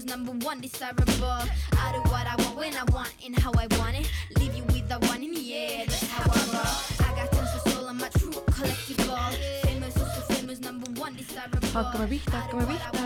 [0.00, 1.04] famous, number one desirable.
[1.72, 4.10] I do what I want when I want and how I want it.
[4.38, 7.06] Leave you with the one in the air, that's how I roll.
[7.08, 9.34] I got tons of soul, I'm a true collectible.
[9.62, 11.59] Famous, also famous, number one desirable.
[11.74, 13.02] Hakkame pihta, hakkame pihta,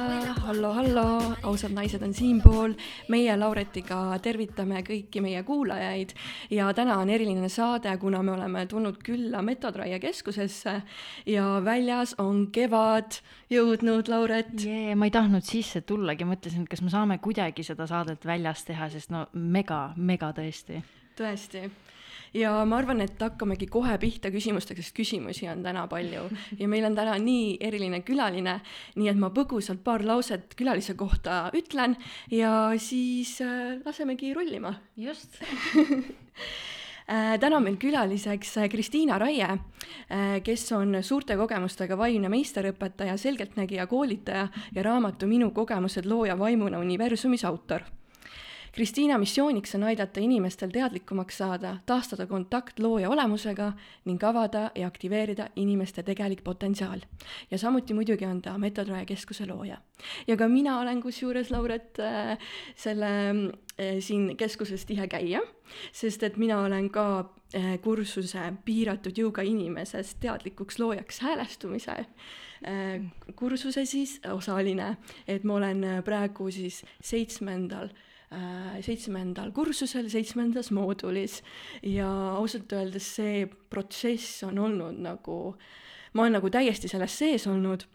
[0.47, 1.05] hallo, hallo,
[1.43, 2.73] ausad naised on siinpool.
[3.13, 6.15] meie Lauretiga tervitame kõiki meie kuulajaid
[6.55, 10.81] ja täna on eriline saade, kuna me oleme tulnud külla Metodraie keskusesse
[11.27, 13.21] ja väljas on kevad
[13.53, 14.55] jõudnud, Lauret.
[14.65, 18.65] jee, ma ei tahtnud sisse tullagi, mõtlesin, et kas me saame kuidagi seda saadet väljas
[18.65, 20.81] teha, sest no mega, mega tõesti.
[21.21, 21.69] tõesti.
[22.35, 26.27] Ja ma arvan, et hakkamegi kohe pihta küsimustega, sest küsimusi on täna palju.
[26.61, 28.59] Ja meil on täna nii eriline külaline,
[28.99, 31.97] nii et ma põgusalt paar lauset külalise kohta ütlen
[32.33, 34.75] ja siis äh, lasemegi rullima.
[34.97, 35.41] Just.
[37.05, 39.59] Äh, täna on meil külaliseks äh, Kristiina Raie,
[40.41, 47.45] kes on suurte kogemustega vaimne meisterõpetaja, selgeltnägija koolitaja ja raamatu Minu kogemused looja vaimuna universumis
[47.45, 47.85] autor
[48.75, 53.69] Kristiina missiooniks on aidata inimestel teadlikumaks saada, taastada kontakt looja olemusega
[54.05, 57.01] ning avada ja aktiveerida inimeste tegelik potentsiaal.
[57.51, 59.77] ja samuti muidugi on ta Metodrae keskuse looja.
[60.27, 62.39] ja ka mina olen kusjuures, Lauret äh,,
[62.77, 65.41] selle äh, siin keskuses tihe käija,
[65.93, 72.07] sest et mina olen ka äh, kursuse piiratud jõuga inimesest teadlikuks loojaks häälestumise
[73.37, 74.97] kursuse siis osaline,
[75.29, 77.89] et ma olen praegu siis seitsmendal
[78.85, 81.41] seitsmendal kursusel, seitsmendas moodulis.
[81.83, 85.39] Ja ausalt öeldes see protsess on olnud nagu,
[86.15, 87.87] ma olen nagu täiesti selles sees olnud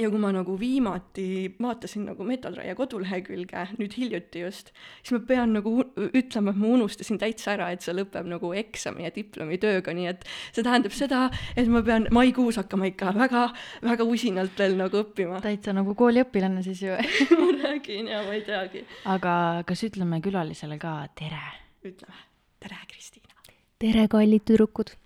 [0.00, 1.26] ja kui ma nagu viimati
[1.60, 7.20] vaatasin nagu Metodraia kodulehekülge nüüd hiljuti just, siis ma pean nagu ütlema, et ma unustasin
[7.20, 11.26] täitsa ära, et see lõpeb nagu eksami ja diplomitööga, nii et see tähendab seda,
[11.56, 13.44] et ma pean maikuus hakkama ikka väga,
[13.84, 15.42] väga usinalt veel nagu õppima.
[15.44, 16.96] täitsa nagu kooliõpilane siis ju.
[17.42, 18.86] ma räägin ja ma ei teagi.
[19.12, 19.34] aga
[19.68, 21.44] kas ütleme külalisele ka tere?
[21.84, 22.28] ütleme
[22.62, 23.34] tere, Kristiina.
[23.82, 24.96] tere, kallid tüdrukud.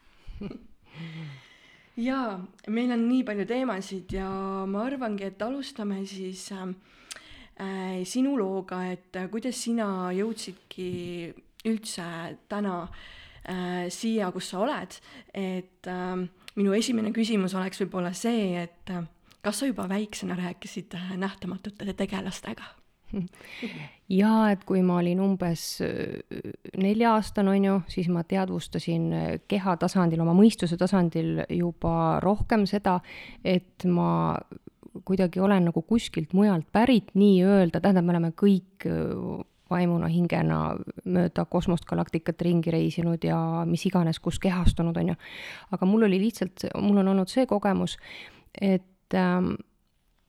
[1.97, 2.37] jaa,
[2.69, 4.29] meil on nii palju teemasid ja
[4.69, 6.69] ma arvangi, et alustame siis äh,
[7.61, 10.91] äh, sinu looga, et äh, kuidas sina jõudsidki
[11.67, 12.07] üldse
[12.51, 14.99] täna äh, siia, kus sa oled,
[15.35, 16.25] et äh,
[16.57, 19.07] minu esimene küsimus oleks võib-olla see, et äh,
[19.45, 22.75] kas sa juba väiksena rääkisid äh, nähtamatute tegelastega?
[24.21, 29.77] ja et kui ma olin umbes äh, nelja-aastane, on ju, siis ma teadvustasin äh, keha
[29.81, 32.99] tasandil, oma mõistuse tasandil juba rohkem seda,
[33.45, 34.39] et ma
[35.07, 40.61] kuidagi olen nagu kuskilt mujalt pärit nii-öelda, tähendab, me oleme kõik äh, vaimuna, hingena
[41.05, 45.17] mööda kosmost, galaktikat ringi reisinud ja mis iganes, kus kehastunud, on ju.
[45.75, 47.97] aga mul oli lihtsalt, mul on olnud see kogemus,
[48.55, 49.57] et ähm,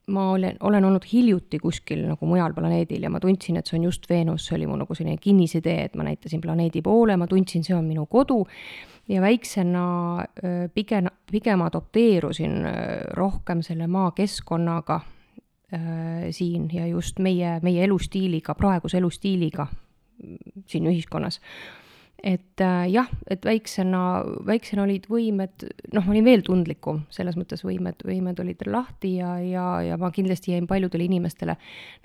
[0.07, 3.88] ma olen, olen olnud hiljuti kuskil nagu mujal planeedil ja ma tundsin, et see on
[3.90, 7.66] just Veenus, see oli mu nagu selline kinnisidee, et ma näitasin planeedi poole, ma tundsin,
[7.68, 8.40] see on minu kodu.
[9.07, 9.84] Ja väiksena
[10.75, 12.57] pigem, pigem adopteerusin
[13.16, 15.00] rohkem selle maakeskkonnaga
[15.73, 19.68] öö, siin ja just meie, meie elustiiliga, praeguse elustiiliga
[20.68, 21.39] siin ühiskonnas
[22.24, 24.02] et äh, jah, et väiksena,
[24.48, 29.36] väiksena olid võimed, noh, ma olin veel tundlikum, selles mõttes võimed, võimed olid lahti ja,
[29.44, 31.58] ja, ja ma kindlasti jäin paljudele inimestele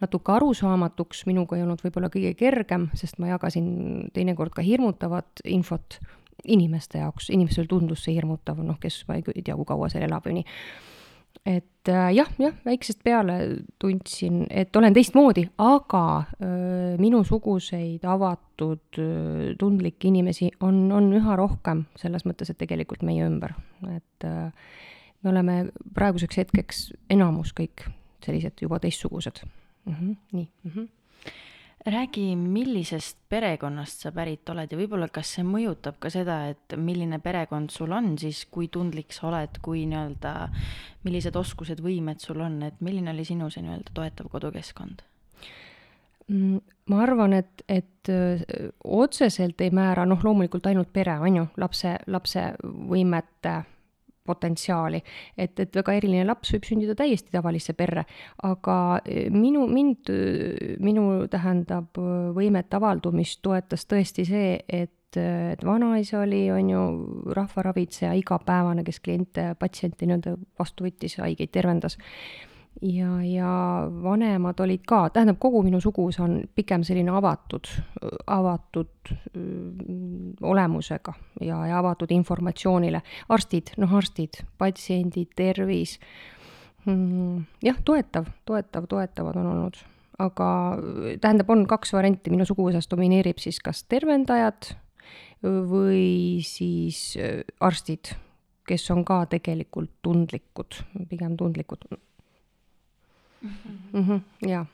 [0.02, 5.98] natuke arusaamatuks, minuga ei olnud võib-olla kõige kergem, sest ma jagasin teinekord ka hirmutavat infot
[6.44, 10.26] inimeste jaoks, inimestel tundus see hirmutav, noh, kes ma ei tea, kui kaua seal elab
[10.28, 10.48] või nii
[11.46, 13.38] et äh, jah, jah, väiksest peale
[13.82, 16.04] tundsin, et olen teistmoodi, aga
[16.38, 23.26] öö, minusuguseid avatud öö, tundlikke inimesi on, on üha rohkem selles mõttes, et tegelikult meie
[23.26, 23.56] ümber,
[23.96, 24.48] et öö,
[25.22, 25.56] me oleme
[25.94, 27.86] praeguseks hetkeks enamus kõik
[28.22, 29.94] sellised juba teistsugused mm.
[29.94, 30.70] -hmm, nii mm.
[30.70, 30.88] -hmm.
[31.86, 37.18] räägi, millisest perekonnast sa pärit oled ja võib-olla kas see mõjutab ka seda, et milline
[37.22, 40.34] perekond sul on siis, kui tundlik sa oled, kui nii-öelda,
[41.02, 45.02] millised oskused, võimed sul on, et milline oli sinu see nii-öelda toetav kodukeskkond?
[46.30, 46.60] Mm,
[46.92, 48.38] ma arvan, et, et öö,
[48.84, 53.58] otseselt ei määra, noh, loomulikult ainult pere, on ju, lapse, lapse võimete
[54.26, 55.02] potentsiaali,
[55.36, 58.04] et, et väga eriline laps võib sündida täiesti tavalisse perre,
[58.46, 60.12] aga öö, minu, mind,
[60.82, 66.82] minu tähendab öö, võimete avaldumist toetas tõesti see, et et vanaisa oli, on ju,
[67.36, 71.98] rahvaravitseja igapäevane, kes kliente, patsiente nii-öelda vastu võttis, haigeid tervendas
[72.80, 73.52] ja, ja
[74.02, 77.68] vanemad olid ka, tähendab, kogu minu suguvõsa on pigem selline avatud,
[78.26, 81.14] avatud mm, olemusega
[81.44, 83.02] ja, ja avatud informatsioonile.
[83.28, 85.98] arstid, noh, arstid, patsiendid, tervis
[86.86, 89.82] mm,, jah, toetav, toetav, toetavad on olnud,
[90.22, 90.48] aga
[91.20, 94.74] tähendab, on kaks varianti, minu suguvõsas domineerib siis kas tervendajad
[95.42, 98.14] või siis äh, arstid,
[98.66, 100.78] kes on ka tegelikult tundlikud,
[101.10, 101.84] pigem tundlikud
[103.42, 104.04] mm.
[104.08, 104.66] -hmm, jaa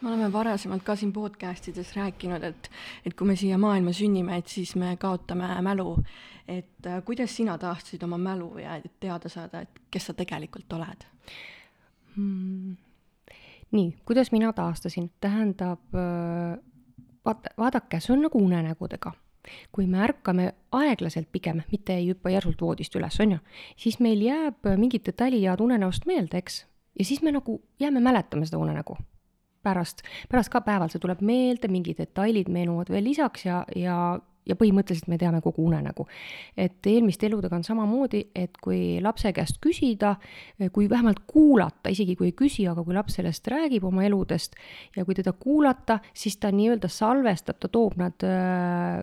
[0.00, 2.70] me oleme varasemalt ka siin podcast ides rääkinud, et,
[3.06, 5.96] et kui me siia maailma sünnime, et siis me kaotame mälu.
[6.48, 11.04] et äh, kuidas sina taastasid oma mälu ja teada saada, et kes sa tegelikult oled
[12.16, 12.76] hmm.?
[13.70, 16.58] nii, kuidas mina taastasin, tähendab äh,
[17.24, 19.12] vaata, vaadake, see on nagu unenägudega
[19.72, 23.38] kui me ärkame aeglaselt pigem, mitte ei hüppa järsult voodist üles, on ju,
[23.76, 26.66] siis meil jääb mingid detailid jäävad unenäost meelde, eks,
[26.98, 28.96] ja siis me nagu jääme mäletama seda unenägu
[29.62, 33.96] pärast, pärast ka päeval see tuleb meelde, mingid detailid meenuvad veel lisaks ja, ja,
[34.48, 36.06] ja põhimõtteliselt me teame kogu unenägu.
[36.56, 40.14] et eelmiste eludega on samamoodi, et kui lapse käest küsida,
[40.72, 44.56] kui vähemalt kuulata, isegi kui ei küsi, aga kui laps sellest räägib oma eludest
[44.96, 49.02] ja kui teda kuulata, siis ta nii-öelda salvestab, ta toob nad äh,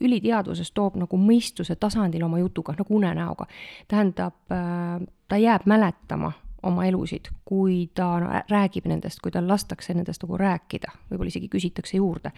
[0.00, 3.46] üliteadvuses toob nagu mõistuse tasandil oma jutuga, nagu unenäoga.
[3.88, 6.32] tähendab, äh, ta jääb mäletama
[6.64, 11.50] oma elusid, kui ta no, räägib nendest, kui tal lastakse nendest nagu rääkida, võib-olla isegi
[11.52, 12.32] küsitakse juurde.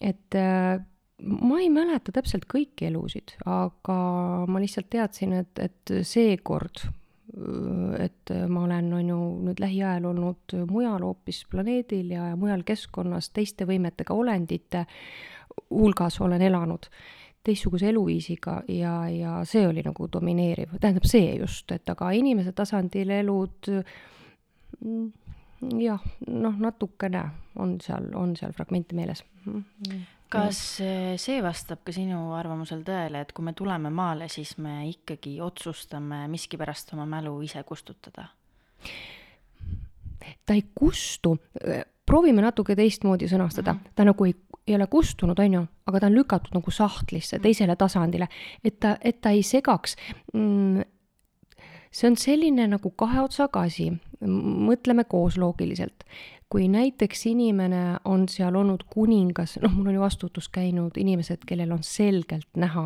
[0.00, 0.80] et äh,
[1.22, 3.98] ma ei mäleta täpselt kõiki elusid, aga
[4.48, 6.84] ma lihtsalt teadsin, et, et seekord,
[8.02, 13.64] et ma olen, on ju, nüüd lähiajal olnud mujal hoopis planeedil ja mujal keskkonnas teiste
[13.68, 14.84] võimetega olendite
[15.70, 16.90] hulgas olen elanud
[17.42, 23.10] teistsuguse eluviisiga ja, ja see oli nagu domineeriv, tähendab see just, et aga inimese tasandil
[23.10, 23.70] elud
[24.80, 25.08] mm,
[25.82, 27.22] jah, noh, natukene
[27.62, 29.24] on seal, on seal fragmente meeles.
[30.32, 30.60] kas
[31.20, 36.24] see vastab ka sinu arvamusel tõele, et kui me tuleme maale, siis me ikkagi otsustame
[36.32, 38.28] miskipärast oma mälu ise kustutada?
[40.46, 41.36] ta ei kustu,
[42.12, 43.96] proovime natuke teistmoodi sõnastada, mhm.
[43.96, 44.36] ta nagu ei
[44.66, 48.28] ei ole kustunud, on ju, aga ta on lükatud nagu sahtlisse, teisele tasandile,
[48.64, 49.96] et ta, et ta ei segaks.
[50.34, 50.84] Mm,
[51.92, 53.90] see on selline nagu kahe otsaga asi,
[54.22, 56.06] mõtleme koos loogiliselt.
[56.52, 61.70] kui näiteks inimene on seal olnud kuningas, noh, mul on ju vastuvõtus käinud inimesed, kellel
[61.72, 62.82] on selgelt näha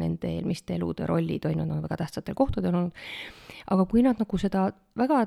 [0.00, 3.04] nende eelmiste elude rollid, on ju, nad on väga tähtsatel kohtadel olnud,
[3.70, 4.64] aga kui nad nagu seda
[4.98, 5.20] väga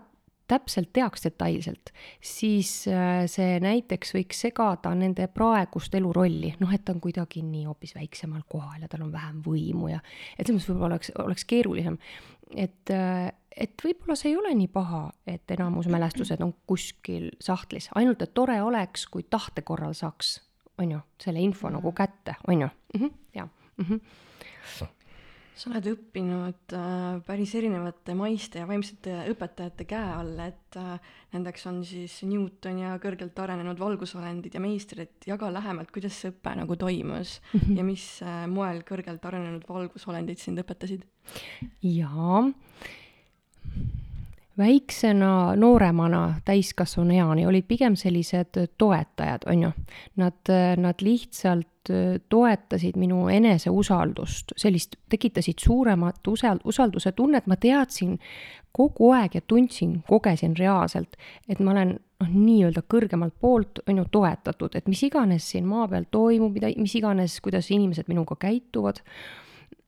[0.47, 1.91] täpselt teaks detailselt,
[2.23, 7.65] siis äh, see näiteks võiks segada nende praegust elurolli, noh, et ta on kuidagi nii
[7.67, 9.99] hoopis väiksemal kohal ja tal on vähem võimu ja
[10.37, 11.97] et selles mõttes võib-olla oleks, oleks keerulisem.
[12.55, 17.89] et, äh, et võib-olla see ei ole nii paha, et enamus mälestused on kuskil sahtlis,
[17.95, 20.37] ainult et tore oleks, kui tahte korral saaks,
[20.77, 23.49] on ju, selle info nagu kätte, on ju, mhm, jah.
[23.77, 23.99] Mhm
[25.57, 31.65] sa oled õppinud äh, päris erinevate maiste ja vaimsete õpetajate käe all, et äh, nendeks
[31.69, 36.77] on siis Newton ja kõrgelt arenenud valgusolendid ja meistrid, jaga lähemalt, kuidas see õpe nagu
[36.77, 37.77] toimus mm -hmm.
[37.79, 41.07] ja mis äh, moel kõrgelt arenenud valgusolendid sind õpetasid?
[41.81, 42.43] jaa,
[44.57, 49.71] väiksena, nooremana, täiskasvanueani olid pigem sellised toetajad, on ju.
[50.15, 51.67] Nad, nad lihtsalt
[52.29, 58.17] toetasid minu eneseusaldust, sellist, tekitasid suuremat usal-, usalduse tunnet, ma teadsin
[58.77, 61.17] kogu aeg ja tundsin, kogesin reaalselt,
[61.49, 65.87] et ma olen noh, nii-öelda kõrgemalt poolt, on ju, toetatud, et mis iganes siin maa
[65.91, 69.01] peal toimub, mida, mis iganes, kuidas inimesed minuga käituvad,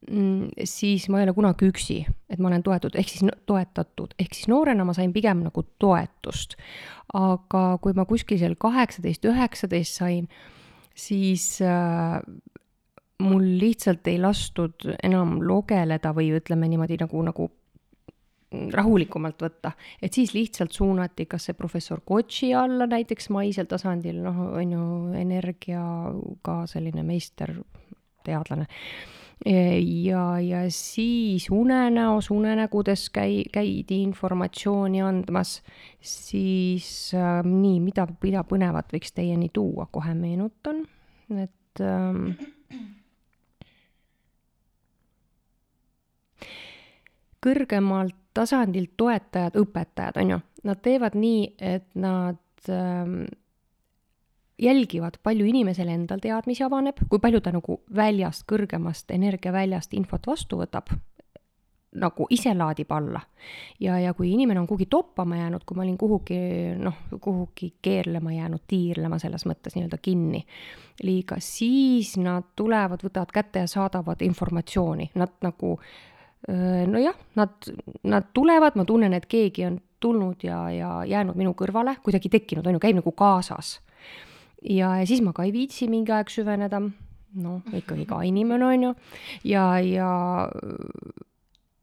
[0.10, 4.38] mm, siis ma ei ole kunagi üksi, et ma olen toetud, ehk siis toetatud, ehk
[4.38, 6.58] siis noorena ma sain pigem nagu toetust.
[7.10, 10.28] aga kui ma kuskil seal kaheksateist, üheksateist sain,
[11.00, 12.20] siis äh,
[13.24, 17.50] mul lihtsalt ei lastud enam logeleda või ütleme niimoodi nagu, nagu
[18.50, 24.40] rahulikumalt võtta, et siis lihtsalt suunati kas see professor Kotši alla näiteks maisel tasandil, noh,
[24.58, 24.86] on ju
[25.20, 25.84] energia
[26.46, 28.66] ka selline meisterteadlane.
[29.46, 35.62] Ja, ja siis unenäos, unenägudes käi-, käidi informatsiooni andmas,
[36.02, 40.84] siis äh, nii, mida, mida põnevat võiks teieni tuua, kohe meenutan
[41.38, 42.32] et ähm,
[47.44, 53.24] kõrgemalt tasandilt toetajad, õpetajad, on ju, nad teevad nii, et nad ähm,
[54.60, 60.60] jälgivad, palju inimesel endal teadmisi avaneb, kui palju ta nagu väljast, kõrgemast energiaväljast infot vastu
[60.60, 60.92] võtab
[62.00, 63.22] nagu ise laadib alla.
[63.80, 66.38] ja, ja kui inimene on kuhugi toppama jäänud, kui ma olin kuhugi
[66.78, 70.44] noh, kuhugi keerlema jäänud, tiirlema selles mõttes nii-öelda kinni
[71.04, 75.80] liiga, siis nad tulevad, võtavad kätte ja saadavad informatsiooni, nad nagu
[76.88, 77.50] nojah, nad,
[78.04, 82.68] nad tulevad, ma tunnen, et keegi on tulnud ja, ja jäänud minu kõrvale, kuidagi tekkinud,
[82.68, 83.80] on ju, käib nagu kaasas.
[84.64, 86.82] Ja, ja siis ma ka ei viitsi mingi aeg süveneda,
[87.40, 88.94] noh, ikkagi ka inimene, on ju,
[89.52, 90.12] ja, ja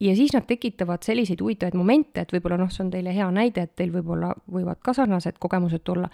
[0.00, 3.64] ja siis nad tekitavad selliseid huvitavaid momente, et võib-olla noh, see on teile hea näide,
[3.64, 6.10] et teil võib-olla võivad ka sarnased kogemused tulla,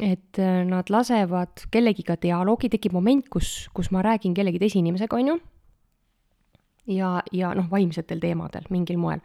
[0.00, 5.20] et äh, nad lasevad kellegiga dialoogi, tekib moment, kus, kus ma räägin kellegi teise inimesega,
[5.20, 5.40] on ju
[6.86, 9.20] ja, ja noh, vaimsetel teemadel mingil moel.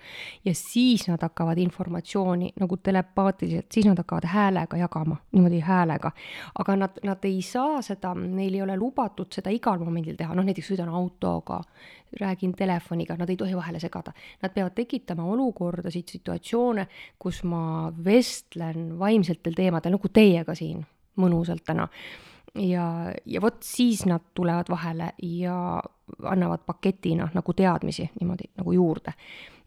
[0.45, 6.11] ja siis nad hakkavad informatsiooni nagu telepaatiliselt, siis nad hakkavad häälega jagama, niimoodi häälega.
[6.59, 10.45] aga nad, nad ei saa seda, neil ei ole lubatud seda igal momendil teha, noh
[10.45, 11.61] näiteks sõidan autoga,
[12.21, 14.13] räägin telefoniga, nad ei tohi vahele segada.
[14.41, 16.87] Nad peavad tekitama olukordasid, situatsioone,
[17.19, 20.85] kus ma vestlen vaimsetel teemadel, nagu teiega siin
[21.19, 21.87] mõnusalt täna
[22.55, 25.83] ja, ja vot siis nad tulevad vahele ja
[26.23, 29.13] annavad paketina nagu teadmisi niimoodi nagu juurde.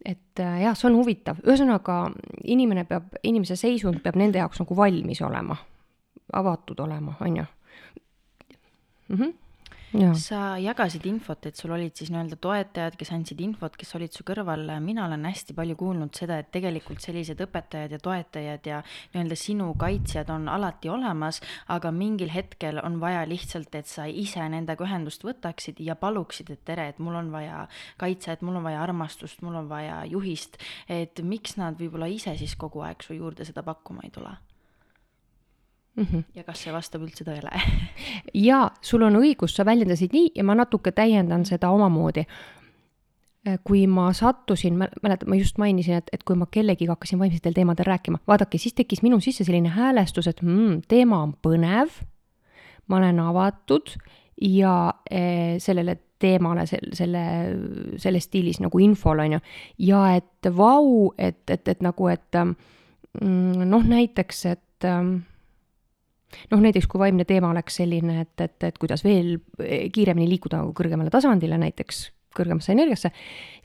[0.04, 2.10] et äh, jah, see on huvitav, ühesõnaga
[2.44, 5.56] inimene peab, inimese seisund peab nende jaoks nagu valmis olema,
[6.32, 7.44] avatud olema, on ju
[9.88, 14.12] -hmm sa jagasid infot, et sul olid siis nii-öelda toetajad, kes andsid infot, kes olid
[14.12, 14.80] su kõrval.
[14.80, 18.82] mina olen hästi palju kuulnud seda, et tegelikult sellised õpetajad ja toetajad ja
[19.14, 24.48] nii-öelda sinu kaitsjad on alati olemas, aga mingil hetkel on vaja lihtsalt, et sa ise
[24.48, 27.66] nendega ühendust võtaksid ja paluksid, et tere, et mul on vaja
[27.96, 30.58] kaitset, mul on vaja armastust, mul on vaja juhist.
[30.88, 34.36] et miks nad võib-olla ise siis kogu aeg su juurde seda pakkuma ei tule?
[35.98, 36.06] Mm.
[36.12, 36.24] -hmm.
[36.34, 37.50] ja kas see vastab üldse tõele
[38.48, 42.26] jaa, sul on õigus, sa väljendasid nii ja ma natuke täiendan seda omamoodi.
[43.48, 47.54] Äh, kui ma sattusin, mäletad, ma just mainisin, et, et kui ma kellegiga hakkasin vaimsetel
[47.54, 52.00] teemadel rääkima, vaadake, siis tekkis minu sisse selline häälestus, et mm, teema on põnev,
[52.88, 53.94] ma olen avatud
[54.42, 57.24] ja eh, sellele teemale, selle, selle,
[57.96, 59.40] selles stiilis nagu infol, on ju,
[59.86, 65.20] ja et vau, et, et, et nagu, et mm, noh, näiteks, et ähm,
[66.50, 70.62] noh, näiteks kui vaimne teema oleks selline, et, et, et kuidas veel eh, kiiremini liikuda
[70.62, 72.08] nagu kõrgemale tasandile, näiteks
[72.38, 73.10] kõrgemasse energiasse,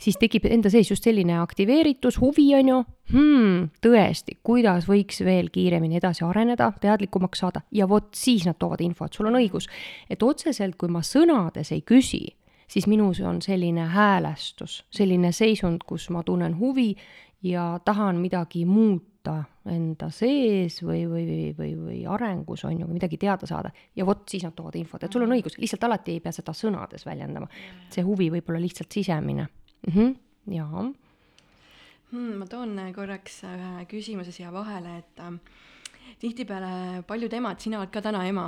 [0.01, 2.77] siis tekib enda sees just selline aktiveeritus, huvi on ju
[3.13, 8.81] hmm,, tõesti, kuidas võiks veel kiiremini edasi areneda, teadlikumaks saada ja vot siis nad toovad
[8.85, 9.69] infot, sul on õigus.
[10.09, 12.25] et otseselt, kui ma sõnades ei küsi,
[12.67, 16.93] siis minus on selline häälestus, selline seisund, kus ma tunnen huvi
[17.43, 22.87] ja tahan midagi muuta muuta enda sees või, või, või, või, või arengus on ju,
[22.87, 23.71] või midagi teada saada.
[23.95, 25.37] ja vot siis nad toovad infot, et sul on mm.
[25.37, 27.47] õigus, lihtsalt alati ei pea seda sõnades väljendama.
[27.89, 29.47] see huvi võib olla lihtsalt sisemine
[29.87, 29.93] mm.
[29.93, 30.15] -hmm,
[30.53, 30.83] jaa
[32.11, 32.35] hmm,.
[32.37, 35.31] ma toon korraks ühe küsimuse siia vahele, et äh,
[36.23, 38.45] tihtipeale paljud emad, sina oled ka täna ema,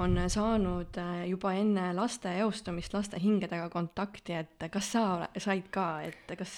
[0.00, 5.04] on saanud äh, juba enne laste eostumist laste hingedega kontakti, et kas sa
[5.40, 6.56] said ka, et kas,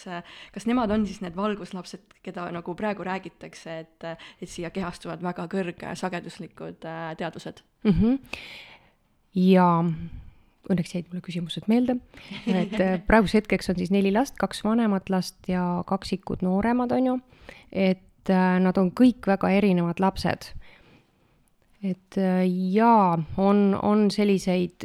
[0.55, 4.09] kas nemad on siis need valguslapsed, keda nagu praegu räägitakse, et,
[4.43, 7.93] et siia kehastuvad väga kõrgesageduslikud äh, teadvused mm?
[8.01, 8.19] -hmm.
[9.47, 9.69] ja
[10.67, 11.99] õnneks jäid mulle küsimused meelde,
[12.47, 17.13] et äh, praeguseks hetkeks on siis neli last, kaks vanemat last ja kaksikud nooremad, on
[17.13, 17.17] ju,
[17.71, 20.53] et et äh, nad on kõik väga erinevad lapsed.
[21.87, 22.41] et äh,
[22.73, 24.83] jaa, on, on selliseid,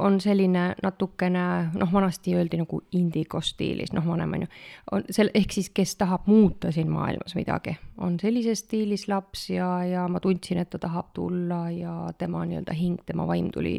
[0.00, 1.42] on selline natukene,
[1.74, 4.48] noh, vanasti öeldi nagu indigo stiilis, noh, vanem on ju,
[4.94, 9.68] on seal, ehk siis, kes tahab muuta siin maailmas midagi, on sellises stiilis laps ja,
[9.84, 13.74] ja ma tundsin, et ta tahab tulla ja tema nii-öelda hing, tema vaim tuli,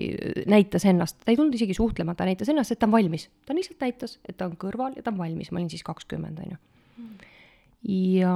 [0.51, 3.58] näitas ennast, ta ei tulnud isegi suhtlema, ta näitas ennast, et ta on valmis, ta
[3.58, 6.53] lihtsalt näitas, et ta on kõrval ja ta on valmis, ma olin siis kakskümmend, on
[6.53, 6.62] ju
[7.88, 8.35] ja,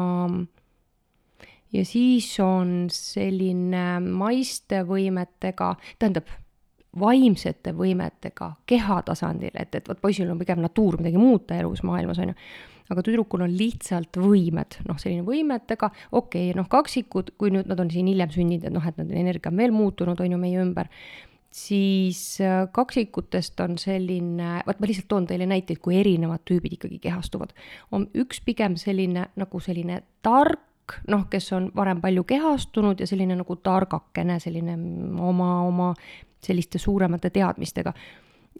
[1.73, 6.31] ja siis on selline maiste võimetega, tähendab,
[6.99, 12.21] vaimsete võimetega keha tasandil, et, et vot poisil on pigem natuur midagi muuta elus, maailmas,
[12.23, 12.39] on ju.
[12.93, 17.79] Aga tüdrukul on lihtsalt võimed, noh, selline võimetega, okei okay,, noh, kaksikud, kui nüüd nad
[17.81, 20.59] on siin hiljem sündinud, et noh, et nende energia on veel muutunud, on ju, meie
[20.61, 20.91] ümber,
[21.55, 27.00] siis äh, kaksikutest on selline, vot ma lihtsalt toon teile näiteid, kui erinevad tüübid ikkagi
[27.07, 27.55] kehastuvad.
[27.91, 33.38] on üks pigem selline nagu selline tark, noh, kes on varem palju kehastunud ja selline
[33.39, 34.75] nagu targakene, selline
[35.24, 35.93] oma, oma
[36.43, 37.93] selliste suuremate teadmistega.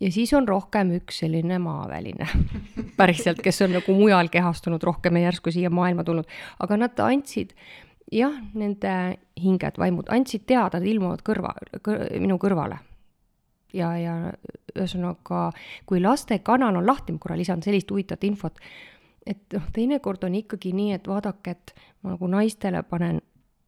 [0.02, 2.28] ja siis on rohkem üks selline maaväline
[3.00, 6.32] päriselt, kes on nagu mujal kehastunud rohkem ja järsku siia maailma tulnud,
[6.64, 7.52] aga nad andsid
[8.12, 8.96] jah, nende
[9.42, 11.54] hinged, vaimud andsid teada, nad ilmuvad kõrva
[11.86, 12.80] kõr,, minu kõrvale.
[13.74, 14.16] ja, ja
[14.76, 15.50] ühesõnaga,
[15.88, 18.60] kui laste kanal on lahti, ma korra lisan sellist huvitavat infot,
[19.26, 23.22] et noh, teinekord on ikkagi nii, et vaadake, et ma nagu naistele panen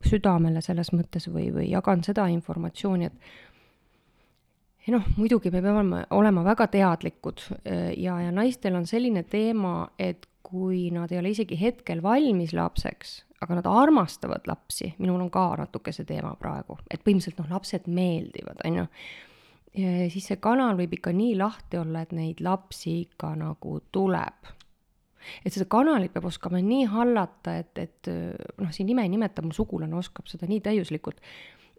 [0.06, 6.70] südamele selles mõttes või, või jagan seda informatsiooni, et noh, muidugi me peame olema, väga
[6.72, 12.00] teadlikud äh, ja, ja naistel on selline teema, et kui nad ei ole isegi hetkel
[12.04, 17.42] valmis lapseks, aga nad armastavad lapsi, minul on ka natuke see teema praegu, et põhimõtteliselt
[17.44, 18.86] noh, lapsed meeldivad, on ju.
[20.14, 24.54] siis see kanal võib ikka nii lahti olla, et neid lapsi ikka nagu tuleb.
[25.44, 28.10] et seda kanalit peab oskama nii hallata, et, et
[28.58, 31.22] noh, siin nime ei nimeta, mu sugulane oskab seda nii täiuslikult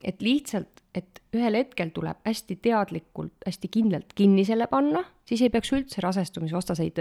[0.04, 5.50] et lihtsalt, et ühel hetkel tuleb hästi teadlikult, hästi kindlalt kinni selle panna, siis ei
[5.50, 7.00] peaks üldse rasestumisvastaseid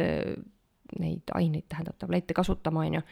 [1.02, 3.04] neid aineid, tähendab, tablette kasutama, on ju,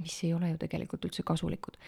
[0.00, 1.78] mis ei ole ju tegelikult üldse kasulikud.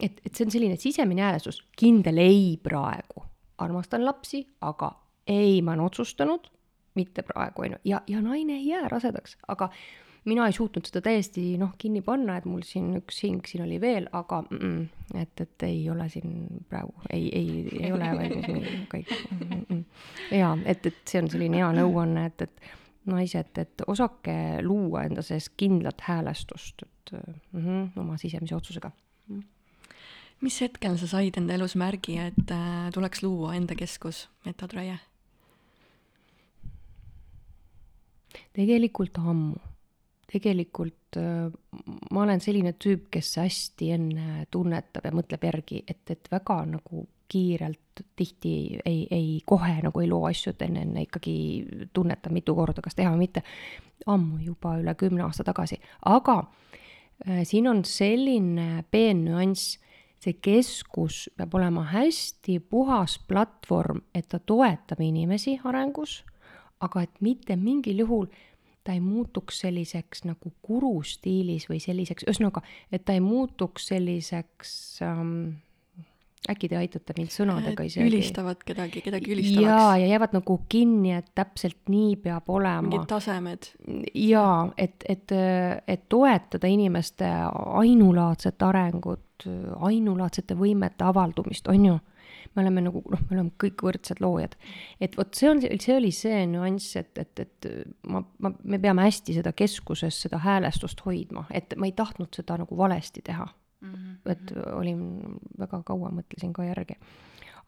[0.00, 3.24] et, et see on selline sisemine häälestus, kindel ei praegu,
[3.58, 4.92] armastan lapsi, aga
[5.26, 6.50] ei, ma olen otsustanud,
[6.98, 9.70] mitte praegu, on ju, ja, ja naine ei jää rasedaks, aga
[10.24, 13.80] mina ei suutnud seda täiesti noh, kinni panna, et mul siin üks hing siin oli
[13.80, 16.34] veel, aga mm -mm, et, et ei ole siin
[16.68, 18.46] praegu, ei, ei, ei ole valmis
[18.94, 19.64] kõik mm.
[19.70, 19.84] -mm.
[20.36, 22.60] ja et, et see on selline hea nõuanne, et, et
[23.08, 28.90] naised, et osake luua enda sees kindlat häälestust, et mm -hmm, oma sisemise otsusega
[29.28, 29.42] mm..
[30.40, 34.98] mis hetkel sa said enda elus märgi, et äh, tuleks luua enda keskus Metatraie?
[38.52, 39.56] tegelikult ammu
[40.32, 41.50] tegelikult äh,
[42.10, 47.06] ma olen selline tüüp, kes hästi enne tunnetab ja mõtleb järgi, et, et väga nagu
[47.30, 48.52] kiirelt tihti
[48.84, 51.34] ei, ei kohe nagu ei loo asju, et enne, enne ikkagi
[51.92, 53.44] tunnetan mitu korda, kas teha või mitte.
[54.06, 55.76] ammu juba üle kümne aasta tagasi,
[56.08, 59.76] aga äh, siin on selline peennüanss,
[60.20, 66.22] see keskus peab olema hästi puhas platvorm, et ta toetab inimesi arengus,
[66.80, 68.30] aga et mitte mingil juhul
[68.84, 74.72] ta ei muutuks selliseks nagu guru stiilis või selliseks, ühesõnaga, et ta ei muutuks selliseks
[75.04, 75.60] ähm,
[76.48, 78.06] äkki te aitate mind sõnadega isegi.
[78.08, 79.66] ülistavad kedagi, kedagi ülistavaks.
[79.66, 82.86] jaa, ja jäävad nagu kinni, et täpselt nii peab olema.
[82.88, 83.68] mingid tasemed.
[84.14, 85.34] jaa, et, et,
[85.86, 87.28] et toetada inimeste
[87.82, 89.48] ainulaadset arengut,
[89.80, 91.98] ainulaadsete võimete avaldumist, on ju
[92.56, 94.56] me oleme nagu noh, me oleme kõik võrdsed loojad.
[95.00, 97.68] et vot see on, see oli see nüanss, et, et, et
[98.08, 102.58] ma, ma, me peame hästi seda keskuses seda häälestust hoidma, et ma ei tahtnud seda
[102.64, 103.46] nagu valesti teha
[103.80, 103.92] mm.
[103.92, 104.32] -hmm.
[104.32, 105.02] et olin
[105.58, 106.98] väga kaua, mõtlesin ka järgi.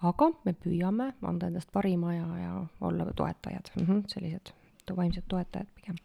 [0.03, 4.53] aga me püüame anda endast parima ja, ja olla toetajad mm, -hmm, sellised
[4.96, 5.96] vaimsed toetajad pigem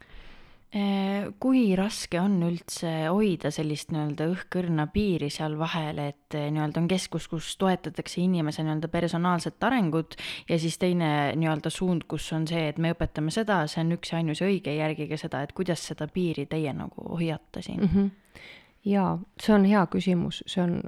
[0.75, 6.81] Äh, kui raske on üldse hoida sellist nii-öelda õhkõrna piiri seal vahel, et äh, nii-öelda
[6.81, 10.17] on keskus, kus toetatakse inimese nii-öelda personaalset arengut
[10.49, 14.11] ja siis teine nii-öelda suund, kus on see, et me õpetame seda, see on üks
[14.11, 17.93] ja ainus õige, järgige seda, et kuidas seda piiri teie nagu hoiate siin mm?
[17.93, 18.43] -hmm.
[18.87, 20.79] Jaa, see on hea küsimus, see on,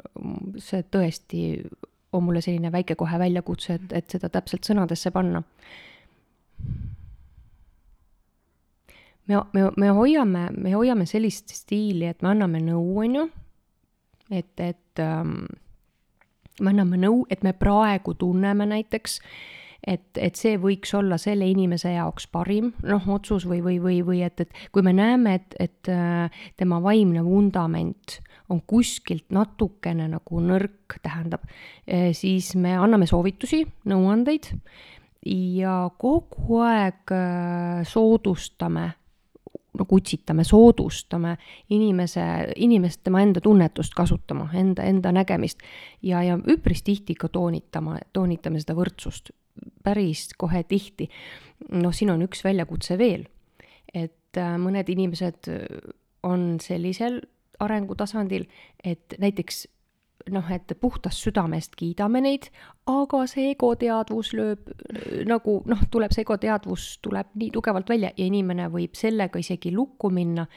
[0.61, 1.43] see tõesti
[2.13, 5.43] on mulle selline väike kohe väljakutse, et, et seda täpselt sõnadesse panna.
[9.29, 13.25] Me, me, me hoiame, me hoiame sellist stiili, et me anname nõu, on ju,
[14.33, 15.43] et, et ähm,
[16.59, 19.19] me anname nõu, et me praegu tunneme näiteks,
[19.89, 24.21] et, et see võiks olla selle inimese jaoks parim noh, otsus või, või, või, või
[24.25, 30.43] et, et kui me näeme, et, et äh, tema vaimne vundament on kuskilt natukene nagu
[30.43, 31.45] nõrk, tähendab,
[31.85, 34.53] äh, siis me anname soovitusi, nõuandeid
[35.29, 38.89] ja kogu aeg äh, soodustame
[39.79, 41.35] nagu utsitame, soodustame
[41.69, 42.23] inimese,
[42.59, 45.61] inimest, tema enda tunnetust kasutama, enda, enda nägemist
[46.03, 49.31] ja, ja üpris tihti ka toonitama, toonitame seda võrdsust,
[49.83, 51.09] päris kohe tihti.
[51.71, 53.25] noh, siin on üks väljakutse veel,
[53.93, 55.51] et äh, mõned inimesed
[56.23, 57.21] on sellisel
[57.59, 58.45] arengutasandil,
[58.83, 59.65] et näiteks
[60.33, 62.49] noh, et puhtast südamest kiidame neid,
[62.89, 64.67] aga see egoteadvus lööb
[65.29, 70.11] nagu noh, tuleb see egoteadvus tuleb nii tugevalt välja ja inimene võib sellega isegi lukku
[70.13, 70.47] minna.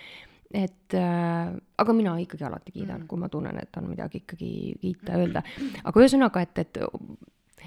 [0.53, 4.51] et äh, aga mina ikkagi alati kiidan, kui ma tunnen, et on midagi ikkagi
[4.83, 5.43] kiita, öelda.
[5.85, 6.79] aga ühesõnaga, et, et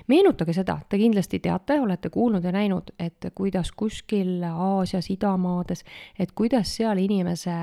[0.08, 5.86] meenutage seda, te kindlasti teate, olete kuulnud ja näinud, et kuidas kuskil Aasias, idamaades,
[6.20, 7.56] et kuidas seal inimese,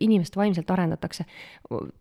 [0.00, 1.24] inimest vaimselt arendatakse.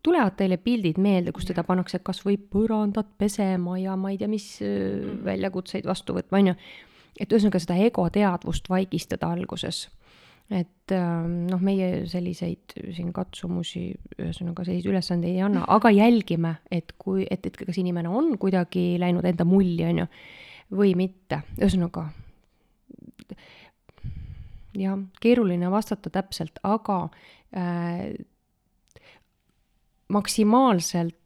[0.04, 4.28] tulevad teile pildid meelde, kus teda pannakse kas või põrandat pesema ja ma ei tea,
[4.28, 6.56] mis äh, väljakutseid vastu võtma, on ju.
[7.20, 9.88] et ühesõnaga seda ego teadvust vaigistada alguses
[10.54, 13.88] et ähm, noh, meie selliseid siin katsumusi,
[14.20, 18.96] ühesõnaga selliseid ülesandeid ei anna, aga jälgime, et kui, et, et kas inimene on kuidagi
[19.02, 20.08] läinud enda mulli, on ju,
[20.78, 22.06] või mitte, ühesõnaga
[24.78, 27.02] jah, keeruline vastata täpselt, aga
[27.56, 28.14] äh,
[30.14, 31.18] maksimaalselt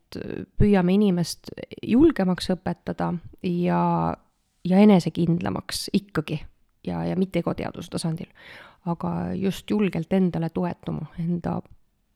[0.58, 1.52] püüame inimest
[1.86, 3.12] julgemaks õpetada
[3.46, 3.84] ja
[4.66, 6.40] ja enesekindlamaks ikkagi
[6.88, 8.28] ja, ja mitte egoteaduse tasandil,
[8.86, 11.60] aga just julgelt endale toetuma, enda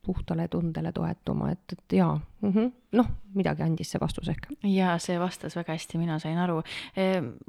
[0.03, 4.47] puhtale tundele toetuma, et, et jaa mm -hmm., noh, midagi andis see vastus ehk.
[4.63, 6.61] jaa, see vastas väga hästi, mina sain aru.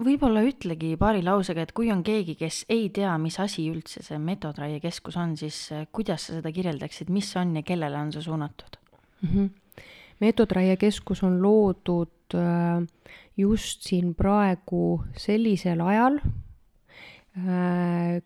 [0.04, 4.18] võib-olla ütlegi paari lausega, et kui on keegi, kes ei tea, mis asi üldse see
[4.18, 8.78] Metodraie keskus on, siis kuidas sa seda kirjeldaksid, mis on ja kellele on see suunatud
[9.22, 9.28] mm?
[9.28, 9.50] -hmm.
[10.20, 12.10] Metodraie keskus on loodud
[13.36, 16.43] just siin praegu sellisel ajal, Äh,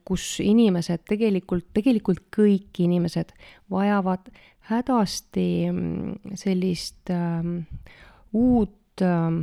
[0.05, 3.33] kus inimesed tegelikult, tegelikult kõik inimesed
[3.73, 4.29] vajavad
[4.69, 7.63] hädasti mm, sellist ähm,
[8.33, 9.43] uut ähm,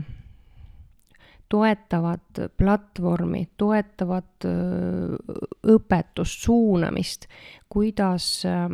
[1.49, 5.37] toetavat platvormi, toetavat äh,
[5.73, 7.25] õpetust, suunamist,
[7.69, 8.69] kuidas äh,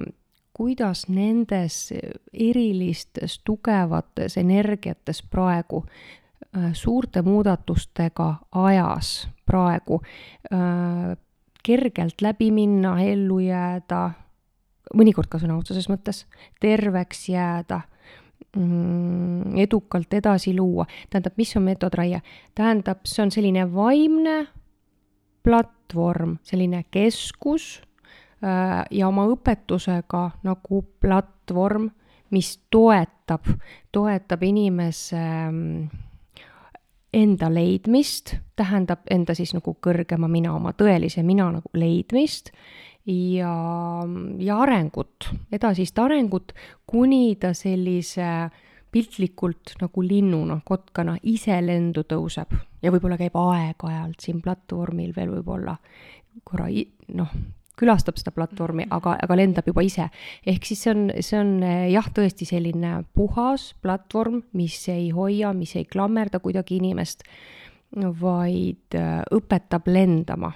[0.51, 1.93] kuidas nendes
[2.35, 6.20] erilistes tugevates energiates praegu Äh,
[6.73, 10.01] suurte muudatustega ajas praegu
[10.53, 11.17] äh,
[11.63, 14.01] kergelt läbi minna, ellu jääda,
[14.97, 16.25] mõnikord ka sõna otseses mõttes,
[16.59, 17.81] terveks jääda
[18.55, 20.87] mm,, edukalt edasi luua.
[21.09, 22.21] tähendab, mis on meetodraie?
[22.55, 24.37] tähendab, see on selline vaimne
[25.43, 27.81] platvorm, selline keskus
[28.43, 31.89] äh, ja oma õpetusega nagu platvorm,
[32.31, 33.45] mis toetab,
[33.91, 36.09] toetab inimese äh,
[37.13, 42.53] enda leidmist, tähendab enda siis nagu kõrgema mina, oma tõelise mina nagu leidmist
[43.05, 43.53] ja,
[44.39, 46.53] ja arengut, edasist arengut,
[46.87, 48.49] kuni ta sellise
[48.91, 52.51] piltlikult nagu linnuna, kotkana ise lendu tõuseb.
[52.83, 55.77] Ja võib-olla käib aeg-ajalt siin platvormil veel võib-olla
[56.47, 56.67] korra
[57.15, 57.35] noh,
[57.81, 60.09] külastab seda platvormi, aga, aga lendab juba ise.
[60.47, 61.55] ehk siis see on, see on
[61.91, 67.25] jah, tõesti selline puhas platvorm, mis ei hoia, mis ei klammerda kuidagi inimest,
[68.21, 70.53] vaid äh, õpetab lendama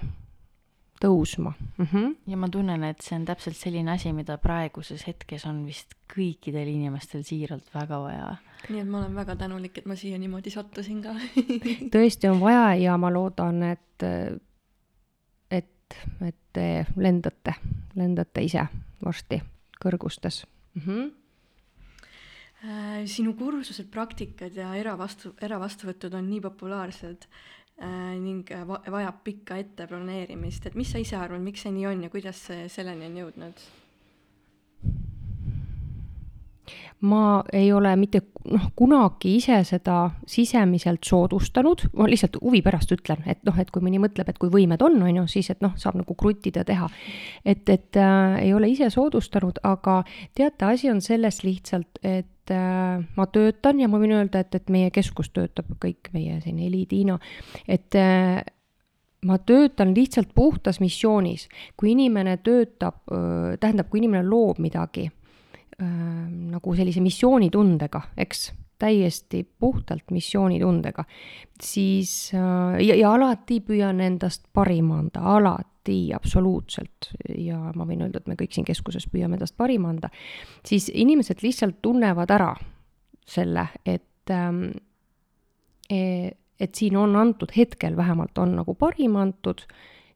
[1.02, 1.86] tõusma mm.
[1.86, 2.16] -hmm.
[2.28, 6.70] ja ma tunnen, et see on täpselt selline asi, mida praeguses hetkes on vist kõikidel
[6.72, 8.36] inimestel siiralt väga vaja.
[8.70, 11.16] nii et ma olen väga tänulik, et ma siia niimoodi sattusin ka
[11.96, 14.08] tõesti on vaja ja ma loodan, et
[15.86, 17.56] et, et te lendate,
[17.96, 18.66] lendate ise
[19.04, 19.42] varsti
[19.82, 20.46] kõrgustes
[20.76, 20.82] mm.
[20.82, 21.14] -hmm
[23.06, 30.66] sinu kursused, praktikad ja eravastu, eravastuvõtud on nii populaarsed äh, ning va vajab pikka etteplaneerimist,
[30.66, 33.62] et mis sa ise arvad, miks see nii on ja kuidas see selleni on jõudnud?
[37.00, 39.98] Ma ei ole mitte noh, kunagi ise seda
[40.30, 44.52] sisemiselt soodustanud, ma lihtsalt huvi pärast ütlen, et noh, et kui mõni mõtleb, et kui
[44.54, 46.90] võimed on, on ju, siis et noh, saab nagu kruttida, teha.
[47.46, 50.02] et, et äh, ei ole ise soodustanud, aga
[50.38, 54.74] teate, asi on selles lihtsalt, et äh, ma töötan ja ma võin öelda, et, et
[54.74, 57.20] meie keskus töötab, kõik meie siin, Heli, Tiina,
[57.68, 58.42] et äh,
[59.26, 61.48] ma töötan lihtsalt puhtas missioonis.
[61.78, 63.02] kui inimene töötab,
[63.60, 65.25] tähendab, kui inimene loob midagi äh,
[65.80, 71.04] nagu sellise missioonitundega, eks, täiesti puhtalt missioonitundega,
[71.62, 78.20] siis äh, ja, ja alati püüan endast parima anda, alati, absoluutselt, ja ma võin öelda,
[78.20, 80.12] et me kõik siin keskuses püüame endast parima anda,
[80.68, 82.52] siis inimesed lihtsalt tunnevad ära
[83.26, 84.68] selle, et ähm,
[85.90, 89.66] e, et siin on antud, hetkel vähemalt on nagu parim antud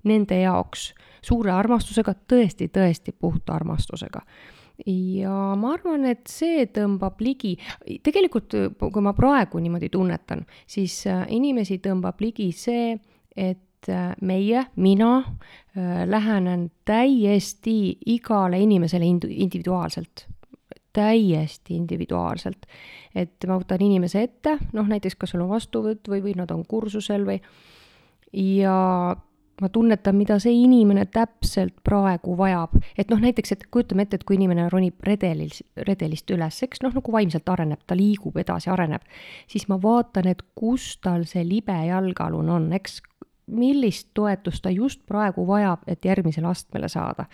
[0.08, 0.93] nende jaoks
[1.26, 4.24] suure armastusega, tõesti, tõesti puhta armastusega
[4.86, 7.56] ja ma arvan, et see tõmbab ligi,
[8.06, 12.94] tegelikult kui ma praegu niimoodi tunnetan, siis äh, inimesi tõmbab ligi see,
[13.36, 20.28] et äh, meie, mina äh, lähenen täiesti igale inimesele individuaalselt,
[20.96, 22.65] täiesti individuaalselt.
[23.15, 26.63] et ma võtan inimese ette, noh näiteks kas sul on vastuvõtt või, või nad on
[26.65, 27.39] kursusel või
[28.34, 29.15] ja
[29.62, 32.78] ma tunnetan, mida see inimene täpselt praegu vajab.
[32.98, 35.52] et noh, näiteks, et kujutame ette, et kui inimene ronib redelil,
[35.88, 39.06] redelist üles, eks noh, nagu vaimselt areneb, ta liigub edasi, areneb,
[39.48, 43.02] siis ma vaatan, et kus tal see libe jalgealune on, eks,
[43.50, 47.26] millist toetust ta just praegu vajab, et järgmisele astmele saada.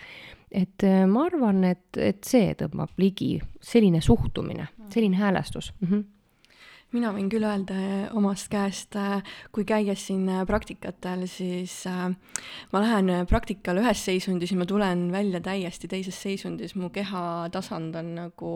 [0.50, 5.88] et äh, ma arvan, et, et see tõmbab ligi, selline suhtumine, selline häälestus mm.
[5.88, 6.04] -hmm
[6.94, 9.22] mina võin küll öelda eh, omast käest, eh,
[9.54, 15.40] kui käies siin eh, praktikatel, siis ma lähen praktikale ühes seisundis ja ma tulen välja
[15.44, 18.52] täiesti teises seisundis, mu kehatasand on nagu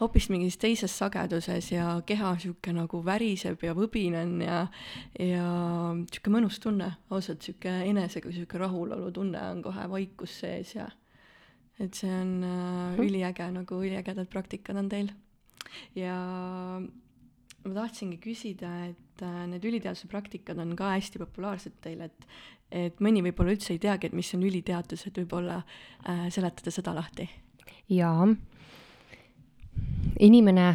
[0.00, 4.64] hoopis mingis teises sageduses ja keha sihuke nagu väriseb ja võbinen ja,
[5.18, 5.46] ja
[6.10, 10.90] sihuke mõnus tunne, ausalt sihuke enesega sihuke rahulolu tunne on kohe vaikus sees ja
[11.80, 15.12] et see on äh, üliäge, nagu üliägedad praktikad on teil.
[15.96, 16.16] ja
[17.64, 22.28] ma tahtsingi küsida, et äh, need üliteaduse praktikad on ka hästi populaarsed teil, et
[22.72, 26.94] et mõni võib-olla üldse ei teagi, et mis on üliteadus, et võib-olla äh, seletada seda
[26.96, 27.28] lahti?
[27.92, 28.24] jaa,
[30.24, 30.66] inimene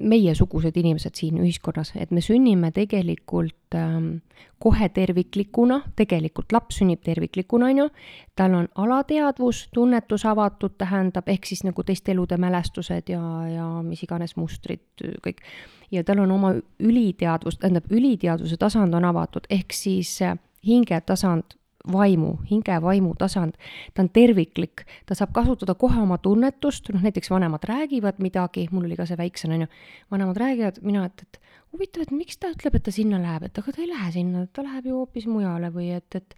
[0.00, 4.20] meiesugused inimesed siin ühiskonnas, et me sünnime tegelikult ähm,
[4.60, 7.88] kohe terviklikuna, tegelikult laps sünnib terviklikuna, on ju,
[8.36, 14.02] tal on alateadvus, tunnetus avatud, tähendab, ehk siis nagu teiste elude mälestused ja, ja mis
[14.06, 14.84] iganes mustrid,
[15.24, 15.42] kõik.
[15.90, 21.59] ja tal on oma üliteadvus, tähendab, üliteadvuse tasand on avatud, ehk siis äh, hingetasand
[21.92, 23.56] vaimu, hinge vaimu tasand,
[23.94, 28.88] ta on terviklik, ta saab kasutada kohe oma tunnetust, noh näiteks vanemad räägivad midagi, mul
[28.88, 29.70] oli ka see väiksena, on ju,
[30.12, 31.40] vanemad räägivad, mina, et, et
[31.72, 34.44] huvitav, et miks ta ütleb, et ta sinna läheb, et aga ta ei lähe sinna,
[34.52, 36.36] ta läheb ju hoopis mujale või et, et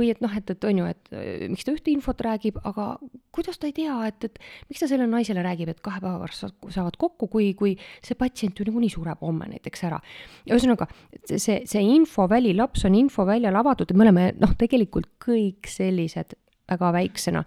[0.00, 1.10] või et noh, et, et on ju, et
[1.52, 2.94] miks ta ühte infot räägib, aga
[3.34, 4.38] kuidas ta ei tea, et, et
[4.70, 8.58] miks ta sellele naisele räägib, et kahe päeva pärast saavad kokku, kui, kui see patsient
[8.58, 10.00] ju niikuinii sureb homme näiteks ära.
[10.48, 10.88] ühesõnaga,
[11.30, 16.34] see, see infoväli, laps on infoväljal avatud ja me oleme noh, tegelikult kõik sellised
[16.70, 17.44] väga väiksena.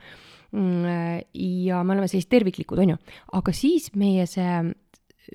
[0.54, 3.02] Mm, ja me oleme sellised terviklikud, on ju,
[3.40, 4.62] aga siis meie see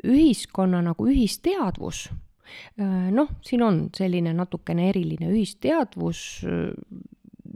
[0.04, 2.27] ühiskonna nagu ühisteadvus Äh,
[3.14, 6.72] noh, siin on selline natukene eriline ühisteadvus äh,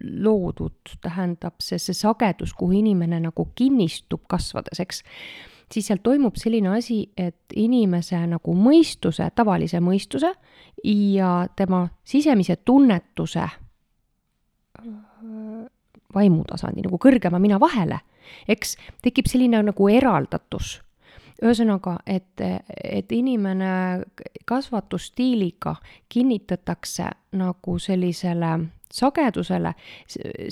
[0.03, 5.03] loodud, tähendab see, see sagedus, kuhu inimene nagu kinnistub kasvades, eks,
[5.73, 10.33] siis seal toimub selline asi, et inimese nagu mõistuse, tavalise mõistuse
[10.85, 13.59] ja tema sisemise tunnetuse äh,
[16.15, 18.01] vaimutasandi nagu kõrgema mina vahele,
[18.49, 20.81] eks, tekib selline nagu eraldatus
[21.43, 22.41] ühesõnaga, et,
[22.85, 24.03] et inimene
[24.49, 25.75] kasvatusstiiliga
[26.09, 28.53] kinnitatakse nagu sellisele
[28.93, 29.73] sagedusele,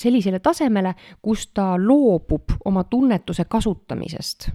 [0.01, 4.51] sellisele tasemele, kus ta loobub oma tunnetuse kasutamisest.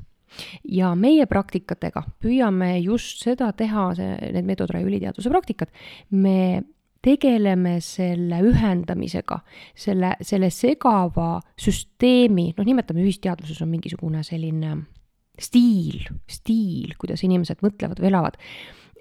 [0.68, 5.72] Ja meie praktikatega püüame just seda teha, see, need Meetodra üliteaduse praktikad,
[6.12, 6.64] me
[7.06, 9.38] tegeleme selle ühendamisega,
[9.78, 14.74] selle, selle segava süsteemi, noh, nimetame ühisteadvuses on mingisugune selline
[15.42, 18.38] stiil, stiil, kuidas inimesed mõtlevad või elavad.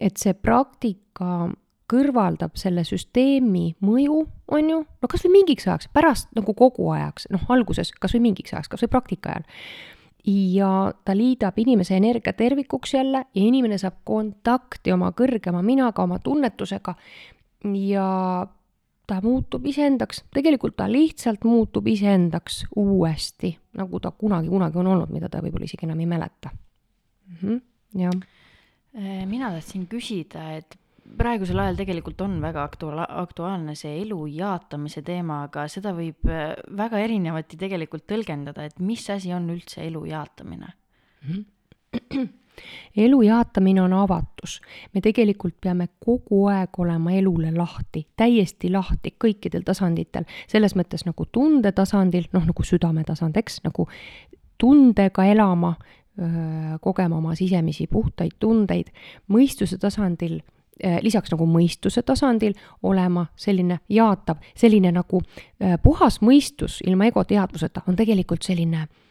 [0.01, 1.49] et see praktika
[1.91, 4.21] kõrvaldab selle süsteemi mõju,
[4.57, 8.31] on ju, no kas või mingiks ajaks, pärast nagu kogu ajaks, noh, alguses kas või
[8.31, 9.45] mingiks ajaks, kas või praktika ajal.
[10.25, 10.71] ja
[11.05, 16.97] ta liidab inimese energia tervikuks jälle ja inimene saab kontakti oma kõrgema minaga, oma tunnetusega
[17.85, 18.09] ja
[19.07, 25.13] ta muutub iseendaks, tegelikult ta lihtsalt muutub iseendaks uuesti, nagu ta kunagi, kunagi on olnud,
[25.13, 27.37] mida ta võib-olla isegi enam ei mäleta mm.
[27.43, 27.61] -hmm,
[28.01, 28.17] jah.
[28.95, 30.79] Äh, mina tahtsin küsida, et
[31.19, 36.55] praegusel ajal tegelikult on väga aktuaal-, aktuaalne see elu jaatamise teema, aga seda võib äh,
[36.77, 40.73] väga erinevati tegelikult tõlgendada, et mis asi on üldse elu jaatamine
[41.29, 41.45] mm?
[41.93, 42.33] -hmm
[42.97, 44.61] elu jaatamine on avatus.
[44.95, 51.27] me tegelikult peame kogu aeg olema elule lahti, täiesti lahti kõikidel tasanditel, selles mõttes nagu
[51.33, 53.89] tunde tasandil, noh nagu südame tasand, eks, nagu
[54.59, 55.75] tundega elama,
[56.81, 58.93] kogema oma sisemisi puhtaid tundeid,
[59.29, 60.41] mõistuse tasandil
[61.03, 65.21] lisaks nagu mõistuse tasandil olema selline jaatav, selline nagu
[65.83, 69.04] puhas mõistus ilma egoteadvuseta on tegelikult selline äh,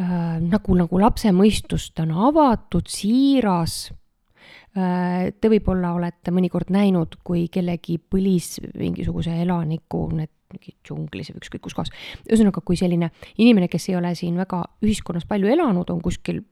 [0.00, 3.92] äh, nagu, nagu lapse mõistus, ta on avatud, siiras
[4.74, 5.30] äh,.
[5.40, 11.62] Te võib-olla olete mõnikord näinud, kui kellegi põlis mingisuguse elaniku, need mingi džunglis või ükskõik
[11.66, 11.92] kus kohas.
[12.28, 16.42] ühesõnaga, kui selline inimene, kes ei ole siin väga ühiskonnas palju elanud, on kuskil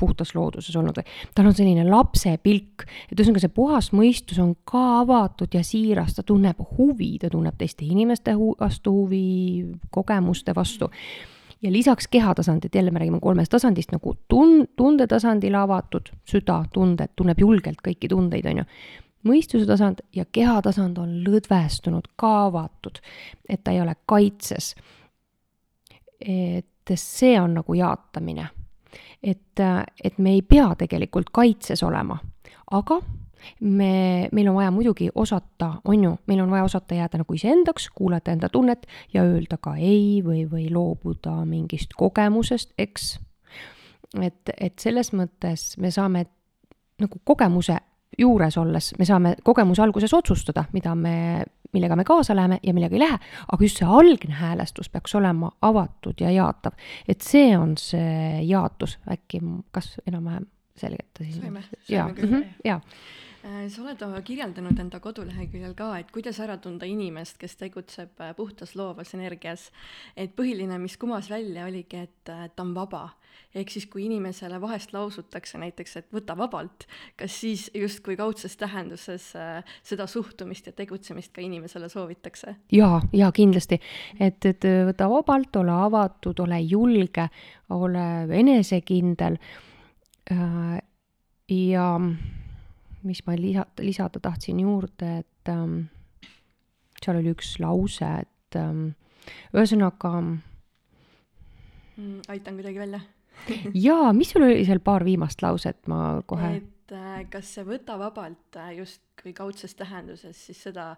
[0.00, 4.84] puhtas looduses olnud või tal on selline lapsepilk, et ühesõnaga see puhas mõistus on ka
[5.02, 9.26] avatud ja siiras, ta tunneb huvi, ta tunneb teiste inimeste hu vastu huvi,
[9.92, 10.88] kogemuste vastu
[11.62, 17.40] ja lisaks kehatasandid, jälle me räägime kolmest tasandist nagu tun-, tundetasandil avatud süda, tunded, tunneb
[17.40, 18.64] julgelt kõiki tundeid, on ju.
[19.28, 23.02] mõistuse tasand ja kehatasand on lõdvestunud, ka avatud,
[23.48, 24.74] et ta ei ole kaitses.
[26.20, 28.48] et see on nagu jaatamine.
[29.22, 29.60] et,
[30.04, 32.18] et me ei pea tegelikult kaitses olema,
[32.70, 33.00] aga
[33.60, 37.88] me, meil on vaja muidugi osata, on ju, meil on vaja osata jääda nagu iseendaks,
[37.94, 43.12] kuulata enda tunnet ja öelda ka ei või, või loobuda mingist kogemusest, eks.
[44.20, 46.26] et, et selles mõttes me saame
[47.00, 47.78] nagu kogemuse
[48.18, 52.96] juures olles, me saame kogemuse alguses otsustada, mida me, millega me kaasa läheme ja millega
[52.96, 53.18] ei lähe,
[53.52, 56.76] aga just see algne häälestus peaks olema avatud ja jaatav.
[57.08, 61.40] et see on see jaatus, äkki kas enam-vähem selgelt asi.
[61.40, 62.44] Saime, saime küll.
[62.64, 67.56] jaa Äh, sa oled oma kirjeldanud enda koduleheküljel ka, et kuidas ära tunda inimest, kes
[67.60, 69.70] tegutseb äh, puhtas loovas energias.
[70.16, 73.08] et põhiline, mis kumas välja, oligi, et äh, ta on vaba.
[73.54, 76.84] ehk siis, kui inimesele vahest lausutakse näiteks, et võta vabalt,
[77.16, 79.32] kas siis justkui kaudses tähenduses
[79.82, 82.56] seda suhtumist ja tegutsemist ka inimesele soovitakse?
[82.72, 83.80] jaa, jaa, kindlasti.
[84.20, 87.28] et, et võta vabalt, ole avatud, ole julge,
[87.70, 88.06] ole
[88.42, 89.38] enesekindel
[91.50, 91.86] ja
[93.06, 95.84] mis ma lisada, lisada tahtsin juurde, et ähm,
[97.00, 98.90] seal oli üks lause, et ähm,
[99.54, 102.20] ühesõnaga mm,.
[102.28, 103.00] aitan kuidagi välja
[103.86, 106.56] jaa, mis sul oli seal paar viimast lauset, ma kohe.
[106.60, 110.92] et äh, kas see võta vabalt äh, justkui kaudses tähenduses, siis seda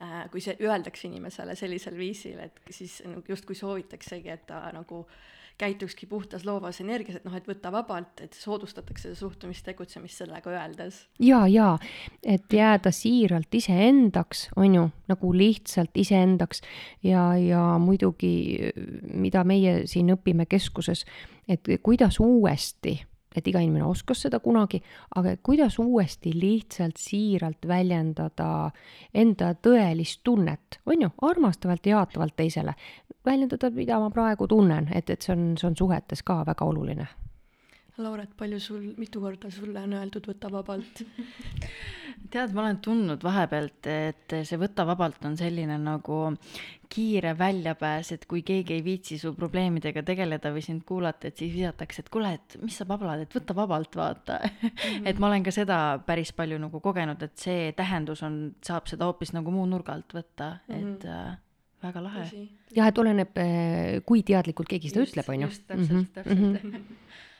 [0.00, 5.04] äh,, kui see öeldakse inimesele sellisel viisil, et siis nagu justkui soovitaksegi, et ta nagu
[5.04, 10.50] äh, käitukski puhtas loovas energias, et noh, et võta vabalt, et soodustatakse suhtumist, tegutsemist sellega
[10.50, 11.04] öeldes.
[11.22, 11.76] ja, ja
[12.26, 16.62] et jääda siiralt iseendaks, on ju, nagu lihtsalt iseendaks
[17.06, 18.72] ja, ja muidugi,
[19.14, 21.06] mida meie siin õpime keskuses,
[21.48, 22.98] et kuidas uuesti
[23.36, 24.82] et iga inimene oskas seda kunagi,
[25.16, 28.70] aga kuidas uuesti lihtsalt siiralt väljendada
[29.14, 32.74] enda tõelist tunnet, on ju, armastavalt ja jaatavalt teisele.
[33.24, 37.06] väljendada, mida ma praegu tunnen, et, et see on, see on suhetes ka väga oluline
[38.00, 41.02] Lauret, palju sul, mitu korda sulle on öeldud võta vabalt
[42.32, 46.18] tead, ma olen tundnud vahepealt, et see võta vabalt on selline nagu
[46.92, 51.52] kiire väljapääs, et kui keegi ei viitsi su probleemidega tegeleda või sind kuulata, et siis
[51.54, 54.72] visatakse, et kuule, et mis sa bablad, et võta vabalt, vaata mm.
[54.72, 55.06] -hmm.
[55.12, 59.08] et ma olen ka seda päris palju nagu kogenud, et see tähendus on, saab seda
[59.08, 60.94] hoopis nagu muu nurga alt võtta mm, -hmm.
[60.94, 61.36] et äh,
[61.82, 62.28] väga lahe.
[62.76, 65.46] jah, et oleneb, äh, kui teadlikult keegi seda just, ütleb, on ju.
[65.48, 66.14] just, täpselt mm, -hmm.
[66.14, 66.70] täpselt mm.
[66.72, 67.00] -hmm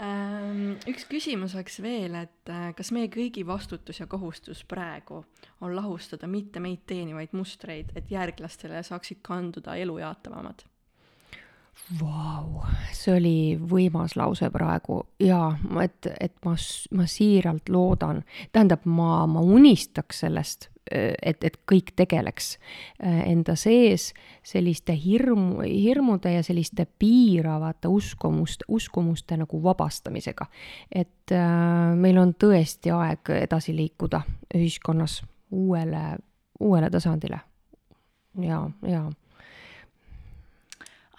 [0.00, 5.20] üks küsimus oleks veel, et äh, kas meie kõigi vastutus ja kohustus praegu
[5.60, 10.64] on lahustada mitte meid teenivaid mustreid, et järglastele saaksid kanduda elu jaatavamad?
[11.98, 12.60] Vau,
[12.94, 15.48] see oli võimas lause praegu ja
[15.82, 16.52] et, et ma,
[16.94, 18.20] ma siiralt loodan,
[18.54, 22.52] tähendab, ma, ma unistaks sellest, et, et kõik tegeleks
[23.02, 24.12] äh, enda sees
[24.46, 30.46] selliste hirmu, hirmude ja selliste piiravate uskumust, uskumuste nagu vabastamisega.
[30.94, 34.22] et äh, meil on tõesti aeg edasi liikuda
[34.54, 36.18] ühiskonnas uuele,
[36.60, 37.40] uuele tasandile.
[38.38, 39.08] ja, ja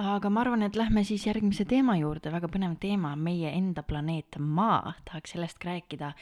[0.01, 4.39] aga ma arvan, et lähme siis järgmise teema juurde, väga põnev teema, meie enda planeet
[4.41, 6.13] Maa, tahaks sellest rääkida.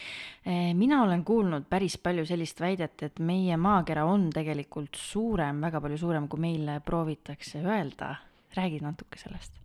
[0.45, 5.81] Eh, mina olen kuulnud päris palju sellist väidet, et meie maakera on tegelikult suurem, väga
[5.81, 8.15] palju suurem, kui meile proovitakse öelda.
[8.55, 9.59] räägid natuke sellest?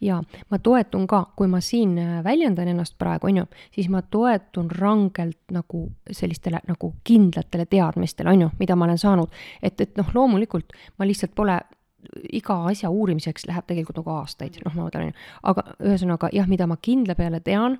[0.00, 4.02] jaa, ma toetun ka, kui ma siin äh, väljendan ennast praegu, on ju, siis ma
[4.02, 9.32] toetun rangelt nagu sellistele nagu kindlatele teadmistele, on ju, mida ma olen saanud.
[9.62, 11.60] et, et noh, loomulikult ma lihtsalt pole
[12.32, 16.78] iga asja uurimiseks läheb tegelikult nagu aastaid, noh, ma mõtlen, aga ühesõnaga jah, mida ma
[16.82, 17.78] kindla peale tean,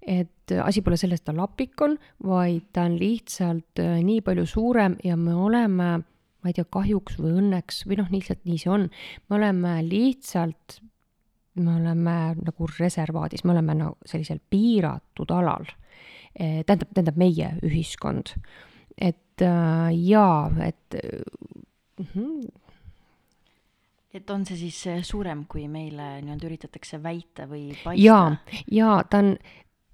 [0.00, 4.46] et asi pole selles, et ta lapik on, vaid ta on lihtsalt äh, nii palju
[4.48, 8.72] suurem ja me oleme, ma ei tea, kahjuks või õnneks või noh, lihtsalt nii see
[8.74, 8.88] on,
[9.28, 10.80] me oleme lihtsalt,
[11.60, 15.68] me oleme nagu reservaadis, me oleme nagu sellisel piiratud alal.
[16.34, 18.34] Eh, tähendab, tähendab meie ühiskond.
[18.98, 20.94] et äh, jaa, et
[21.98, 22.48] mm -hmm,
[24.14, 28.00] et on see siis äh, suurem, kui meile nii-öelda üritatakse väita või paista?
[28.00, 28.36] jaa,
[28.70, 29.32] jaa, ta on,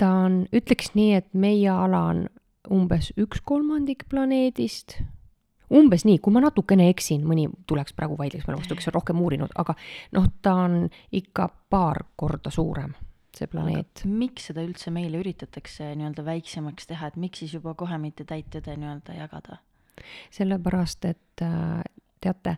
[0.01, 2.27] ta on, ütleks nii, et meie ala on
[2.71, 4.99] umbes üks kolmandik planeedist,
[5.73, 9.23] umbes nii, kui ma natukene eksin, mõni tuleks praegu vaidleks mulle vastu, kes on rohkem
[9.23, 9.77] uurinud, aga
[10.17, 10.83] noh, ta on
[11.17, 12.93] ikka paar korda suurem,
[13.37, 14.05] see planeet.
[14.05, 18.53] miks seda üldse meile üritatakse nii-öelda väiksemaks teha, et miks siis juba kohe mitte täit
[18.53, 19.63] tõde nii-öelda jagada?
[20.33, 21.81] sellepärast, et äh,
[22.21, 22.57] teate,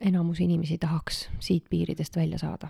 [0.00, 2.68] enamus inimesi tahaks siit piiridest välja saada.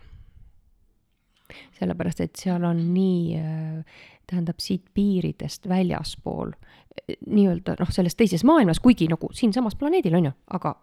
[1.78, 3.38] sellepärast, et seal on nii,
[4.26, 6.50] tähendab siit piiridest väljaspool
[7.26, 10.74] nii-öelda noh, selles teises maailmas, kuigi nagu siinsamas planeedil on ju, aga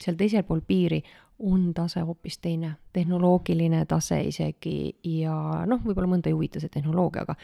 [0.00, 1.02] seal teisel pool piiri
[1.38, 7.26] on tase hoopis teine, tehnoloogiline tase isegi ja noh, võib-olla mõnda ei huvita see tehnoloogia,
[7.26, 7.36] aga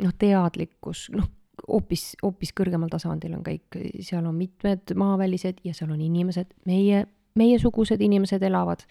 [0.00, 1.28] noh, teadlikkus, noh,
[1.68, 7.04] hoopis, hoopis kõrgemal tasandil on kõik, seal on mitmed maavälised ja seal on inimesed, meie
[7.38, 8.84] meiesugused inimesed elavad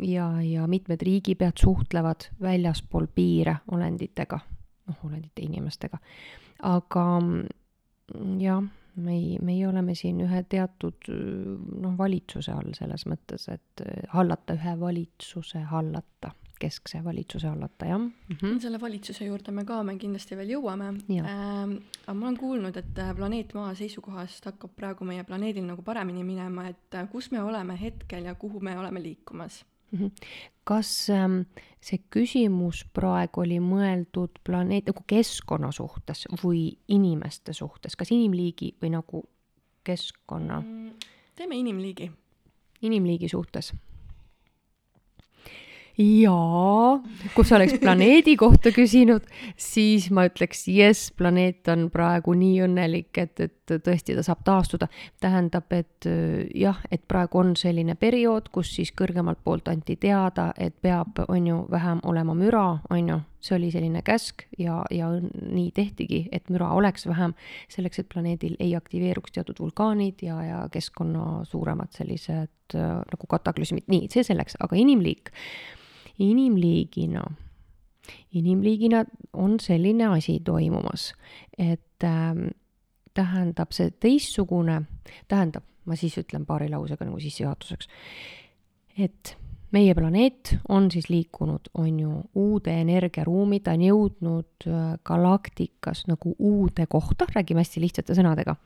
[0.00, 4.40] ja, ja mitmed riigipead suhtlevad väljaspool piire olenditega,
[4.88, 5.98] noh, olendite inimestega.
[6.62, 7.04] aga
[8.40, 8.64] jah,
[8.96, 15.64] meie, meie oleme siin ühe teatud noh, valitsuse all selles mõttes, et hallata ühe valitsuse
[15.72, 18.12] hallata keskse valitsuse hallata, jah mm.
[18.30, 18.58] -hmm.
[18.60, 21.76] selle valitsuse juurde me ka, me kindlasti veel jõuame ähm,.
[22.06, 26.24] aga ma olen kuulnud, et äh, planeet Maa seisukohast hakkab praegu meie planeedil nagu paremini
[26.24, 29.98] minema, et äh, kus me oleme hetkel ja kuhu me oleme liikumas mm.
[29.98, 30.10] -hmm.
[30.64, 31.40] kas ähm,
[31.80, 38.90] see küsimus praegu oli mõeldud planeet nagu keskkonna suhtes või inimeste suhtes, kas inimliigi või
[38.90, 39.24] nagu
[39.84, 40.90] keskkonna mm,?
[41.36, 42.10] teeme inimliigi.
[42.82, 43.74] inimliigi suhtes
[45.98, 46.98] jaa,
[47.34, 49.24] kui sa oleks planeedi kohta küsinud,
[49.56, 54.88] siis ma ütleks jess, planeet on praegu nii õnnelik, et, et tõesti ta saab taastuda.
[55.20, 56.08] tähendab, et
[56.54, 61.46] jah, et praegu on selline periood, kus siis kõrgemalt poolt anti teada, et peab, on
[61.46, 66.50] ju, vähem olema müra, on ju, see oli selline käsk ja, ja nii tehtigi, et
[66.50, 67.32] müra oleks vähem,
[67.72, 73.86] selleks et planeedil ei aktiveeruks teatud vulkaanid ja, ja keskkonna suuremad sellised äh, nagu kataklüsmid,
[73.88, 75.32] nii, see selleks, aga inimliik
[76.18, 77.22] inimliigina,
[78.32, 81.12] inimliigina on selline asi toimumas,
[81.58, 82.34] et äh,
[83.14, 84.82] tähendab see teistsugune,
[85.28, 87.88] tähendab, ma siis ütlen paari lausega nagu sissejuhatuseks,
[88.98, 89.36] et
[89.74, 96.34] meie planeet on siis liikunud, on ju, uude energiaruumi, ta on jõudnud äh, galaktikas nagu
[96.38, 98.56] uude kohta, räägime hästi lihtsate sõnadega.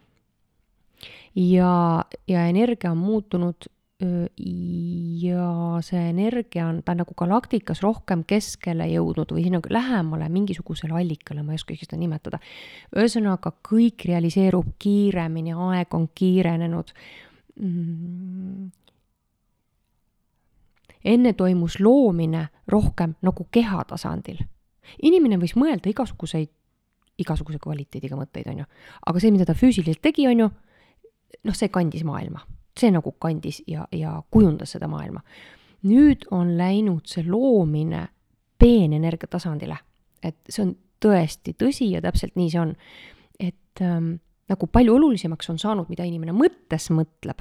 [1.34, 3.70] ja, ja energia on muutunud
[4.00, 5.46] ja
[5.84, 11.42] see energia on, ta on nagu galaktikas rohkem keskele jõudnud või nagu lähemale mingisugusele allikale,
[11.44, 12.38] ma ei oskagi seda nimetada.
[12.96, 16.92] ühesõnaga, kõik realiseerub kiiremini, aeg on kiirenenud
[17.60, 18.70] mm..
[21.04, 24.40] enne toimus loomine rohkem nagu keha tasandil.
[25.02, 26.48] inimene võis mõelda igasuguseid,
[27.20, 28.70] igasuguse kvaliteediga mõtteid, on ju,
[29.12, 30.48] aga see, mida ta füüsiliselt tegi, on ju,
[31.44, 32.46] noh, see kandis maailma
[32.78, 35.22] see nagu kandis ja, ja kujundas seda maailma.
[35.82, 38.08] nüüd on läinud see loomine
[38.60, 39.78] peenenergia tasandile,
[40.22, 42.74] et see on tõesti tõsi ja täpselt nii see on.
[43.40, 44.18] et ähm,
[44.50, 47.40] nagu palju olulisemaks on saanud, mida inimene mõttes mõtleb.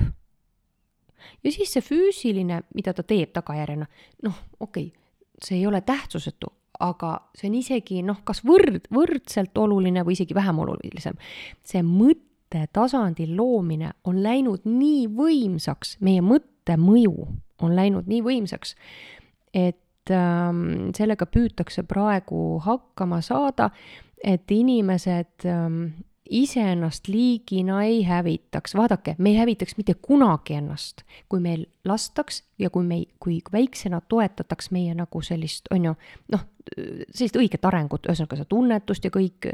[1.43, 3.89] ja siis see füüsiline, mida ta teeb tagajärjena,
[4.23, 5.09] noh, okei okay,,
[5.43, 10.35] see ei ole tähtsusetu, aga see on isegi noh, kas võrd, võrdselt oluline või isegi
[10.35, 11.19] vähem olulisem.
[11.63, 17.27] see mõte mõttetasandil loomine on läinud nii võimsaks, meie mõttemõju
[17.61, 18.75] on läinud nii võimsaks,
[19.53, 23.69] et ähm, sellega püütakse praegu hakkama saada,
[24.23, 25.83] et inimesed ähm,
[26.29, 32.69] iseennast liigina ei hävitaks, vaadake, me ei hävitaks mitte kunagi ennast, kui meil lastaks ja
[32.69, 35.95] kui me, kui väiksena toetataks meie nagu sellist, on ju,
[36.31, 36.45] noh,
[37.13, 39.49] sellist õiget arengut, ühesõnaga seda tunnetust ja kõik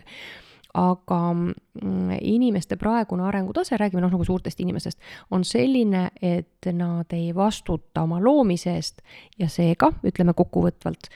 [0.76, 5.00] aga mm, inimeste praegune arengutase, räägime noh, nagu suurtest inimestest,
[5.32, 9.02] on selline, et nad ei vastuta oma loomise eest
[9.40, 11.10] ja seega, ütleme kokkuvõtvalt,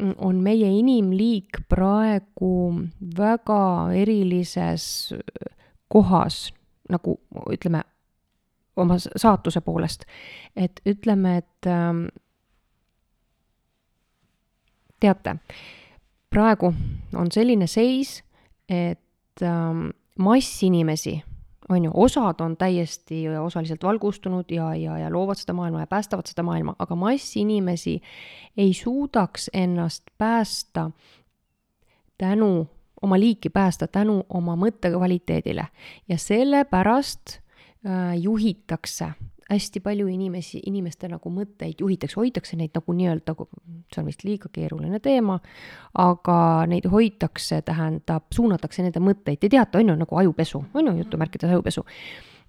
[0.00, 2.52] mm, on meie inimliik praegu
[3.16, 3.62] väga
[3.96, 5.14] erilises
[5.88, 6.50] kohas,
[6.92, 7.16] nagu
[7.52, 7.82] ütleme,
[8.76, 10.04] oma saatuse poolest.
[10.56, 12.06] et ütleme, et ähm,
[15.00, 15.36] teate,
[16.30, 16.74] praegu
[17.16, 18.22] on selline seis,
[18.68, 19.00] et
[19.42, 21.22] ähm, mass inimesi,
[21.68, 26.26] on ju, osad on täiesti osaliselt valgustunud ja, ja, ja loovad seda maailma ja päästavad
[26.30, 28.00] seda maailma, aga mass inimesi
[28.56, 30.90] ei suudaks ennast päästa
[32.18, 32.68] tänu,
[33.02, 35.66] oma liiki päästa tänu oma mõttekvaliteedile.
[36.08, 37.38] Ja sellepärast
[37.86, 39.12] äh, juhitakse
[39.50, 43.34] hästi palju inimesi, inimeste nagu mõtteid juhitakse, hoitakse neid nagu nii-öelda,
[43.94, 45.38] see on vist liiga keeruline teema,
[46.02, 46.38] aga
[46.70, 51.52] neid hoitakse, tähendab, suunatakse nende mõtteid, te teate, on ju, nagu ajupesu, on ju, jutumärkides
[51.52, 51.84] ajupesu.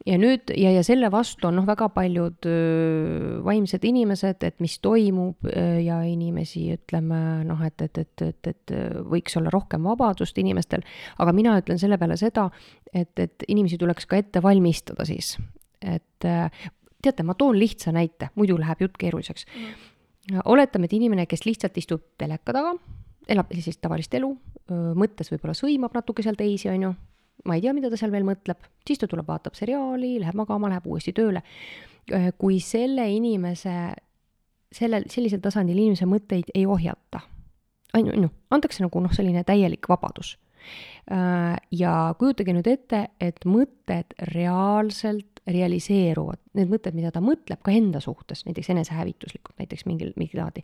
[0.05, 4.79] ja nüüd ja, ja selle vastu on noh, väga paljud öö, vaimsed inimesed, et mis
[4.79, 8.73] toimub öö, ja inimesi ütleme noh, et, et, et, et, et
[9.09, 10.85] võiks olla rohkem vabadust inimestel,
[11.17, 12.49] aga mina ütlen selle peale seda,
[12.93, 15.35] et, et inimesi tuleks ka ette valmistada siis,
[15.81, 16.25] et
[17.03, 19.45] teate, ma toon lihtsa näite, muidu läheb jutt keeruliseks.
[19.55, 20.41] Mm..
[20.45, 22.73] oletame, et inimene, kes lihtsalt istub teleka taga,
[23.31, 24.31] elab sellist tavalist elu,
[24.97, 26.91] mõttes võib-olla sõimab natuke seal teisi, on ju,
[27.47, 30.71] ma ei tea, mida ta seal veel mõtleb, siis ta tuleb, vaatab seriaali, läheb magama,
[30.71, 31.43] läheb uuesti tööle.
[32.37, 33.93] kui selle inimese,
[34.71, 37.19] sellel, sellisel tasandil inimese mõtteid ei ohjata,
[37.93, 40.37] on ju, on ju, antakse nagu noh, selline täielik vabadus.
[41.71, 48.01] Ja kujutage nüüd ette, et mõtted reaalselt realiseeruvad, need mõtted, mida ta mõtleb ka enda
[48.03, 50.63] suhtes, näiteks enesehävituslikult, näiteks mingil, mingit laadi,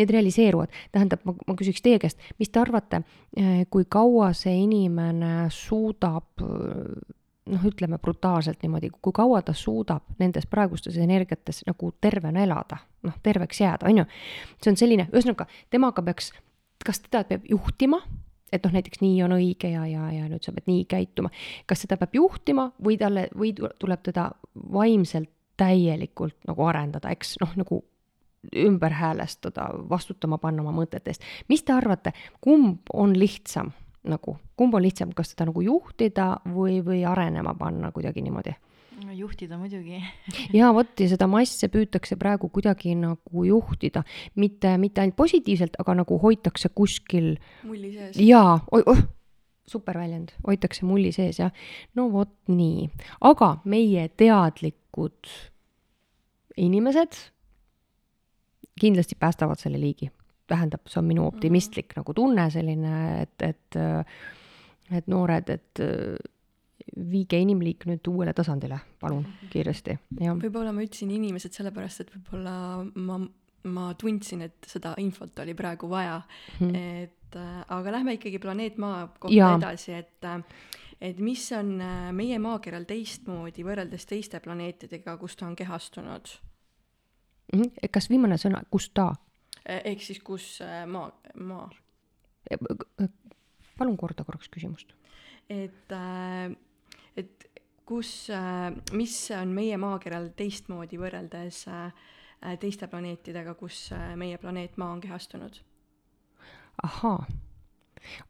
[0.00, 0.72] need realiseeruvad.
[0.92, 3.04] tähendab, ma, ma küsiks teie käest, mis te arvate,
[3.36, 6.44] eh, kui kaua see inimene suudab
[7.46, 13.16] noh, ütleme brutaalselt niimoodi, kui kaua ta suudab nendes praegustes energiates nagu tervena elada, noh,
[13.22, 14.04] terveks jääda, on ju.
[14.62, 16.32] see on selline, ühesõnaga, temaga peaks,
[16.84, 18.00] kas teda peab juhtima,
[18.52, 21.30] et noh, näiteks nii on õige ja, ja, ja nüüd sa pead nii käituma.
[21.66, 24.30] kas seda peab juhtima või talle, või tuleb teda
[24.72, 27.84] vaimselt täielikult nagu arendada, eks noh, nagu
[28.60, 31.22] ümber häälestada, vastutama panna oma mõtete eest.
[31.48, 33.72] mis te arvate, kumb on lihtsam
[34.04, 38.52] nagu, kumb on lihtsam, kas teda nagu juhtida või, või arenema panna kuidagi niimoodi?
[39.14, 40.00] Juhtida muidugi
[40.58, 44.04] ja vot ja seda masse püütakse praegu kuidagi nagu juhtida,
[44.40, 47.34] mitte, mitte ainult positiivselt, aga nagu hoitakse kuskil.
[47.66, 48.18] mulli sees.
[48.22, 49.04] jaa, oh,
[49.66, 51.52] super väljend, hoitakse mulli sees jah.
[51.94, 52.88] no vot nii,
[53.30, 55.32] aga meie teadlikud
[56.60, 57.18] inimesed
[58.80, 60.10] kindlasti päästavad selle liigi.
[60.46, 61.34] tähendab, see on minu mhm.
[61.34, 62.00] optimistlik mm -hmm.
[62.02, 63.76] nagu tunne, selline, et, et,
[64.92, 65.80] et noored, et
[66.92, 69.50] viige inimliik nüüd uuele tasandile, palun, mhm.
[69.52, 72.54] kiiresti, võib-olla ma ütlesin inimesed sellepärast, et võib-olla
[73.08, 73.18] ma,
[73.72, 76.20] ma tundsin, et seda infot oli praegu vaja
[76.60, 77.38] hmm., et
[77.74, 79.54] aga lähme ikkagi planeet Maa kohta ja.
[79.58, 80.28] edasi, et
[81.02, 81.72] et mis on
[82.14, 86.30] meie maakeral teistmoodi võrreldes teiste planeetidega, kus ta on kehastunud
[87.52, 87.88] Mhm.
[87.92, 89.12] kas viimane sõna, kus ta?
[89.64, 90.58] Eh, ehk siis kus
[90.90, 91.10] maa,
[91.40, 91.68] maa?
[93.78, 94.94] Palun korda korraks küsimust.
[95.50, 95.92] et,
[97.16, 97.46] et
[97.86, 98.28] kus,
[98.92, 101.64] mis on meie maakeral teistmoodi võrreldes
[102.60, 105.60] teiste planeetidega, kus meie planeet Maa on kehastunud?
[106.82, 107.26] ahaa,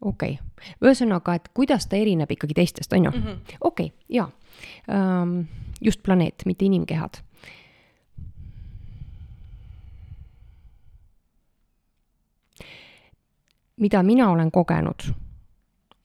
[0.00, 3.14] okei okay., ühesõnaga, et kuidas ta erineb ikkagi teistest, on ju?
[3.14, 3.54] Mhm.
[3.60, 4.30] okei, jaa.
[5.80, 7.22] just planeet, mitte inimkehad
[13.76, 15.14] mida mina olen kogenud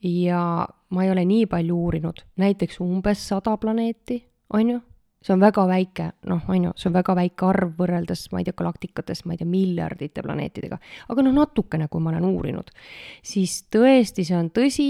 [0.02, 4.20] ja ma ei ole nii palju uurinud, näiteks umbes sada planeeti,
[4.54, 4.80] on ju,
[5.20, 8.48] see on väga väike, noh, on ju, see on väga väike arv võrreldes, ma ei
[8.48, 10.80] tea, galaktikatest, ma ei tea, miljardite planeetidega.
[11.12, 12.72] aga noh, natukene, kui ma olen uurinud,
[13.22, 14.88] siis tõesti, see on tõsi,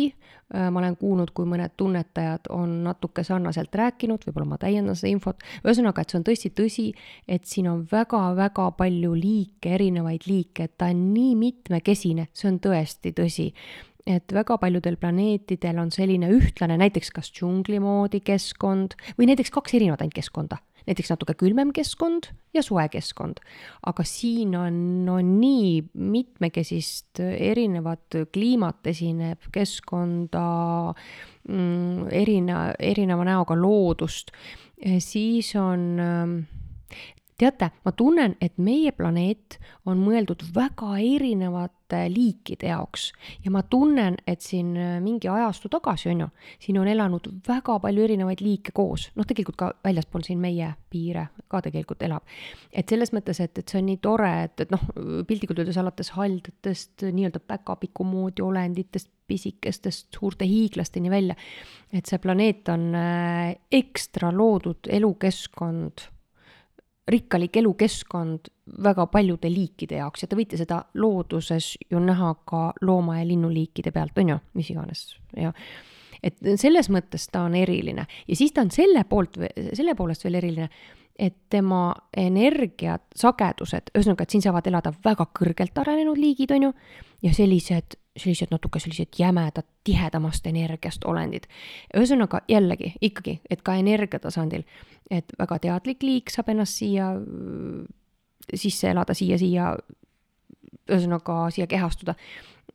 [0.55, 5.11] äh, ma olen kuulnud, kui mõned tunnetajad on natuke sarnaselt rääkinud, võib-olla ma täiendan seda
[5.11, 6.87] infot, ühesõnaga, et see on tõesti tõsi,
[7.27, 12.63] et siin on väga-väga palju liike, erinevaid liike, et ta on nii mitmekesine, see on
[12.63, 13.51] tõesti tõsi
[14.09, 19.77] et väga paljudel planeetidel on selline ühtlane, näiteks kas džungli moodi keskkond või näiteks kaks
[19.77, 23.43] erinevat ainult keskkonda, näiteks natuke külmem keskkond ja soe keskkond.
[23.87, 30.47] aga siin on, on nii mitmekesist erinevat kliimat esineb, keskkonda
[31.49, 34.33] mm,, erine-, erineva näoga loodust,
[34.99, 36.47] siis on
[37.41, 43.09] teate, ma tunnen, et meie planeet on mõeldud väga erinevate liikide jaoks
[43.45, 46.29] ja ma tunnen, et siin äh, mingi ajastu tagasi, on ju,
[46.63, 51.29] siin on elanud väga palju erinevaid liike koos, noh, tegelikult ka väljaspool siin meie piire
[51.51, 52.27] ka tegelikult elab.
[52.73, 54.85] et selles mõttes, et, et see on nii tore, et, et noh,
[55.27, 61.37] piltlikult öeldes alates haldetest, nii-öelda päkapiku moodi olenditest, pisikestest suurte hiiglasteni välja,
[61.95, 66.11] et see planeet on äh, ekstra loodud elukeskkond
[67.11, 68.51] rikkalik elukeskkond
[68.85, 73.93] väga paljude liikide jaoks ja te võite seda looduses ju näha ka looma- ja linnuliikide
[73.93, 75.07] pealt, on ju, mis iganes
[75.37, 75.53] ja
[76.23, 78.07] et selles mõttes ta on eriline.
[78.29, 79.39] Ja siis ta on selle poolt,
[79.73, 80.69] selle poolest veel eriline,
[81.21, 86.73] et tema energiat, sagedused, ühesõnaga, et siin saavad elada väga kõrgelt arenenud liigid, on ju,
[87.27, 91.47] ja sellised sellised natuke sellised jämedad, tihedamast energiast olendid.
[91.97, 94.65] ühesõnaga jällegi ikkagi, et ka energia tasandil,
[95.11, 97.13] et väga teadlik liik saab ennast siia
[98.55, 99.75] sisse elada siia, siia,
[100.91, 102.17] ühesõnaga siia kehastuda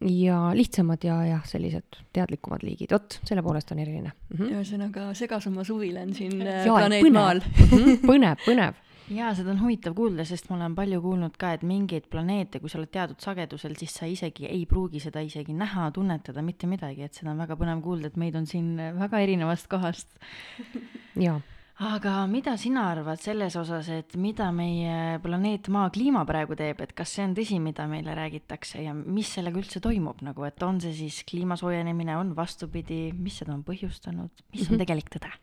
[0.01, 4.37] ja lihtsamad ja jah, sellised teadlikumad liigid, vot selle poolest on eriline mm.
[4.37, 4.55] -hmm.
[4.55, 7.19] ühesõnaga segasema suvi olen siin ja, planeet põnev.
[7.19, 11.53] Maal mhm, põnev, põnev jaa, seda on huvitav kuulda, sest ma olen palju kuulnud ka,
[11.55, 15.55] et mingeid planeete, kui sa oled teatud sagedusel, siis sa isegi ei pruugi seda isegi
[15.57, 19.21] näha, tunnetada, mitte midagi, et seda on väga põnev kuulda, et meid on siin väga
[19.25, 20.17] erinevast kohast.
[21.27, 21.41] jaa.
[21.75, 26.93] Aga mida sina arvad selles osas, et mida meie planeet Maa kliima praegu teeb, et
[26.95, 28.79] kas see on tõsi, mida meile räägitakse?
[28.85, 30.23] Ja mis sellega üldse toimub?
[30.23, 34.77] Nagu, et on see siis kliima soojenemine, on vastupidi, mis seda on põhjustanud, mis on
[34.77, 34.85] mhm.
[34.85, 35.33] tegelik tõde?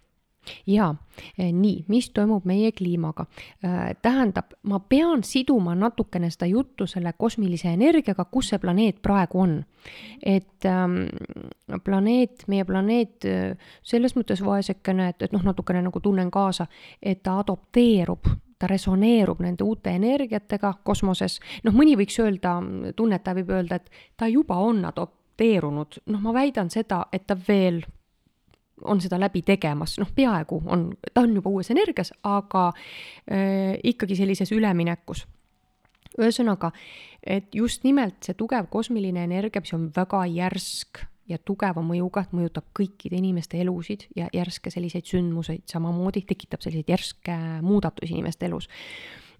[0.66, 0.94] Jaa,
[1.38, 3.26] eh, nii, mis toimub meie kliimaga?
[3.62, 9.40] Eh, tähendab, ma pean siduma natukene seda juttu selle kosmilise energiaga, kus see planeet praegu
[9.40, 9.64] on.
[10.22, 11.08] et ähm,
[11.84, 16.68] planeet, meie planeet äh, selles mõttes vaesekene, et, et noh, natukene nagu tunnen kaasa,
[17.02, 18.30] et ta adopteerub
[18.62, 22.60] ta resoneerub nende uute energiatega kosmoses, noh, mõni võiks öelda,
[22.94, 27.80] tunnetaja võib öelda, et ta juba on adopteerunud, noh, ma väidan seda, et ta veel
[28.84, 34.16] on seda läbi tegemas, noh, peaaegu on, ta on juba uues energias, aga äh, ikkagi
[34.18, 35.26] sellises üleminekus.
[36.20, 36.68] Ühesõnaga,
[37.24, 42.34] et just nimelt see tugev kosmiline energia, mis on väga järsk ja tugeva mõjuga, et
[42.36, 48.68] mõjutab kõikide inimeste elusid ja järske selliseid sündmuseid samamoodi, tekitab selliseid järske muudatusi inimeste elus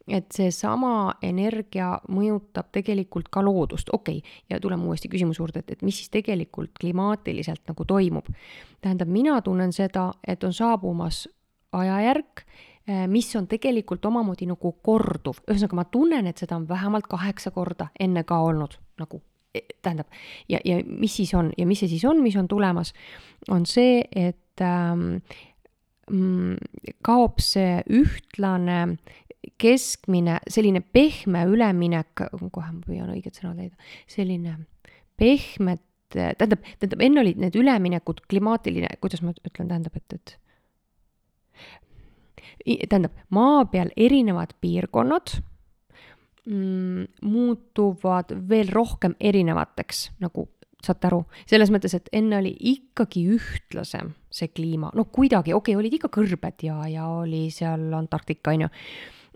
[0.09, 5.77] et seesama energia mõjutab tegelikult ka loodust, okei okay., ja tuleme uuesti küsimuse juurde, et,
[5.77, 8.27] et mis siis tegelikult klimaatiliselt nagu toimub.
[8.81, 11.29] tähendab, mina tunnen seda, et on saabumas
[11.73, 12.45] ajajärk,
[12.87, 17.51] eh, mis on tegelikult omamoodi nagu korduv, ühesõnaga ma tunnen, et seda on vähemalt kaheksa
[17.51, 19.23] korda enne ka olnud nagu
[19.55, 20.11] e, tähendab,
[20.49, 22.93] ja, ja mis siis on ja mis see siis on, mis on tulemas,
[23.51, 25.23] on see, et ähm,
[26.11, 26.57] mm,
[27.05, 28.97] kaob see ühtlane
[29.63, 33.77] keskmine, selline pehme üleminek, kohe ma püüan õiget sõna leida,
[34.11, 34.59] selline
[35.19, 35.83] pehmet,
[36.13, 40.37] tähendab, tähendab, enne olid need üleminekud klimaatiline, kuidas ma ütlen, tähendab, et, et
[42.89, 45.37] tähendab, maa peal erinevad piirkonnad
[46.47, 50.49] mm, muutuvad veel rohkem erinevateks, nagu
[50.83, 55.79] saate aru, selles mõttes, et enne oli ikkagi ühtlasem see kliima, no kuidagi, okei okay,,
[55.79, 58.71] olid ikka kõrbed ja, ja oli seal Antarktika, on ju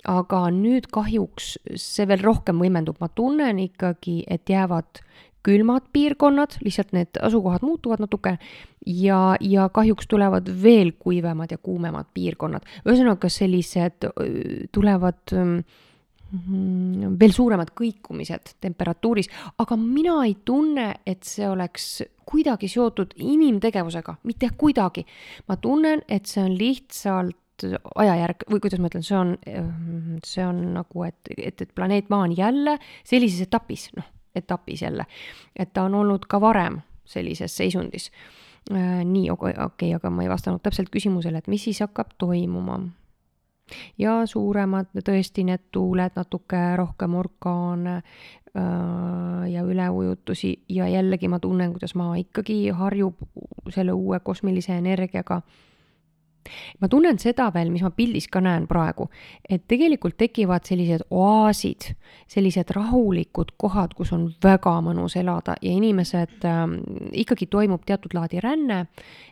[0.05, 5.03] aga nüüd kahjuks see veel rohkem võimendub, ma tunnen ikkagi, et jäävad
[5.47, 8.34] külmad piirkonnad, lihtsalt need asukohad muutuvad natuke
[8.86, 12.66] ja, ja kahjuks tulevad veel kuivemad ja kuumemad piirkonnad.
[12.82, 14.09] ühesõnaga, sellised
[14.74, 19.30] tulevad mm, veel suuremad kõikumised temperatuuris,
[19.62, 25.07] aga mina ei tunne, et see oleks kuidagi seotud inimtegevusega, mitte kuidagi.
[25.49, 29.36] ma tunnen, et see on lihtsalt ajajärk või kuidas ma ütlen, see on,
[30.26, 35.07] see on nagu, et, et, et planeet Maa on jälle sellises etapis, noh, etapis jälle,
[35.57, 38.11] et ta on olnud ka varem sellises seisundis.
[38.74, 42.80] Äh, nii, okei okay,, aga ma ei vastanud täpselt küsimusele, et mis siis hakkab toimuma.
[43.98, 51.72] ja suuremad tõesti need tuuled, natuke rohkem orkaane äh, ja üleujutusi ja jällegi ma tunnen,
[51.72, 53.22] kuidas maa ikkagi harjub
[53.70, 55.42] selle uue kosmilise energiaga
[56.80, 59.09] ma tunnen seda veel, mis ma pildis ka näen praegu,
[59.49, 61.90] et tegelikult tekivad sellised oaasid,
[62.30, 66.64] sellised rahulikud kohad, kus on väga mõnus elada ja inimesed äh,,
[67.24, 68.86] ikkagi toimub teatud laadi ränne,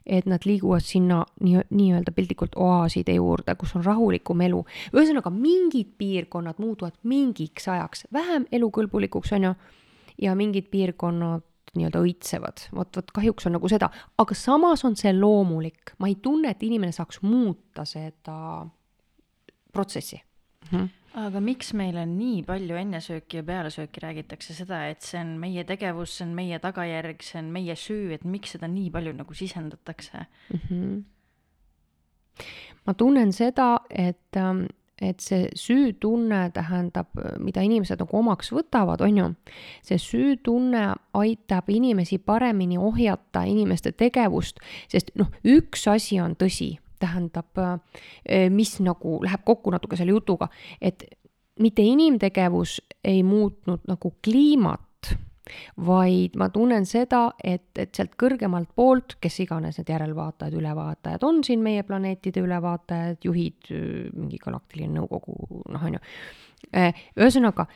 [0.06, 4.64] et nad liiguvad sinna nii, nii-öelda piltlikult oaaside juurde, kus on rahulikum elu.
[4.92, 9.54] ühesõnaga, mingid piirkonnad muutuvad mingiks ajaks vähem elukõlbulikuks, on ju,
[10.22, 11.42] ja mingid piirkonnad
[11.78, 16.18] nii-öelda õitsevad, vot, vot kahjuks on nagu seda, aga samas on see loomulik, ma ei
[16.22, 18.36] tunne, et inimene saaks muuta seda
[19.74, 20.68] protsessi mm.
[20.70, 25.64] -hmm aga miks meile nii palju ennesööki ja pealesööki räägitakse seda, et see on meie
[25.66, 29.36] tegevus, see on meie tagajärg, see on meie süü, et miks seda nii palju nagu
[29.38, 30.60] sisendatakse mm?
[30.68, 30.96] -hmm.
[32.86, 34.66] ma tunnen seda, et ähm,
[35.02, 37.10] et see süütunne tähendab,
[37.42, 39.26] mida inimesed nagu omaks võtavad, on ju,
[39.86, 40.86] see süütunne
[41.18, 47.50] aitab inimesi paremini ohjata inimeste tegevust, sest noh, üks asi on tõsi, tähendab,
[48.24, 50.48] eh, mis nagu läheb kokku natuke selle jutuga,
[50.80, 51.04] et
[51.60, 54.80] mitte inimtegevus ei muutnud nagu kliimat,
[55.86, 61.42] vaid ma tunnen seda, et, et sealt kõrgemalt poolt, kes iganes need järelvaatajad, ülevaatajad on
[61.44, 63.70] siin meie planeetide ülevaatajad, juhid,
[64.16, 66.04] mingi galaktiline nõukogu, noh, on ju.
[66.72, 67.66] Eh, ühesõnaga,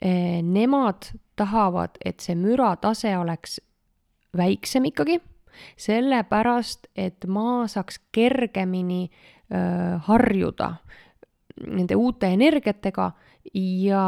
[0.00, 3.60] eh, nemad tahavad, et see müratase oleks
[4.36, 5.20] väiksem ikkagi,
[5.76, 9.08] sellepärast et maa saaks kergemini
[9.50, 10.76] öö, harjuda
[11.66, 13.10] nende uute energiatega
[13.54, 14.04] ja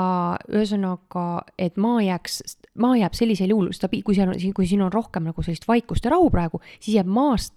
[0.53, 2.43] ühesõnaga, et maa jääks,
[2.79, 6.05] maa jääb sellisel juhul stabi-, kui seal on, kui siin on rohkem nagu sellist vaikust
[6.05, 7.55] ja rahu praegu, siis jääb maast,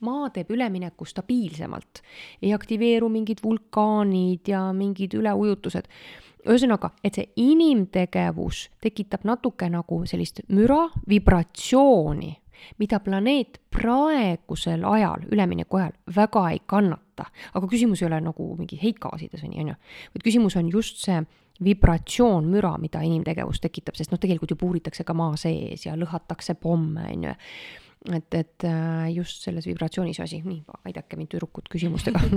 [0.00, 2.02] maa teeb ülemineku stabiilsemalt.
[2.42, 5.88] ei aktiveeru mingid vulkaanid ja mingid üleujutused.
[6.40, 12.39] ühesõnaga, et see inimtegevus tekitab natuke nagu sellist müra, vibratsiooni
[12.78, 17.28] mida planeet praegusel ajal, ülemineku ajal väga ei kannata.
[17.54, 19.76] aga küsimus ei ole nagu mingi heitgaasides või nii, on ju,
[20.14, 21.20] vaid küsimus on just see
[21.64, 26.56] vibratsioon, müra, mida inimtegevus tekitab, sest noh, tegelikult ju puuritakse ka maa sees ja lõhatakse
[26.60, 27.36] pomme, on ju.
[28.16, 32.22] Et, et äh, just selles vibratsioonis asi, nii, aidake mind tüdrukud küsimustega.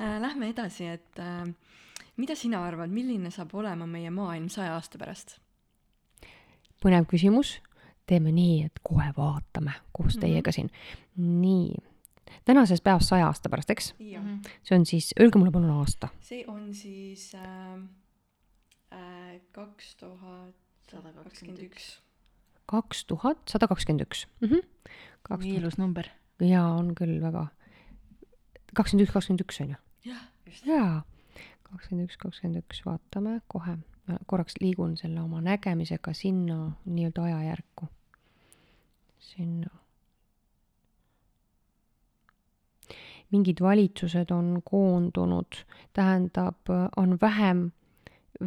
[0.00, 1.48] Äh, Lähme edasi, et äh,
[2.14, 5.34] mida sina arvad, milline saab olema meie maailm saja aasta pärast?
[6.80, 7.56] põnev küsimus
[8.10, 10.26] teeme nii, et kohe vaatame koos mhm.
[10.26, 10.70] teiega siin.
[11.16, 11.74] nii,
[12.48, 13.94] tänases päevas saja aasta pärast, eks?
[13.98, 14.36] Mhm.
[14.66, 16.12] see on siis, öelge mulle palun aasta.
[16.20, 17.88] see on siis ähm,
[18.92, 20.54] äh, kaks tuhat
[20.90, 21.92] kakskümmend üks.
[22.66, 24.26] kaks tuhat sada kakskümmend üks.
[24.42, 24.66] Mhm.
[25.40, 26.10] nii ilus number
[26.46, 27.46] jaa, on küll väga.
[28.74, 29.78] kakskümmend üks, kakskümmend üks on ju?
[30.10, 30.26] jah,
[30.64, 30.92] jaa,
[31.68, 33.78] kakskümmend üks, kakskümmend üks, vaatame kohe.
[34.26, 37.88] korraks liigun selle oma nägemisega sinna nii-öelda ajajärku.
[39.20, 39.70] Sinna.
[43.30, 45.60] mingid valitsused on koondunud,
[45.94, 46.66] tähendab,
[46.96, 47.70] on vähem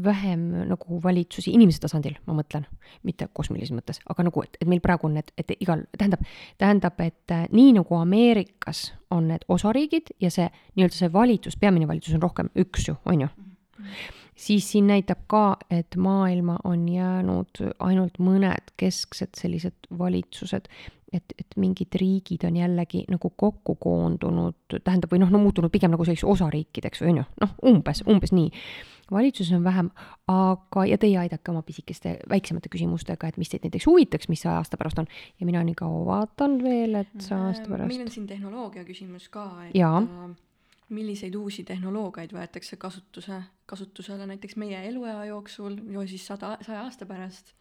[0.04, 2.66] vähem nagu valitsusi inimese tasandil, ma mõtlen,
[3.06, 6.26] mitte kosmilises mõttes, aga nagu, et, et meil praegu on need, et igal, tähendab,
[6.58, 11.88] tähendab, et äh, nii nagu Ameerikas on need osariigid ja see nii-öelda see valitsus, peamine
[11.88, 13.30] valitsus on rohkem üks ju, on ju
[14.36, 20.70] siis siin näitab ka, et maailma on jäänud ainult mõned kesksed sellised valitsused,
[21.14, 25.94] et, et mingid riigid on jällegi nagu kokku koondunud, tähendab, või noh, no muutunud pigem
[25.94, 28.50] nagu selliseks osariikideks või on ju, noh, umbes, umbes nii
[29.12, 29.90] valitsuses on vähem,
[30.32, 34.58] aga, ja teie aidake oma pisikeste, väiksemate küsimustega, et mis teid näiteks huvitaks, mis saja
[34.62, 35.10] aasta pärast on.
[35.40, 37.92] ja mina nii kaua vaatan veel, et saja aasta pärast.
[37.92, 40.02] meil on siin tehnoloogia küsimus ka, et Jaa.
[40.94, 47.06] Milliseid uusi tehnoloogiaid võetakse kasutuse, kasutusele näiteks meie eluea jooksul või siis sada, saja aasta
[47.10, 47.54] pärast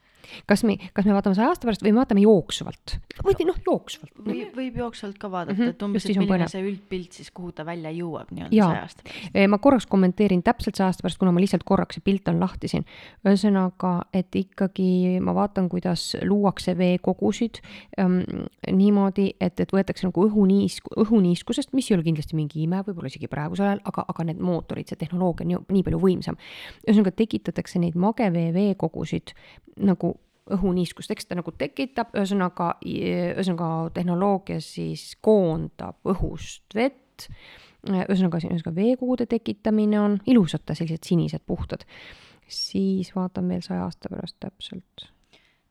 [0.49, 4.15] kas me, kas me vaatame saja aasta pärast või me vaatame jooksvalt või noh, jooksvalt.
[4.25, 7.67] võib, võib jooksvalt ka vaadata mm, et umbes, et milline see üldpilt siis, kuhu ta
[7.69, 9.31] välja jõuab nii-öelda saja aasta pärast.
[9.35, 12.41] Eh, ma korraks kommenteerin täpselt saja aasta pärast, kuna ma lihtsalt korraks, see pilt on
[12.43, 12.87] lahti siin.
[13.27, 17.61] ühesõnaga, et ikkagi ma vaatan, kuidas luuakse veekogusid
[18.01, 18.21] ähm,
[18.71, 23.31] niimoodi, et, et võetakse nagu õhuniisk, õhuniiskusest, mis ei ole kindlasti mingi ime, võib-olla isegi
[23.31, 26.41] praegusel ajal, aga, aga need mootorid, see tehnoloogia on nii, nii palju võimsam.
[26.87, 29.35] ühesõnaga, tekitatakse neid magevee veekogusid
[29.83, 30.12] nagu
[30.51, 37.29] õhuniiskust, eks ta nagu tekitab, ühesõnaga, ühesõnaga tehnoloogia siis koondab õhust vett
[37.83, 41.87] ühesõnaga, ühesõnaga veekogude tekitamine on ilusad, sellised sinised, puhtad.
[42.53, 45.07] siis vaatan veel saja aasta pärast täpselt.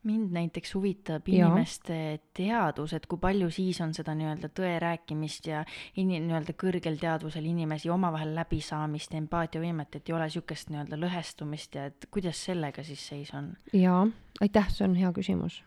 [0.03, 5.63] Mind näiteks huvitab inimeste teadvus, et kui palju siis on seda nii-öelda tõe rääkimist ja
[5.97, 11.85] ini- nii-öelda kõrgel teadvusel inimesi omavahel läbisaamist, empaatiavõimet, et ei ole niisugust nii-öelda lõhestumist ja
[11.91, 13.53] et kuidas sellega siis seis on?
[13.73, 14.07] jaa,
[14.41, 15.63] aitäh, see on hea küsimus.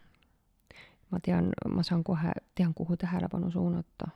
[1.10, 4.08] ma tean, ma saan kohe, tean, kuhu tähelepanu suunata.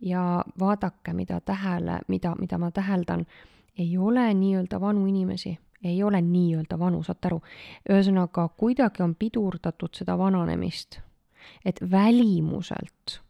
[0.00, 3.26] ja vaadake, mida tähele, mida, mida ma täheldan,
[3.78, 7.40] ei ole nii-öelda vanu inimesi, ei ole nii-öelda vanu, saate aru.
[7.90, 11.00] ühesõnaga, kuidagi on pidurdatud seda vananemist,
[11.64, 13.20] et välimuselt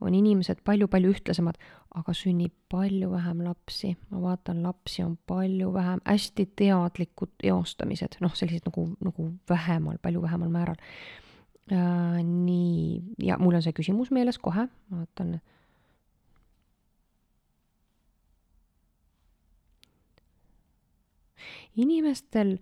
[0.00, 1.58] on inimesed palju-palju ühtlasemad,
[1.96, 8.34] aga sünnib palju vähem lapsi, ma vaatan, lapsi on palju vähem, hästi teadlikud eostamised, noh,
[8.36, 10.76] sellised nagu, nagu vähemal, palju vähemal määral
[11.72, 12.20] äh,.
[12.22, 15.38] nii, ja mul on see küsimus meeles kohe, ma vaatan.
[21.76, 22.56] Inimestel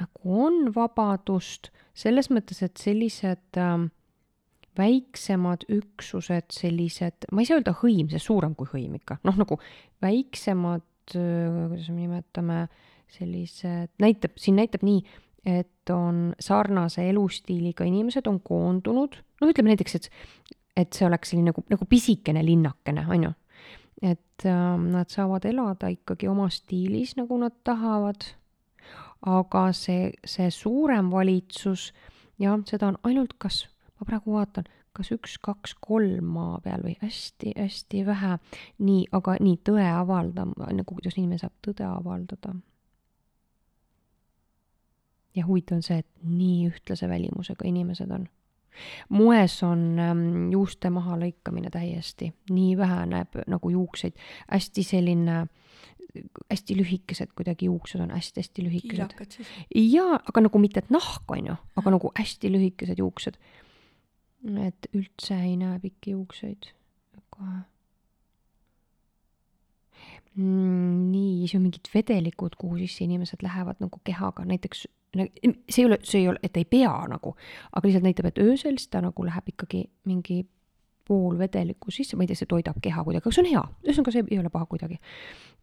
[0.00, 3.88] nagu on vabadust selles mõttes, et sellised äh,
[4.78, 9.58] väiksemad üksused, sellised, ma ei saa öelda hõim, see suurem kui hõim ikka, noh nagu
[10.02, 12.62] väiksemad, kuidas me nimetame,
[13.12, 15.02] sellised, näitab, siin näitab nii,
[15.44, 20.08] et on sarnase elustiiliga inimesed on koondunud, noh, ütleme näiteks, et,
[20.84, 23.32] et see oleks selline nagu, nagu pisikene linnakene, on ju.
[24.02, 28.34] Et äh, nad saavad elada ikkagi oma stiilis, nagu nad tahavad.
[29.22, 31.92] aga see, see suurem valitsus,
[32.42, 33.68] jah, seda on ainult kas
[34.02, 38.36] ma praegu vaatan, kas üks, kaks, kolm maa peal või hästi-hästi vähe.
[38.82, 42.56] nii, aga nii tõe avaldama, nagu kuidas inimene saab tõde avaldada.
[45.34, 48.26] ja huvitav on see, et nii ühtlase välimusega inimesed on.
[49.08, 54.16] Moes on ähm, juuste mahalõikamine täiesti, nii vähe näeb nagu juukseid,
[54.50, 55.46] hästi selline
[56.50, 59.14] hästi lühikesed kuidagi juuksed on hästi-hästi lühikesed.
[59.74, 63.38] jaa, aga nagu mitte, et nahk on ju, aga nagu hästi lühikesed juuksed
[64.42, 66.72] et üldse ei näe pikki juukseid.
[67.30, 67.62] kohe.
[70.36, 75.98] Nii, siis on mingid vedelikud, kuhu sisse inimesed lähevad nagu kehaga, näiteks see ei ole,
[76.02, 77.34] see ei ole, et ei pea nagu,
[77.72, 80.42] aga lihtsalt näitab, et öösel siis ta nagu läheb ikkagi mingi
[81.08, 84.14] pool vedelikku sisse, ma ei tea, see toidab keha kuidagi, aga see on hea, ühesõnaga
[84.14, 85.00] see ei ole paha kuidagi.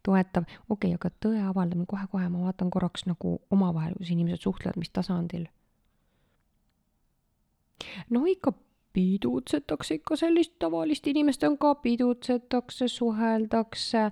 [0.06, 4.78] toetav, okei okay,, aga tõe avaldamine kohe-kohe, ma vaatan korraks nagu omavahel, kus inimesed suhtlevad,
[4.80, 5.48] mis tasandil.
[8.10, 8.54] no ikka
[8.94, 14.10] pidutsetakse ikka sellist tavalist inimest on ka, pidutsetakse, suheldakse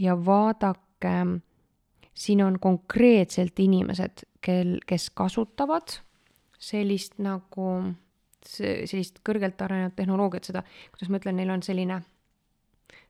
[0.00, 1.16] ja vaadake,
[2.14, 6.00] siin on konkreetselt inimesed, kel, kes kasutavad
[6.60, 7.66] sellist nagu,
[8.44, 12.00] sellist kõrgelt arenenud tehnoloogiat, seda, kuidas ma ütlen, neil on selline,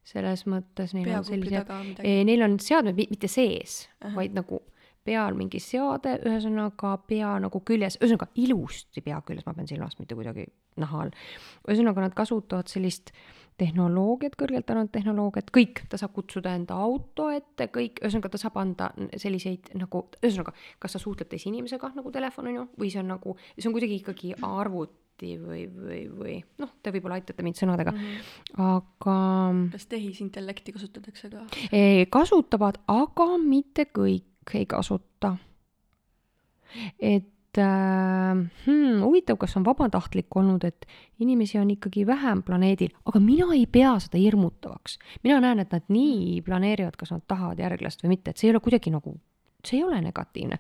[0.07, 2.19] selles mõttes neil on peakupli sellised, midagi?
[2.29, 4.15] neil on seadmed mi- mitte sees, Ahah.
[4.21, 4.63] vaid nagu
[5.05, 10.15] peal mingi seade, ühesõnaga pea nagu küljes, ühesõnaga ilusti pea küljes, ma pean silmas, mitte
[10.19, 10.47] kuidagi
[10.81, 11.15] naha all.
[11.69, 13.15] ühesõnaga nad kasutavad sellist
[13.61, 18.57] tehnoloogiat, kõrgelt arenenud tehnoloogiat, kõik, ta saab kutsuda enda auto ette, kõik, ühesõnaga ta saab
[18.63, 18.91] anda
[19.21, 23.13] selliseid nagu, ühesõnaga, kas ta suhtleb teise inimesega nagu telefon on ju, või see on
[23.15, 27.93] nagu, see on kuidagi ikkagi arvuti või, või, või noh, te võib-olla aitate mind sõnadega
[27.93, 28.71] mm, -hmm.
[28.77, 29.19] aga.
[29.75, 31.45] kas tehisintellekti kasutatakse ka?
[32.15, 35.37] kasutavad, aga mitte kõik ei kasuta.
[36.99, 37.29] et
[37.59, 38.37] äh,
[38.67, 40.87] hmm, huvitav, kas on vabatahtlik olnud, et
[41.19, 44.99] inimesi on ikkagi vähem planeedil, aga mina ei pea seda hirmutavaks.
[45.25, 48.55] mina näen, et nad nii planeerivad, kas nad tahavad järglast või mitte, et see ei
[48.55, 49.17] ole kuidagi nagu,
[49.65, 50.59] see ei ole negatiivne.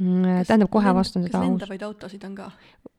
[0.00, 2.50] Mm, tähendab, kohe vastan seda kas lendavaid autosid on ka?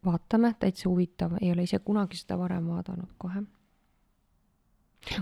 [0.06, 3.44] vaatame, täitsa huvitav, ei ole ise kunagi seda varem vaadanud kohe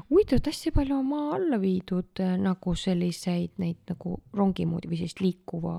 [0.09, 4.91] huvitav, et hästi palju on maa alla viidud äh, nagu selliseid neid nagu rongi moodi
[4.91, 5.77] või sellist liikuva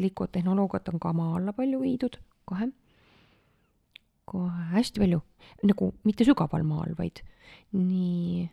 [0.00, 2.18] liikuvat tehnoloogiat on ka maa alla palju viidud,
[2.48, 2.68] kohe,
[4.24, 5.22] kohe hästi palju,
[5.64, 7.22] nagu mitte sügaval maal, vaid
[7.76, 8.46] nii,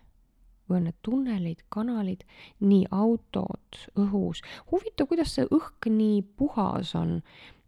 [0.69, 2.23] või on need tunnelid, kanalid,
[2.63, 4.43] nii autod õhus.
[4.71, 7.19] huvitav, kuidas see õhk nii puhas on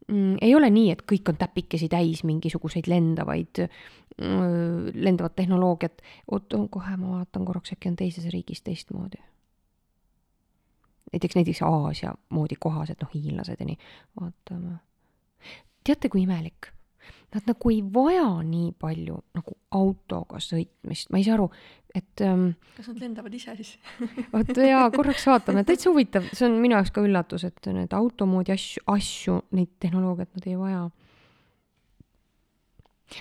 [0.08, 0.40] mm,.
[0.42, 6.02] ei ole nii, et kõik on täpikesi täis mingisuguseid lendavaid mm,, lendavat tehnoloogiat.
[6.32, 9.22] oot, kohe ma vaatan korraks, äkki on teises riigis teistmoodi
[11.16, 13.78] näiteks, näiteks Aasia moodi kohas, et noh, hiinlased ja nii,
[14.20, 14.80] vaatame.
[15.84, 16.72] teate, kui imelik?
[17.36, 21.50] Nad nagu ei vaja nii palju nagu autoga sõitmist, ma ei saa aru,
[21.96, 22.48] et ähm,.
[22.78, 23.74] kas nad lendavad ise siis
[24.34, 28.28] vot jaa, korraks vaatame, täitsa huvitav, see on minu jaoks ka üllatus, et need auto
[28.30, 30.84] moodi asju, asju, neid tehnoloogiat nad ei vaja.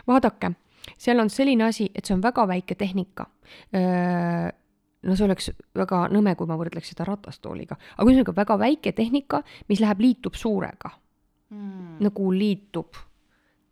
[0.07, 0.55] vaadake,
[0.97, 3.29] seal on selline asi, et see on väga väike tehnika
[5.05, 9.43] no see oleks väga nõme, kui ma võrdleks seda ratastooliga, aga ühesõnaga väga väike tehnika,
[9.69, 10.95] mis läheb, liitub suurega.
[11.55, 11.99] Mm..
[12.03, 12.97] nagu liitub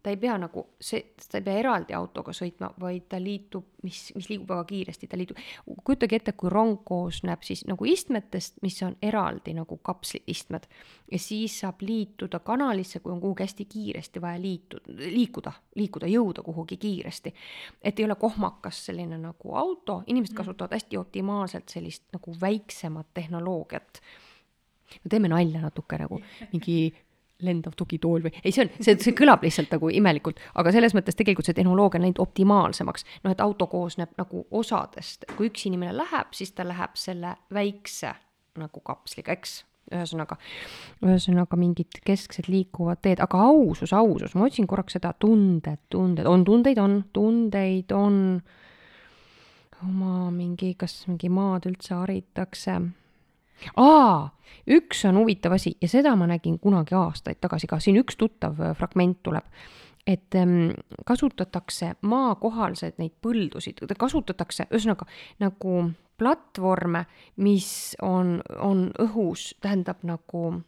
[0.03, 4.01] ta ei pea nagu see, ta ei pea eraldi autoga sõitma, vaid ta liitub, mis,
[4.17, 5.39] mis liigub väga kiiresti, ta liitub,
[5.85, 10.67] kujutage ette, kui rong koosneb siis nagu istmetest, mis on eraldi nagu kapsliistmed
[11.13, 16.43] ja siis saab liituda kanalisse, kui on kuhugi hästi kiiresti vaja liituda, liikuda, liikuda, jõuda
[16.43, 17.35] kuhugi kiiresti.
[17.83, 20.43] et ei ole kohmakas selline nagu auto, inimesed mm.
[20.43, 24.03] kasutavad hästi optimaalselt sellist nagu väiksemat tehnoloogiat
[25.05, 26.21] no teeme nalja natuke nagu
[26.53, 26.93] mingi
[27.47, 31.19] lendav tugitool või, ei, see on, see, see kõlab lihtsalt nagu imelikult, aga selles mõttes
[31.19, 33.07] tegelikult see tehnoloogia on läinud optimaalsemaks.
[33.25, 38.15] noh, et auto koosneb nagu osadest, kui üks inimene läheb, siis ta läheb selle väikse
[38.61, 39.63] nagu kapsliga, eks?
[39.93, 40.39] ühesõnaga,
[41.05, 46.47] ühesõnaga mingid kesksed liikuvad teed, aga ausus, ausus, ma otsin korraks seda tunded, tunded, on
[46.47, 48.17] tundeid, on, tundeid on.
[49.83, 52.79] oma mingi, kas mingi maad üldse haritakse
[53.77, 54.31] aa,
[54.67, 58.61] üks on huvitav asi ja seda ma nägin kunagi aastaid tagasi ka, siin üks tuttav
[58.61, 59.47] äh, fragment tuleb,
[60.07, 60.73] et ähm,
[61.07, 65.07] kasutatakse maakohalseid neid põldusid, kasutatakse ühesõnaga
[65.43, 67.07] nagu platvorme,
[67.43, 70.61] mis on, on õhus, tähendab nagu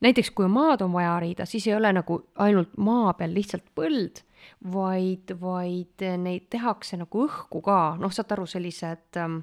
[0.00, 4.22] näiteks kui maad on vaja harida, siis ei ole nagu ainult maa peal lihtsalt põld,
[4.72, 9.42] vaid, vaid neid tehakse nagu õhku ka, noh, saad aru, sellised ähm,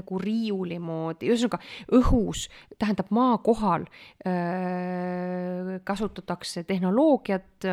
[0.00, 1.60] nagu riiuli moodi, ühesõnaga
[2.00, 2.46] õhus,
[2.80, 3.86] tähendab maa kohal
[4.26, 7.68] öö, kasutatakse tehnoloogiat,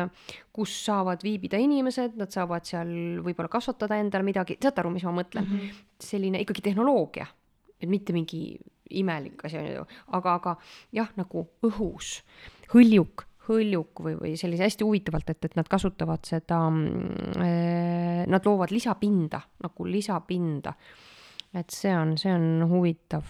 [0.54, 2.90] kus saavad viibida inimesed, nad saavad seal
[3.24, 5.62] võib-olla kasvatada endale midagi, saate aru, mis ma mõtlen mm?
[5.62, 5.86] -hmm.
[6.10, 7.26] selline ikkagi tehnoloogia,
[7.80, 8.58] et mitte mingi
[8.90, 10.54] imelik asi on ju, aga, aga
[10.96, 12.20] jah, nagu õhus,
[12.74, 16.60] hõljuk hõljuk või, või sellise hästi huvitavalt, et, et nad kasutavad seda,
[18.28, 20.74] nad loovad lisapinda, nagu lisapinda
[21.54, 23.24] et see on, see on huvitav.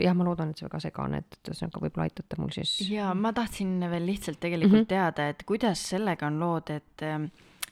[0.00, 2.74] jah, ma loodan, et see väga segane, et ühesõnaga võib-olla aitate mul siis.
[2.90, 4.92] ja ma tahtsin veel lihtsalt tegelikult mm -hmm.
[4.92, 7.06] teada, et kuidas sellega on lood, et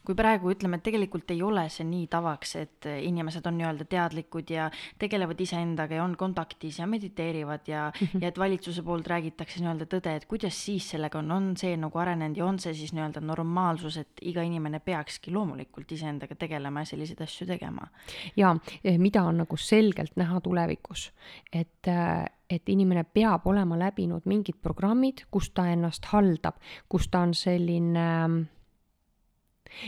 [0.07, 4.51] kui praegu ütleme, et tegelikult ei ole see nii tavaks, et inimesed on nii-öelda teadlikud
[4.53, 8.23] ja tegelevad iseendaga ja on kontaktis ja mediteerivad ja mm, -hmm.
[8.23, 11.99] ja et valitsuse poolt räägitakse nii-öelda tõde, et kuidas siis sellega on, on see nagu
[11.99, 16.85] arenenud ja on see siis nii-öelda normaalsus, et iga inimene peakski loomulikult iseendaga tegelema ja
[16.85, 17.89] selliseid asju tegema?
[18.37, 21.13] ja eh, mida on nagu selgelt näha tulevikus,
[21.53, 26.57] et äh, et inimene peab olema läbinud mingid programmid, kus ta ennast haldab,
[26.89, 28.60] kus ta on selline äh,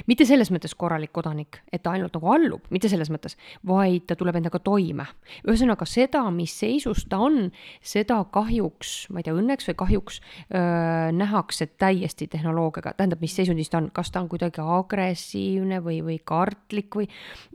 [0.07, 3.37] mitte selles mõttes korralik kodanik, et ta ainult nagu allub, mitte selles mõttes,
[3.69, 5.07] vaid ta tuleb endaga toime.
[5.47, 11.13] ühesõnaga seda, mis seisus ta on, seda kahjuks, ma ei tea, õnneks või kahjuks öö,
[11.17, 16.19] nähakse täiesti tehnoloogiaga, tähendab, mis seisundis ta on, kas ta on kuidagi agressiivne või, või
[16.25, 17.09] kartlik või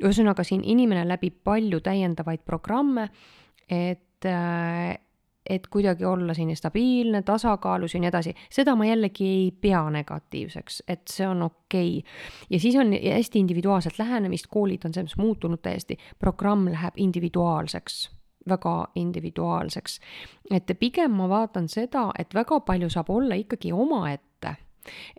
[0.03, 3.09] ühesõnaga siin inimene läbib palju täiendavaid programme,
[3.69, 4.25] et
[5.49, 10.83] et kuidagi olla selline stabiilne, tasakaalus ja nii edasi, seda ma jällegi ei pea negatiivseks,
[10.87, 11.97] et see on okei.
[11.97, 12.11] Okay..
[12.49, 18.07] ja siis on hästi individuaalset lähenemist, koolid on selles mõttes muutunud täiesti, programm läheb individuaalseks
[18.49, 19.99] väga individuaalseks.
[20.51, 24.26] et pigem ma vaatan seda, et väga palju saab olla ikkagi omaette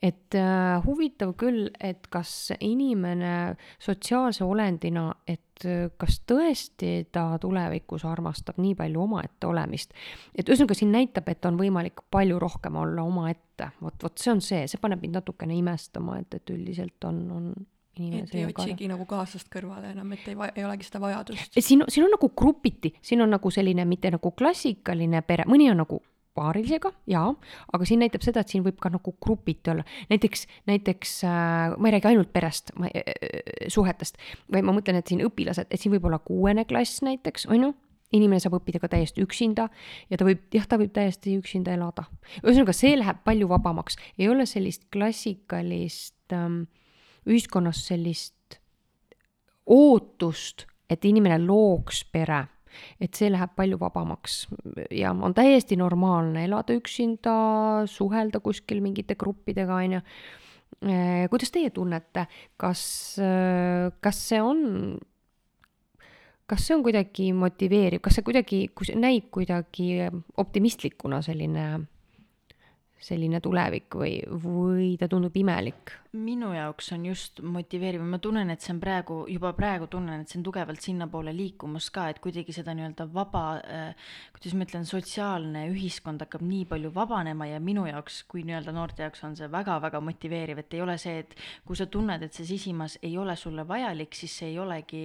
[0.03, 8.05] et äh, huvitav küll, et kas inimene sotsiaalse olendina, et äh, kas tõesti ta tulevikus
[8.09, 9.95] armastab nii palju omaette olemist.
[10.35, 14.45] et ühesõnaga siin näitab, et on võimalik palju rohkem olla omaette, vot, vot see on
[14.45, 17.51] see, see paneb mind natukene imestama, et, et üldiselt on, on
[17.99, 21.59] et ei otsigi nagu kaaslast kõrvale enam, et ei, ei olegi seda vajadust.
[21.59, 25.83] siin, siin on nagu grupiti, siin on nagu selline mitte nagu klassikaline pere, mõni on
[25.83, 26.01] nagu
[26.39, 27.33] paarilisega, jaa,
[27.75, 29.85] aga siin näitab seda, et siin võib ka nagu grupiti olla.
[30.13, 34.21] näiteks, näiteks äh, ma ei räägi ainult perest, ma äh, äh,, suhetest,
[34.53, 37.75] vaid ma mõtlen, et siin õpilased, et siin võib olla kuuene klass näiteks, on ju,
[38.15, 39.69] inimene saab õppida ka täiesti üksinda
[40.09, 42.07] ja ta võib, jah, ta võib täiesti üksinda elada.
[42.41, 46.63] ühesõnaga, see läheb palju vabamaks, ei ole sellist klassikalist ähm,
[47.29, 48.61] ühiskonnas sellist
[49.69, 52.47] ootust, et inimene looks pere
[53.01, 54.41] et see läheb palju vabamaks
[54.95, 57.35] ja on täiesti normaalne elada üksinda,
[57.91, 60.03] suhelda kuskil mingite gruppidega, on ju.
[60.79, 62.29] Eh, kuidas teie tunnete,
[62.61, 62.83] kas,
[63.19, 64.99] eh, kas see on,
[66.47, 68.61] kas see on kuidagi motiveeriv, kas see kuidagi,
[68.95, 69.89] näib kuidagi
[70.39, 71.65] optimistlikuna selline
[72.99, 75.95] selline tulevik või, või ta tundub imelik?
[76.19, 80.31] minu jaoks on just motiveeriv, ma tunnen, et see on praegu, juba praegu tunnen, et
[80.33, 84.89] see on tugevalt sinnapoole liikumas ka, et kuidagi seda nii-öelda vaba äh,, kuidas ma ütlen,
[84.89, 89.51] sotsiaalne ühiskond hakkab nii palju vabanema ja minu jaoks kui nii-öelda noorte jaoks on see
[89.53, 91.37] väga-väga motiveeriv, et ei ole see, et
[91.69, 95.05] kui sa tunned, et see sisimas ei ole sulle vajalik, siis see ei olegi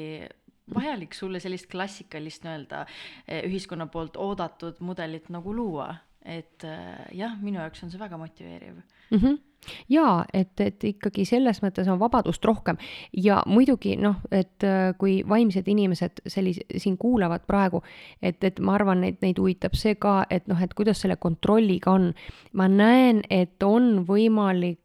[0.74, 5.92] vajalik sulle sellist klassikalist nii-öelda äh, ühiskonna poolt oodatud mudelit nagu luua
[6.26, 9.18] et äh, jah, minu jaoks on see väga motiveeriv mm.
[9.18, 9.42] -hmm
[9.90, 12.78] jaa, et, et ikkagi selles mõttes on vabadust rohkem
[13.16, 17.84] ja muidugi noh, et äh, kui vaimsed inimesed sellise, siin kuulavad praegu,
[18.22, 21.92] et, et ma arvan, et neid huvitab see ka, et noh, et kuidas selle kontrolliga
[21.92, 22.14] on.
[22.54, 24.83] ma näen, et on võimalik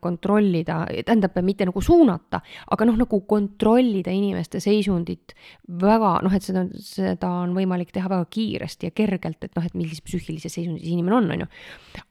[0.00, 2.40] kontrollida, tähendab, mitte nagu suunata,
[2.74, 5.34] aga noh, nagu kontrollida inimeste seisundit
[5.80, 9.76] väga noh, et seda, seda on võimalik teha väga kiiresti ja kergelt, et noh, et
[9.78, 11.50] millises psüühilises seisundis inimene on, on ju.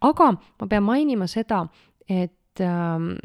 [0.10, 1.66] aga ma pean mainima seda,
[2.08, 3.16] et ähm,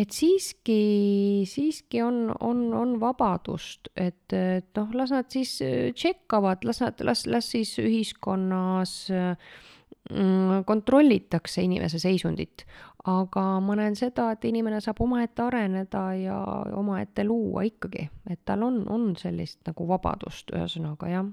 [0.00, 6.80] et siiski, siiski on, on, on vabadust, et, et noh, las nad siis tšekkavad, las
[6.80, 9.34] nad, las, las siis ühiskonnas äh,
[10.66, 12.64] kontrollitakse inimese seisundit,
[13.08, 16.38] aga ma näen seda, et inimene saab omaette areneda ja
[16.76, 21.28] omaette luua ikkagi, et tal on, on sellist nagu vabadust, ühesõnaga jah,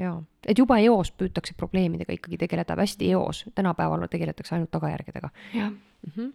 [0.00, 0.16] jaa.
[0.46, 5.30] et juba eos püütakse probleemidega ikkagi tegeleda, hästi eos, tänapäeval tegeletakse ainult tagajärgedega.
[5.54, 5.70] jah.
[5.70, 6.32] Mm -hmm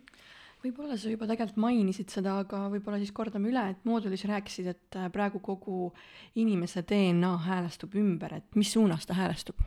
[0.68, 5.00] võib-olla sa juba tegelikult mainisid seda, aga võib-olla siis kordame üle, et moodulis rääkisid, et
[5.00, 5.94] äh, praegu kogu
[6.36, 9.62] inimese DNA häälestub ümber, et mis suunas ta häälestub?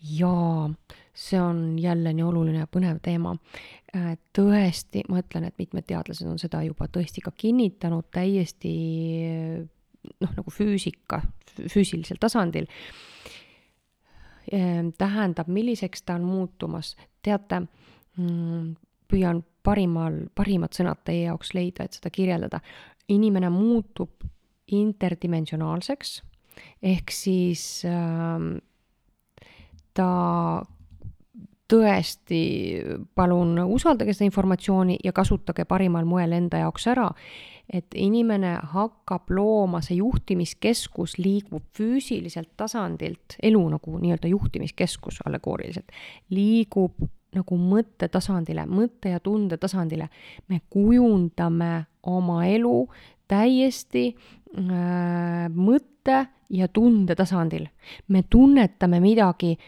[0.00, 0.70] jaa,
[1.18, 3.34] see on jälle nii oluline ja põnev teema.
[3.96, 8.74] Äh, tõesti, ma ütlen, et mitmed teadlased on seda juba tõesti ka kinnitanud täiesti
[10.22, 11.22] noh, nagu füüsika,
[11.58, 12.68] füüsilisel tasandil.
[14.52, 16.94] Äh, tähendab, milliseks ta on muutumas,
[17.24, 17.64] teate,
[18.20, 18.70] mm,
[19.10, 22.60] püüan parimal, parimad sõnad teie jaoks leida, et seda kirjeldada.
[23.08, 24.24] inimene muutub
[24.66, 26.10] interdimensionaalseks
[26.82, 28.60] ehk siis äh,
[29.94, 30.10] ta
[31.68, 32.40] tõesti,
[33.14, 37.08] palun usaldage seda informatsiooni ja kasutage parimal moel enda jaoks ära,
[37.68, 45.92] et inimene hakkab looma, see juhtimiskeskus liigub füüsiliselt tasandilt, elu nagu nii-öelda juhtimiskeskus allegooriliselt,
[46.32, 47.04] liigub
[47.36, 50.08] nagu mõttetasandile, mõtte ja tunde tasandile.
[50.48, 52.88] me kujundame oma elu
[53.28, 55.87] täiesti äh, mõtte
[56.50, 57.66] ja tunde tasandil.
[58.08, 59.58] me tunnetame midagi,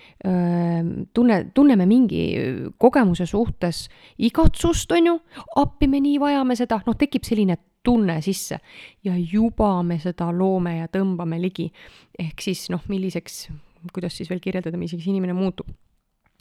[1.14, 2.22] tunne, tunneme mingi
[2.78, 5.18] kogemuse suhtes igatsust, on ju,
[5.56, 8.58] appi me nii vajame seda, noh, tekib selline tunne sisse
[9.04, 11.70] ja juba me seda loome ja tõmbame ligi.
[12.18, 13.48] ehk siis noh, milliseks,
[13.92, 15.68] kuidas siis veel kirjeldada, milliseks inimene muutub.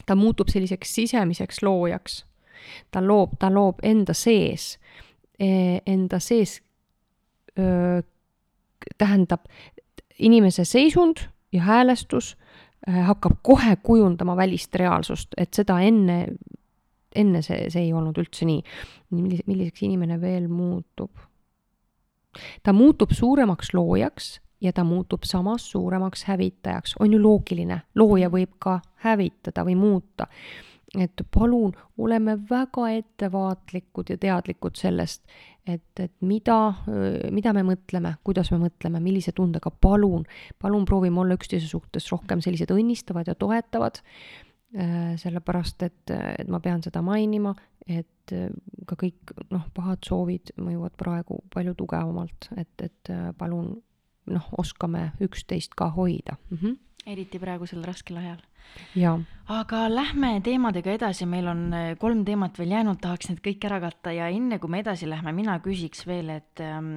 [0.05, 2.25] ta muutub selliseks sisemiseks loojaks.
[2.91, 4.79] ta loob, ta loob enda sees,
[5.39, 6.61] e, enda sees
[7.59, 8.01] öö,
[8.97, 9.45] tähendab,
[10.19, 12.35] inimese seisund ja häälestus
[12.87, 16.25] äh, hakkab kohe kujundama välist reaalsust, et seda enne,
[17.15, 18.61] enne see, see ei olnud üldse nii.
[19.09, 21.11] millise, milliseks inimene veel muutub?
[22.63, 28.57] ta muutub suuremaks loojaks, ja ta muutub samas suuremaks hävitajaks, on ju loogiline, looja võib
[28.59, 30.27] ka hävitada või muuta.
[30.97, 35.21] Et palun, oleme väga ettevaatlikud ja teadlikud sellest,
[35.67, 36.73] et, et mida,
[37.31, 40.25] mida me mõtleme, kuidas me mõtleme, millise tundega, palun,
[40.57, 44.01] palun proovime olla üksteise suhtes rohkem sellised õnnistavad ja toetavad
[44.77, 47.55] Äh, sellepärast et, et ma pean seda mainima,
[47.89, 48.51] et äh,
[48.85, 53.71] ka kõik noh, pahad soovid mõjuvad praegu palju tugevamalt, et, et äh, palun
[54.29, 56.57] noh, oskame üksteist ka hoida mm.
[56.61, 56.77] -hmm
[57.07, 58.39] eriti praegusel raskel ajal.
[59.49, 63.79] aga lähme teemadega edasi, meil on äh, kolm teemat veel jäänud, tahaks need kõik ära
[63.81, 66.91] katta ja enne kui me edasi lähme, mina küsiks veel, et ähm,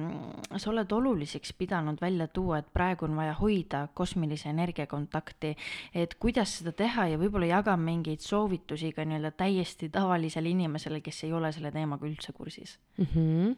[0.53, 5.55] sa oled oluliseks pidanud välja tuua, et praegu on vaja hoida kosmilise energia kontakti,
[5.97, 11.23] et kuidas seda teha ja võib-olla jaga mingeid soovitusi ka nii-öelda täiesti tavalisele inimesele, kes
[11.25, 13.07] ei ole selle teemaga üldse kursis mm.
[13.15, 13.55] -hmm.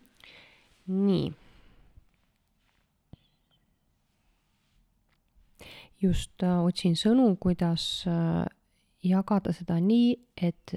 [1.04, 1.34] nii
[6.02, 8.46] just äh, otsin sõnu, kuidas äh,
[9.04, 10.76] jagada seda nii, et,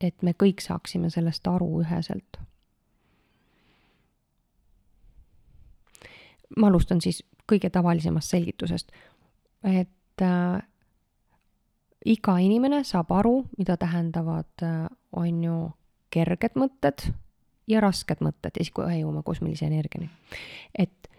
[0.00, 2.40] et me kõik saaksime sellest aru üheselt.
[6.58, 8.88] ma alustan siis kõige tavalisemast selgitusest,
[9.62, 10.62] et äh,
[12.10, 15.58] iga inimene saab aru, mida tähendavad äh,, on ju,
[16.10, 17.04] kerged mõtted
[17.70, 20.10] ja rasked mõtted ja siis kohe jõuame kosmilise energiani.
[20.74, 21.10] et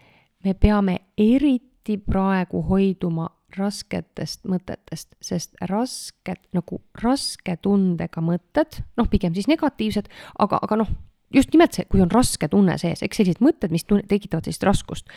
[0.44, 9.34] me peame eriti praegu hoiduma rasketest mõtetest, sest rasked, nagu raske tundega mõtted, noh, pigem
[9.36, 10.10] siis negatiivsed,
[10.42, 10.94] aga, aga noh,
[11.34, 14.68] just nimelt see, kui on raske tunne sees, eks sellised mõtted, mis tunne, tekitavad sellist
[14.68, 15.14] raskust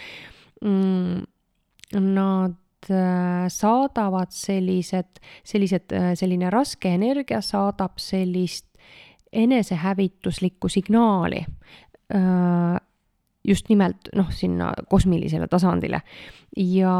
[0.64, 1.24] mm,.
[1.96, 8.66] Nad äh, saadavad sellised, sellised, äh, selline raske energia saadab sellist
[9.30, 12.82] enesehävituslikku signaali äh,
[13.48, 16.02] just nimelt noh, sinna kosmilisele tasandile.
[16.56, 16.96] ja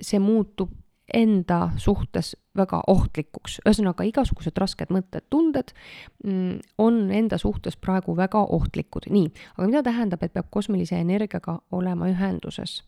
[0.00, 0.70] see muutub
[1.14, 5.72] enda suhtes väga ohtlikuks, ühesõnaga igasugused rasked mõtted, tunded
[6.24, 11.60] mm, on enda suhtes praegu väga ohtlikud, nii, aga mida tähendab, et peab kosmilise energiaga
[11.76, 12.80] olema ühenduses?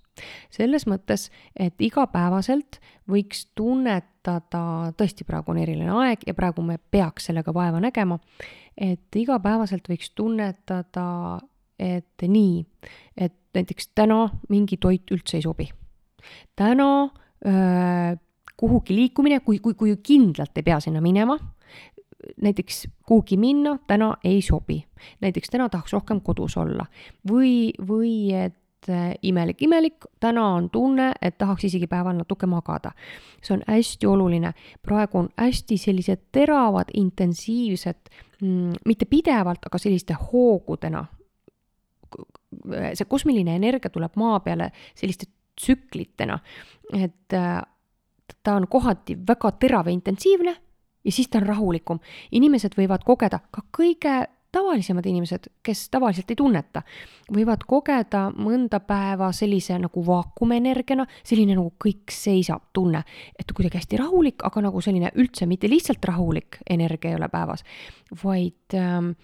[0.53, 7.31] selles mõttes, et igapäevaselt võiks tunnetada, tõesti, praegu on eriline aeg ja praegu me peaks
[7.31, 8.19] sellega vaeva nägema,
[8.77, 11.07] et igapäevaselt võiks tunnetada
[11.83, 12.63] et nii,
[13.17, 15.69] et näiteks täna mingi toit üldse ei sobi.
[16.57, 16.89] täna
[17.47, 18.17] öö,
[18.57, 21.39] kuhugi liikumine, kui, kui, kui kindlalt ei pea sinna minema,
[22.43, 24.85] näiteks kuhugi minna täna ei sobi.
[25.21, 26.87] näiteks täna tahaks rohkem kodus olla
[27.29, 28.59] või, või et
[29.23, 32.93] imelik, imelik, täna on tunne, et tahaks isegi päeval natuke magada.
[33.43, 34.53] see on hästi oluline,
[34.83, 38.11] praegu on hästi sellised teravad, intensiivsed
[38.41, 41.05] mm,, mitte pidevalt, aga selliste hoogudena
[42.95, 46.39] see kosmiline energia tuleb maa peale selliste tsüklitena,
[46.97, 47.63] et äh,
[48.43, 50.55] ta on kohati väga terav ja intensiivne
[51.05, 51.99] ja siis ta on rahulikum.
[52.33, 54.15] inimesed võivad kogeda, ka kõige
[54.53, 56.83] tavalisemad inimesed, kes tavaliselt ei tunneta,
[57.33, 63.01] võivad kogeda mõnda päeva sellise nagu vaakumenergiana, selline nagu kõik seisab tunne,
[63.39, 67.65] et kuidagi hästi rahulik, aga nagu selline üldse mitte lihtsalt rahulik energia ei ole päevas,
[68.25, 69.15] vaid ähm,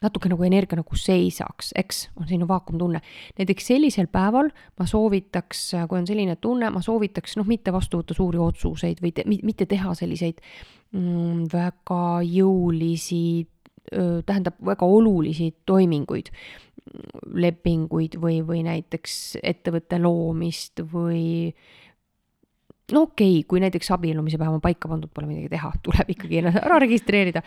[0.00, 3.02] natuke nagu energia nagu seisaks, eks, on selline vaakumtunne.
[3.38, 4.48] näiteks sellisel päeval
[4.78, 9.12] ma soovitaks, kui on selline tunne, ma soovitaks noh, mitte vastu võtta suuri otsuseid või
[9.16, 10.40] te, mitte teha selliseid
[10.96, 13.22] mm, väga jõulisi,
[13.90, 16.32] tähendab väga olulisi toiminguid,
[17.36, 21.52] lepinguid või, või näiteks ettevõtte loomist või
[22.94, 26.42] no okei okay,, kui näiteks abiellumise päev on paika pandud, pole midagi teha, tuleb ikkagi
[26.50, 27.42] ära registreerida.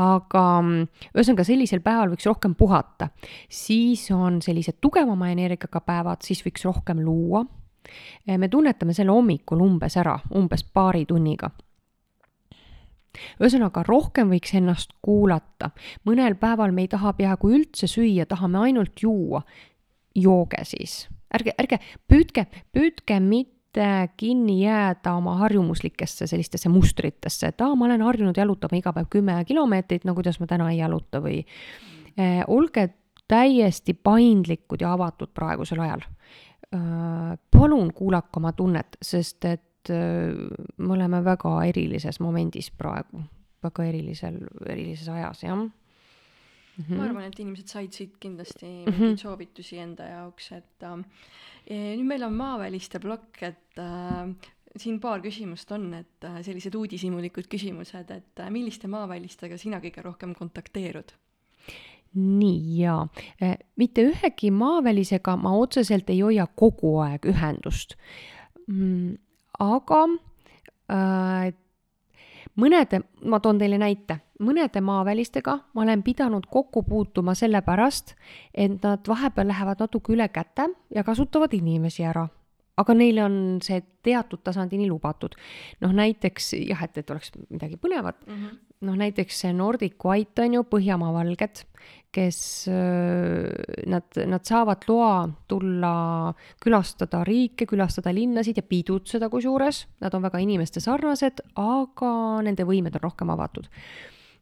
[0.00, 3.10] aga mm, ühesõnaga sellisel päeval võiks rohkem puhata,
[3.48, 7.44] siis on sellised tugevama energiaga päevad, siis võiks rohkem luua.
[8.36, 11.50] me tunnetame selle hommikul umbes ära, umbes paari tunniga
[13.40, 15.70] ühesõnaga, rohkem võiks ennast kuulata.
[16.06, 19.42] mõnel päeval me ei taha peaaegu üldse süüa, tahame ainult juua.
[20.14, 21.78] jooge siis, ärge, ärge
[22.08, 28.36] püüdke, püüdke mitte mitte kinni jääda oma harjumuslikesse sellistesse mustritesse, et aa, ma olen harjunud
[28.36, 31.44] jalutama iga päev kümme kilomeetrit, no kuidas ma täna ei jaluta või
[32.18, 32.88] äh, olge
[33.28, 36.02] täiesti paindlikud ja avatud praegusel ajal
[36.74, 37.38] äh,.
[37.50, 40.34] palun kuulake oma tunnet, sest et äh,
[40.76, 43.22] me oleme väga erilises momendis praegu,
[43.62, 45.68] väga erilisel, erilises ajas, jah
[46.76, 46.96] Mm -hmm.
[46.96, 48.90] ma arvan, et inimesed said siit kindlasti mhm.
[48.90, 49.22] mingeid mm -hmm.
[49.22, 50.96] soovitusi enda jaoks, et äh,
[51.70, 54.34] nüüd meil on maaväliste plokk, et äh,
[54.76, 60.02] siin paar küsimust on, et äh, sellised uudishimulikud küsimused, et äh, milliste maavälistega sina kõige
[60.02, 61.12] rohkem kontakteerud?
[62.14, 62.94] nii ja
[63.78, 67.94] mitte ühegi maavälisega ma otseselt ei hoia kogu aeg ühendust
[68.66, 69.14] mm,.
[69.62, 70.00] aga
[70.90, 71.52] äh,
[72.56, 78.14] mõnede, ma toon teile näite, mõnede maavälistega ma olen pidanud kokku puutuma sellepärast,
[78.54, 82.28] et nad vahepeal lähevad natuke üle käte ja kasutavad inimesi ära
[82.80, 85.36] aga neile on see teatud tasandini lubatud.
[85.80, 88.58] noh, näiteks jah, et, et oleks midagi põnevat mm, -hmm.
[88.86, 91.64] Noh näiteks see Nordic White on ju, Põhjamaa valged,
[92.10, 95.12] kes nad, nad saavad loa
[95.48, 95.92] tulla
[96.62, 102.14] külastada riike, külastada linnasid ja pidutseda kusjuures, nad on väga inimeste sarnased, aga
[102.46, 103.70] nende võimed on rohkem avatud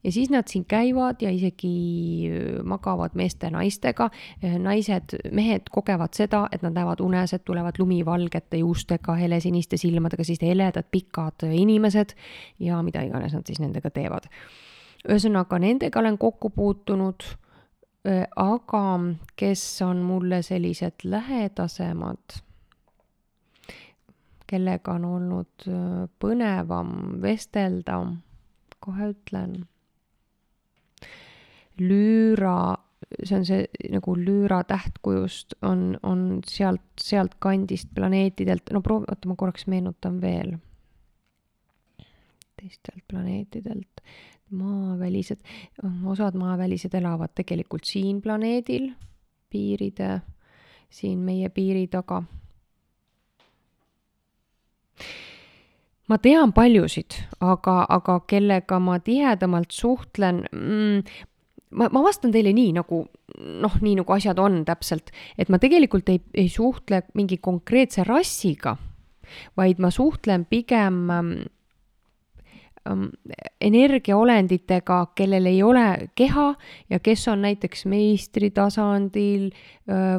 [0.04, 4.10] ja siis nad siin käivad ja isegi äh, magavad meeste ja naistega.
[4.44, 10.24] Äh, naised, mehed kogevad seda, et nad näevad unes, et tulevad lumivalgete juustega, helesiniste silmadega,
[10.24, 12.14] siis heledad pikad inimesed
[12.58, 14.30] ja mida iganes nad siis nendega teevad.
[15.08, 18.84] ühesõnaga, nendega olen kokku puutunud äh, aga
[19.36, 22.38] kes on mulle sellised lähedasemad,
[24.46, 25.66] kellega on olnud
[26.18, 27.98] põnevam vestelda,
[28.80, 29.66] kohe ütlen
[31.80, 32.76] lüüra,
[33.22, 39.28] see on see nagu lüüra tähtkujust on, on sealt, sealt kandist planeetidelt, no proovi, oota,
[39.30, 40.56] ma korraks meenutan veel.
[42.59, 44.00] teistelt planeetidelt,
[44.50, 45.38] maavälised,
[46.10, 48.90] osad maavälised elavad tegelikult siin planeedil,
[49.50, 50.16] piiride,
[50.90, 52.24] siin meie piiri taga
[56.09, 61.02] ma tean paljusid, aga, aga kellega ma tihedamalt suhtlen mm,,
[61.70, 63.05] ma, ma vastan teile nii, nagu
[63.39, 68.77] noh, nii nagu asjad on täpselt, et ma tegelikult ei, ei suhtle mingi konkreetse rassiga,
[69.59, 71.57] vaid ma suhtlen pigem Ähm,
[73.60, 76.55] energiaolenditega, kellel ei ole keha
[76.90, 79.50] ja kes on näiteks meistritasandil,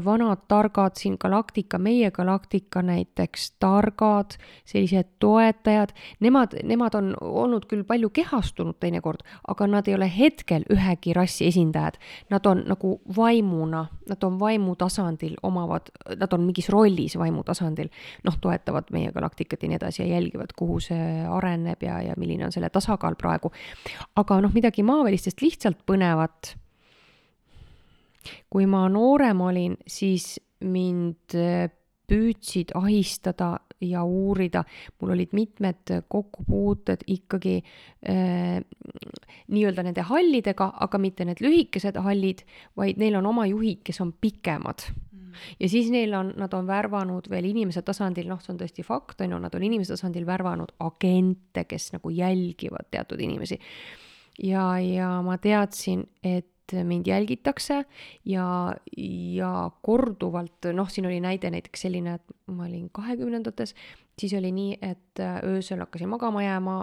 [0.06, 7.84] vanad targad siin galaktika, meie galaktika näiteks targad, sellised toetajad, nemad, nemad on olnud küll
[7.88, 12.00] palju kehastunud teinekord, aga nad ei ole hetkel ühegi rassi esindajad.
[12.30, 17.92] Nad on nagu vaimuna, nad on vaimutasandil, omavad, nad on mingis rollis vaimutasandil,
[18.26, 22.46] noh, toetavad meie galaktikat ja nii edasi ja jälgivad, kuhu see areneb ja, ja milline
[22.49, 23.52] on selle tasakaal praegu.
[24.16, 26.56] aga noh, midagi maavälistest lihtsalt põnevat.
[28.50, 31.36] kui ma noorem olin, siis mind
[32.10, 34.64] püüdsid ahistada ja uurida,
[35.00, 38.60] mul olid mitmed kokkupuuted ikkagi äh,
[39.48, 42.44] nii-öelda nende hallidega, aga mitte need lühikesed hallid,
[42.78, 44.90] vaid neil on oma juhid, kes on pikemad
[45.60, 49.22] ja siis neil on, nad on värvanud veel inimese tasandil, noh, see on tõesti fakt,
[49.26, 53.60] on ju, nad on inimese tasandil värvanud agente, kes nagu jälgivad teatud inimesi.
[54.44, 56.48] ja, ja ma teadsin, et
[56.86, 57.84] mind jälgitakse
[58.26, 63.74] ja, ja korduvalt, noh, siin oli näide näiteks selline, et ma olin kahekümnendates,
[64.20, 66.78] siis oli nii, et öösel hakkasin magama jääma,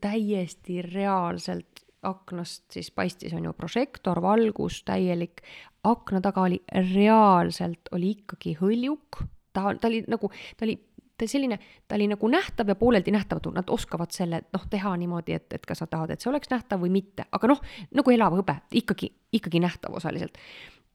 [0.00, 5.42] täiesti reaalselt aknast siis paistis, on ju, prožektor, valgus täielik,
[5.86, 6.58] akna taga oli
[6.94, 9.22] reaalselt, oli ikkagi hõljuk,
[9.52, 10.78] ta, ta oli nagu, ta oli
[11.18, 11.58] ta selline,
[11.88, 15.66] ta oli nagu nähtav ja pooleldi nähtamatu, nad oskavad selle noh, teha niimoodi, et, et
[15.66, 17.62] kas nad tahavad, et see oleks nähtav või mitte, aga noh,
[17.94, 20.40] nagu elav hõbe, ikkagi, ikkagi nähtav osaliselt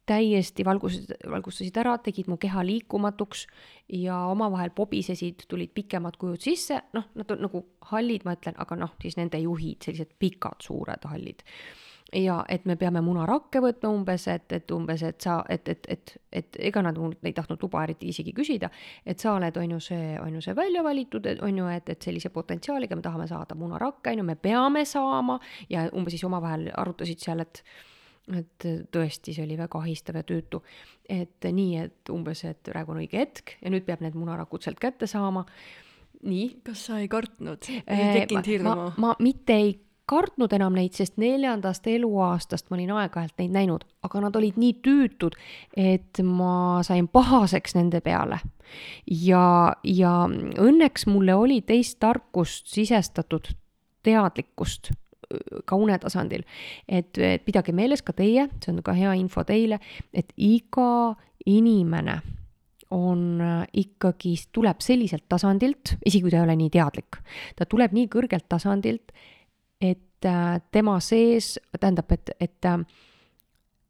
[0.08, 3.46] täiesti valgustasid, valgustasid ära, tegid mu keha liikumatuks
[4.04, 8.80] ja omavahel pobisesid, tulid pikemad kujud sisse, noh, nad on nagu hallid, ma ütlen, aga
[8.80, 11.44] noh, siis nende juhid, sellised pikad, suured hallid.
[12.16, 16.14] ja et me peame munarakke võtma umbes, et, et umbes, et sa, et, et, et,
[16.32, 18.70] et ega nad mult ei tahtnud luba eriti isegi küsida,
[19.06, 22.08] et sa oled, on ju see, on ju see välja valitud, on ju, et, et
[22.08, 25.36] sellise potentsiaaliga me tahame saada munarakke, on ju, me peame saama
[25.70, 27.64] ja umbes siis omavahel arutasid seal, et
[28.36, 30.62] et tõesti, see oli väga ahistav ja tüütu.
[31.10, 34.80] et nii, et umbes, et praegu on õige hetk ja nüüd peab need munarakud sealt
[34.80, 35.46] kätte saama.
[36.24, 36.60] nii.
[36.64, 37.70] kas sa ei kartnud?
[37.70, 38.76] ei tekkinud hirmu?
[38.76, 39.78] ma, ma mitte ei
[40.08, 44.78] kartnud enam neid, sest neljandast eluaastast ma olin aeg-ajalt neid näinud, aga nad olid nii
[44.86, 45.36] tüütud,
[45.76, 48.40] et ma sain pahaseks nende peale.
[49.08, 53.52] ja, ja õnneks mulle oli teist tarkust sisestatud
[54.04, 54.92] teadlikkust
[55.66, 56.44] ka unetasandil.
[56.88, 59.80] et, et pidage meeles ka teie, see on ka hea info teile,
[60.14, 62.22] et iga inimene
[62.92, 67.20] on äh, ikkagi, tuleb selliselt tasandilt, isegi kui ta ei ole nii teadlik,
[67.56, 69.12] ta tuleb nii kõrgelt tasandilt,
[69.82, 72.80] et äh, tema sees, tähendab, et, et äh,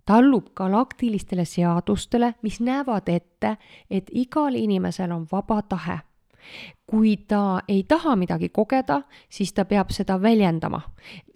[0.07, 3.57] ta allub galaktilistele seadustele, mis näevad ette,
[3.89, 5.99] et igal inimesel on vaba tahe
[6.87, 10.81] kui ta ei taha midagi kogeda, siis ta peab seda väljendama.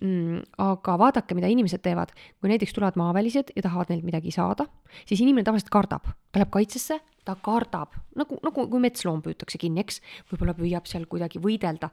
[0.02, 0.42] Mm,.
[0.58, 4.66] aga vaadake, mida inimesed teevad, kui näiteks tulevad maavälised ja tahavad neilt midagi saada,
[5.06, 9.84] siis inimene tavaliselt kardab, ta läheb kaitsesse, ta kardab, nagu, nagu kui metsloom püütakse kinni,
[9.86, 10.02] eks,
[10.32, 11.92] võib-olla püüab seal kuidagi võidelda,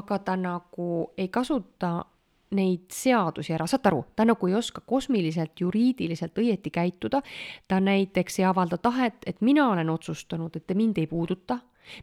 [0.00, 0.88] aga ta nagu
[1.20, 1.98] ei kasuta
[2.56, 7.22] neid seadusi ära, saate aru, ta nagu ei oska kosmiliselt, juriidiliselt õieti käituda,
[7.68, 11.58] ta näiteks ei avalda tahet, et mina olen otsustanud, et te mind ei puuduta,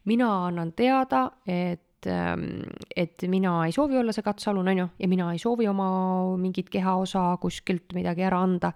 [0.06, 2.62] mina annan teada, et ähm,
[2.96, 5.90] et mina ei soovi olla see katsealune, on ju, ja mina ei soovi oma
[6.40, 8.72] mingit kehaosa kuskilt midagi ära anda.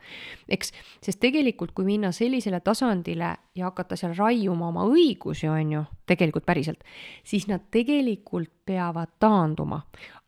[0.49, 5.85] eks, sest tegelikult, kui minna sellisele tasandile ja hakata seal raiuma oma õigusi, on ju,
[6.05, 6.84] tegelikult päriselt,
[7.23, 9.81] siis nad tegelikult peavad taanduma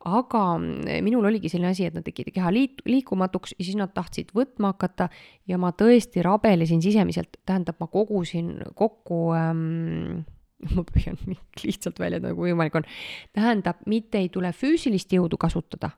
[0.06, 3.92] aga mm, minul oligi selline asi, et nad tegid keha liit-, liikumatuks ja siis nad
[3.94, 5.08] tahtsid võtma hakata
[5.50, 10.22] ja ma tõesti rabelesin sisemiselt, tähendab, ma kogusin kokku ähm,
[10.74, 12.88] ma püüan nii lihtsalt väljendada, kui võimalik on.
[13.36, 15.90] tähendab, mitte ei tule füüsilist jõudu kasutada,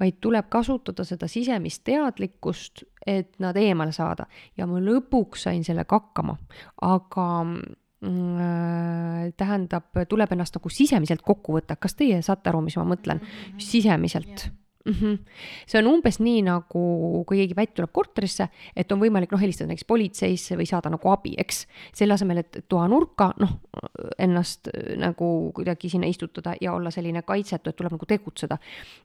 [0.00, 5.98] vaid tuleb kasutada seda sisemist teadlikkust, et nad eemale saada ja ma lõpuks sain sellega
[5.98, 6.38] hakkama,
[6.82, 7.28] aga
[8.02, 12.82] Mm, äh, tähendab, tuleb ennast nagu sisemiselt kokku võtta, kas teie saate aru, mis ma
[12.82, 13.28] mõtlen mm?
[13.28, 13.62] -hmm.
[13.62, 14.48] sisemiselt
[14.84, 14.92] mm.
[14.92, 15.18] -hmm.
[15.66, 19.68] see on umbes nii, nagu kui keegi pätt tuleb korterisse, et on võimalik noh, helistada
[19.70, 21.66] näiteks politseisse või saada nagu abi, eks.
[21.94, 23.58] selle asemel, et toanurka noh,
[24.18, 28.58] ennast äh, nagu kuidagi sinna istutada ja olla selline kaitsetu, et tuleb nagu tegutseda.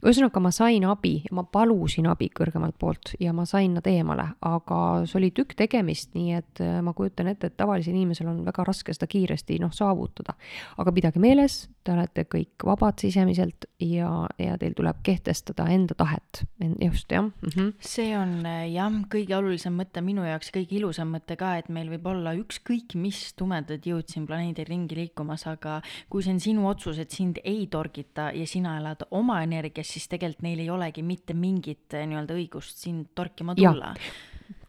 [0.05, 5.05] ühesõnaga, ma sain abi ma palusin abi kõrgemalt poolt ja ma sain nad eemale, aga
[5.05, 8.63] see oli tükk tegemist, nii et äh, ma kujutan ette, et tavalisel inimesel on väga
[8.67, 10.33] raske seda kiiresti noh, saavutada.
[10.77, 16.43] aga pidage meeles, te olete kõik vabad sisemiselt ja, ja teil tuleb kehtestada enda tahet,
[16.81, 17.49] just jah mm.
[17.49, 17.73] -hmm.
[17.79, 21.89] see on äh, jah, kõige olulisem mõte minu jaoks, kõige ilusam mõte ka, et meil
[21.89, 26.67] võib olla ükskõik mis tumedad jõud siin planeedil ringi liikumas, aga kui see on sinu
[26.67, 31.03] otsus, et sind ei torgita ja sina elad oma energias, siis tegelikult neil ei olegi
[31.03, 33.93] mitte mingit äh, nii-öelda õigust sind torkima tulla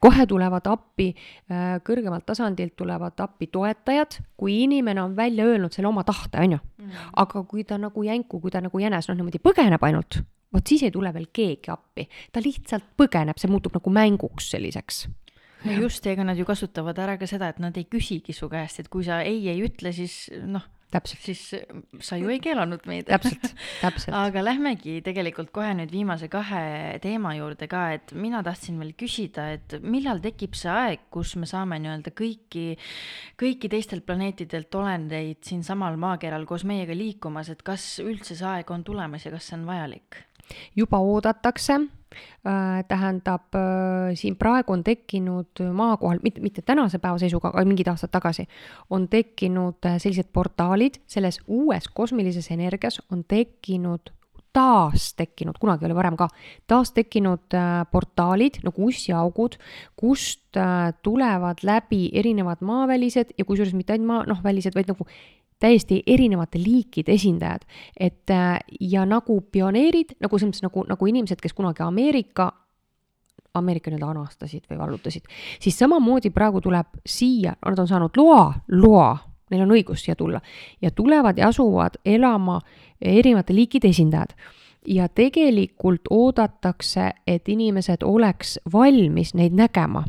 [0.01, 1.11] kohe tulevad appi,
[1.51, 6.59] äh, kõrgemalt tasandilt tulevad appi toetajad, kui inimene on välja öelnud selle oma tahte, on
[6.59, 6.59] ju.
[6.79, 7.07] Mm.
[7.25, 10.21] aga kui ta nagu jänku, kui ta nagu jänes, noh niimoodi põgeneb ainult,
[10.55, 15.07] vot siis ei tule veel keegi appi, ta lihtsalt põgeneb, see muutub nagu mänguks selliseks
[15.67, 18.79] no just, ega nad ju kasutavad ära ka seda, et nad ei küsigi su käest,
[18.83, 21.23] et kui sa ei ei ütle, siis noh, täpselt.
[21.25, 21.43] siis
[22.05, 23.07] sa ju ei keelanud meid.
[23.09, 23.51] täpselt,
[23.83, 24.15] täpselt.
[24.25, 29.49] aga lähmegi tegelikult kohe nüüd viimase kahe teema juurde ka, et mina tahtsin veel küsida,
[29.59, 32.67] et millal tekib see aeg, kus me saame nii-öelda kõiki,
[33.41, 38.87] kõiki teistelt planeetidelt olendeid siinsamal maakeral koos meiega liikumas, et kas üldse see aeg on
[38.87, 40.25] tulemas ja kas see on vajalik?
[40.73, 41.75] juba oodatakse
[42.89, 47.91] tähendab, äh, siin praegu on tekkinud maa kohal, mitte, mitte tänase päeva seisuga, aga mingid
[47.91, 48.47] aastad tagasi,
[48.91, 54.15] on tekkinud äh, sellised portaalid, selles uues kosmilises energias on tekkinud
[54.53, 56.27] taas tekkinud, kunagi oli varem ka,
[56.67, 57.53] taas tekkinud
[57.93, 59.59] portaalid nagu ussiaugud,
[60.01, 60.57] kust
[61.05, 65.05] tulevad läbi erinevad maavälised ja kusjuures mitte ainult maa, noh, välised, vaid nagu
[65.61, 67.67] täiesti erinevate liikide esindajad,
[68.01, 72.53] et äh, ja nagu pioneerid, nagu selles mõttes nagu, nagu inimesed, kes kunagi Ameerika
[73.59, 75.25] Ameerika nii-öelda anastasid või vallutasid,
[75.61, 79.09] siis samamoodi praegu tuleb siia, nad on saanud loa, loa,
[79.51, 80.41] neil on õigus siia tulla.
[80.83, 82.61] Ja tulevad ja asuvad elama
[83.03, 84.37] erinevate liikide esindajad.
[84.87, 90.05] ja tegelikult oodatakse, et inimesed oleks valmis neid nägema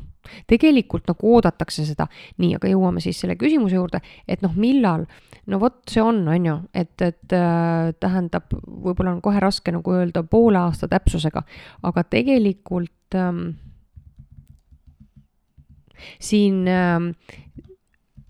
[0.50, 2.08] tegelikult nagu oodatakse seda,
[2.42, 5.06] nii, aga jõuame siis selle küsimuse juurde, et noh, millal,
[5.50, 9.96] no vot, see on, on ju, et, et äh, tähendab, võib-olla on kohe raske nagu
[9.96, 11.44] öelda poole aasta täpsusega,
[11.90, 13.52] aga tegelikult ähm,
[16.24, 17.14] siin ähm,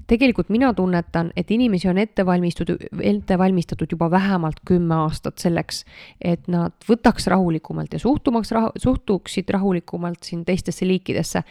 [0.10, 5.84] tegelikult mina tunnetan, et inimesi on ette valmistatud, ette valmistatud juba vähemalt kümme aastat selleks,
[6.22, 11.44] et nad võtaks rahulikumalt ja suhtumaks rahu, suhtuksid rahulikumalt siin teistesse liikidesse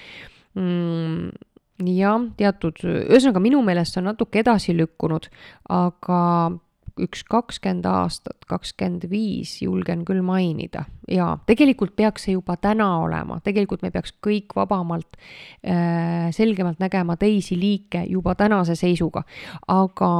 [0.59, 1.29] mm,
[1.95, 5.29] jah, teatud, ühesõnaga minu meelest see on natuke edasi lükkunud,
[5.75, 6.23] aga
[6.99, 10.85] üks kakskümmend aastat, kakskümmend viis julgen küll mainida.
[11.11, 15.19] Ja tegelikult peaks see juba täna olema, tegelikult me peaks kõik vabamalt
[15.63, 19.23] äh,, selgemalt nägema teisi liike juba tänase seisuga,
[19.71, 20.11] aga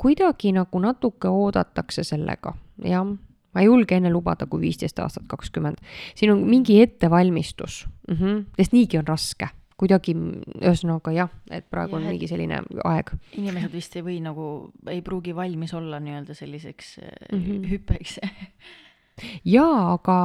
[0.00, 3.12] kuidagi nagu natuke oodatakse sellega, jah
[3.54, 5.82] ma ei julge enne lubada kui viisteist aastat, kakskümmend.
[6.14, 9.48] siin on mingi ettevalmistus mm, -hmm, sest niigi on raske
[9.80, 10.14] kuidagi,
[10.60, 13.10] ühesõnaga jah, et praegu ja, on mingi selline aeg.
[13.34, 17.68] inimesed vist ei või nagu, ei pruugi valmis olla nii-öelda selliseks mm -hmm.
[17.72, 18.18] hüppeks
[19.56, 20.18] jaa, aga,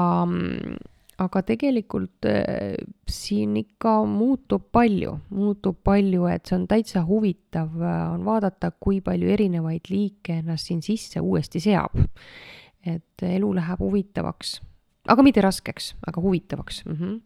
[1.26, 2.78] aga tegelikult äh,
[3.10, 9.02] siin ikka muutub palju, muutub palju, et see on täitsa huvitav äh, on vaadata, kui
[9.02, 11.98] palju erinevaid liike ennast siin sisse uuesti seab.
[12.86, 14.62] Et elu läheb huvitavaks,
[15.08, 16.96] aga mitte raskeks, aga huvitavaks mm.
[16.96, 17.22] -hmm.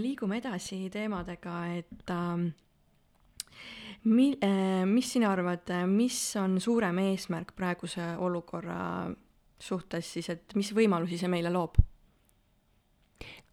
[0.00, 2.52] liigume edasi teemadega, et äh,
[4.04, 9.10] mi-, äh, mis sina arvad, mis on suurem eesmärk praeguse olukorra
[9.58, 11.74] suhtes siis, et mis võimalusi see meile loob?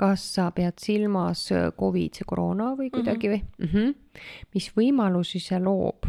[0.02, 3.45] kas sa pead silmas äh, Covid, see koroona või kuidagi mm -hmm.
[3.60, 3.74] või mm?
[3.74, 3.90] -hmm.
[4.53, 6.08] mis võimalusi see loob?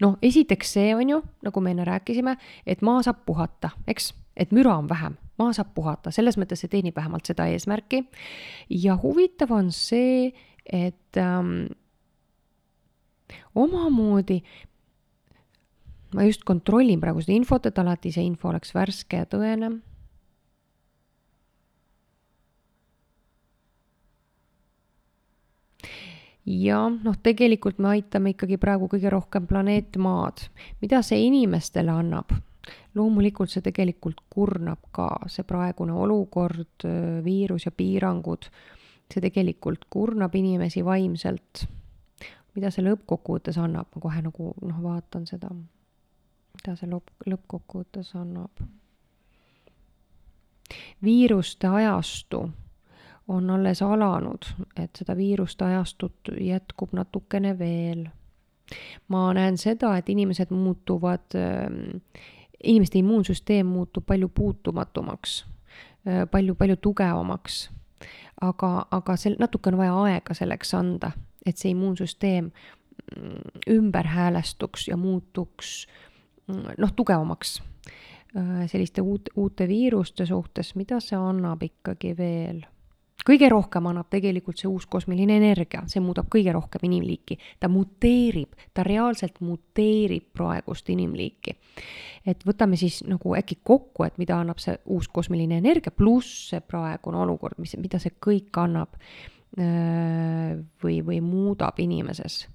[0.00, 2.36] Noh, esiteks see on ju, nagu me enne rääkisime,
[2.66, 6.72] et maa saab puhata, eks, et müra on vähem, maa saab puhata, selles mõttes see
[6.72, 8.04] teenib vähemalt seda eesmärki.
[8.70, 10.32] ja huvitav on see,
[10.66, 11.70] et ähm,
[13.54, 14.40] omamoodi
[16.14, 19.78] ma just kontrollin praegu seda infot, et alati see info oleks värske ja tõene
[26.50, 30.48] ja noh, tegelikult me aitame ikkagi praegu kõige rohkem planeet Maad.
[30.80, 32.34] mida see inimestele annab?
[32.94, 36.86] loomulikult see tegelikult kurnab ka, see praegune olukord,
[37.24, 38.48] viirus ja piirangud,
[39.10, 41.66] see tegelikult kurnab inimesi vaimselt.
[42.54, 48.66] mida see lõppkokkuvõttes annab, ma kohe nagu noh, vaatan seda, mida see lõpp, lõppkokkuvõttes annab.
[51.02, 52.48] viiruste ajastu
[53.30, 54.46] on alles alanud,
[54.76, 58.08] et seda viiruste ajastut jätkub natukene veel.
[59.08, 61.34] ma näen seda, et inimesed muutuvad,
[62.64, 65.44] inimeste immuunsüsteem muutub palju puutumatumaks,
[66.30, 67.70] palju, palju tugevamaks.
[68.40, 71.12] aga, aga sel-, natuke on vaja aega selleks anda,
[71.46, 72.50] et see immuunsüsteem
[73.70, 75.86] ümber häälestuks ja muutuks
[76.78, 77.60] noh, tugevamaks
[78.66, 82.62] selliste uut, uute viiruste suhtes, mida see annab ikkagi veel
[83.26, 88.54] kõige rohkem annab tegelikult see uus kosmiline energia, see muudab kõige rohkem inimliiki, ta muteerib,
[88.74, 91.56] ta reaalselt muteerib praegust inimliiki.
[92.26, 96.60] et võtame siis nagu äkki kokku, et mida annab see uus kosmiline energia, pluss see
[96.60, 98.96] praegune olukord, mis, mida see kõik annab
[99.56, 102.46] või, või muudab inimeses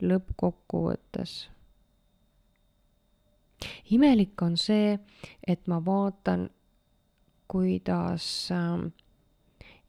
[0.00, 1.50] lõppkokkuvõttes.
[3.90, 4.98] imelik on see,
[5.46, 6.48] et ma vaatan,
[7.50, 8.90] kuidas äh,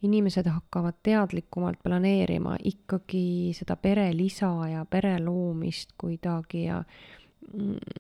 [0.02, 6.84] inimesed hakkavad teadlikumalt planeerima ikkagi seda perelisa ja pere loomist kuidagi ja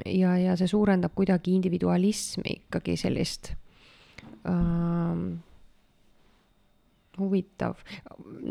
[0.05, 3.53] ja, ja see suurendab kuidagi individualismi ikkagi sellist
[4.47, 5.41] ähm,
[7.19, 7.75] huvitav.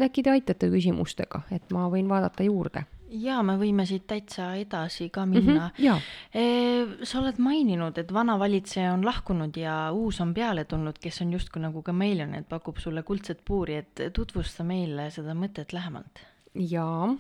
[0.03, 5.09] äkki te aitate küsimustega, et ma võin vaadata juurde jaa, me võime siit täitsa edasi
[5.11, 5.85] ka minna mm.
[5.85, 6.01] -hmm,
[6.35, 11.23] e, sa oled maininud, et vana valitseja on lahkunud ja uus on peale tulnud, kes
[11.23, 16.25] on justkui nagu kameleon, et pakub sulle kuldset puuri, et tutvusta meile seda mõtet lähemalt.
[16.55, 17.15] jaa,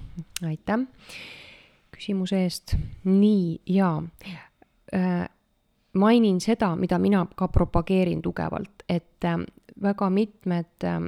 [0.47, 0.87] aitäh
[2.01, 2.77] küsimuse eest.
[3.05, 4.03] nii, jaa
[4.95, 5.29] äh,
[5.93, 9.39] mainin seda, mida mina ka propageerin tugevalt, et äh,
[9.83, 11.01] väga mitmed äh,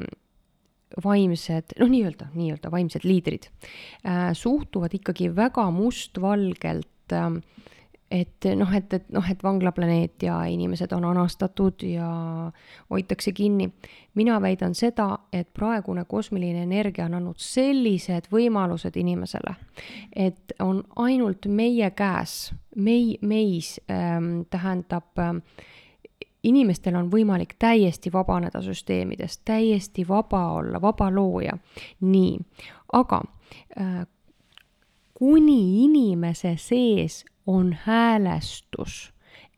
[1.05, 3.49] vaimsed, noh, nii-öelda, nii-öelda vaimsed liidrid
[4.07, 7.31] äh, suhtuvad ikkagi väga mustvalgelt äh,
[8.13, 12.09] et noh, et, et noh, et vanglaplaneet ja inimesed on anastatud ja
[12.91, 13.71] hoitakse kinni.
[14.15, 19.55] mina väidan seda, et praegune kosmiline energia on andnud sellised võimalused inimesele,
[20.17, 25.41] et on ainult meie käes, mei-, meis ähm, tähendab äh,
[26.43, 31.59] inimestel on võimalik täiesti vabaneda süsteemidest, täiesti vaba olla, vaba looja.
[32.01, 32.39] nii,
[32.93, 33.23] aga
[33.81, 34.07] äh,
[35.15, 39.13] kuni inimese sees on häälestus,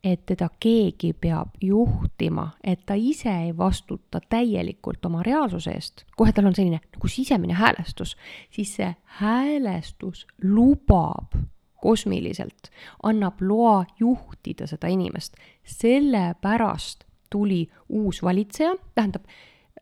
[0.05, 6.33] et teda keegi peab juhtima, et ta ise ei vastuta täielikult oma reaalsuse eest, kohe
[6.33, 8.17] tal on selline nagu sisemine häälestus,
[8.51, 11.33] siis see häälestus lubab
[11.81, 12.71] kosmiliselt,
[13.03, 15.37] annab loa juhtida seda inimest.
[15.65, 19.25] Sellepärast tuli uus valitseja, tähendab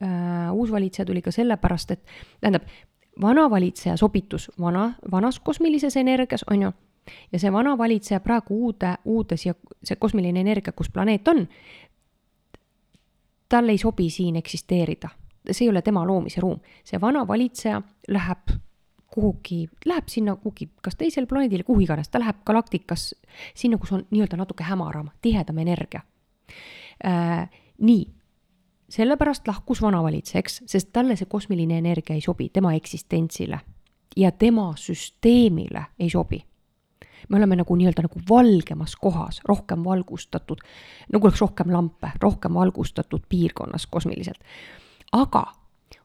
[0.02, 2.06] äh,, uus valitseja tuli ka sellepärast, et
[2.40, 2.62] tähendab,
[3.20, 6.72] vana valitseja sobitus vana, vanas kosmilises energias, on ju,
[7.32, 9.54] ja see vana valitseja praegu uude, uude siia,
[9.84, 11.46] see kosmiline energia, kus planeet on,
[13.48, 15.08] tal ei sobi siin eksisteerida.
[15.50, 18.52] see ei ole tema loomise ruum, see vana valitseja läheb
[19.12, 23.10] kuhugi, läheb sinna kuhugi, kas teisele planeedile, kuhu iganes, ta läheb galaktikas
[23.54, 26.00] sinna, kus on nii-öelda natuke hämaram, tihedam energia
[27.04, 27.50] äh,.
[27.78, 28.06] nii,
[28.92, 33.60] sellepärast lahkus vanavalitseja, eks, sest talle see kosmiline energia ei sobi, tema eksistentsile
[34.16, 36.44] ja tema süsteemile ei sobi.
[37.28, 40.60] me oleme nagu nii-öelda nagu valgemas kohas, rohkem valgustatud,
[41.12, 44.38] nagu oleks rohkem lampe, rohkem valgustatud piirkonnas kosmiliselt.
[45.12, 45.46] aga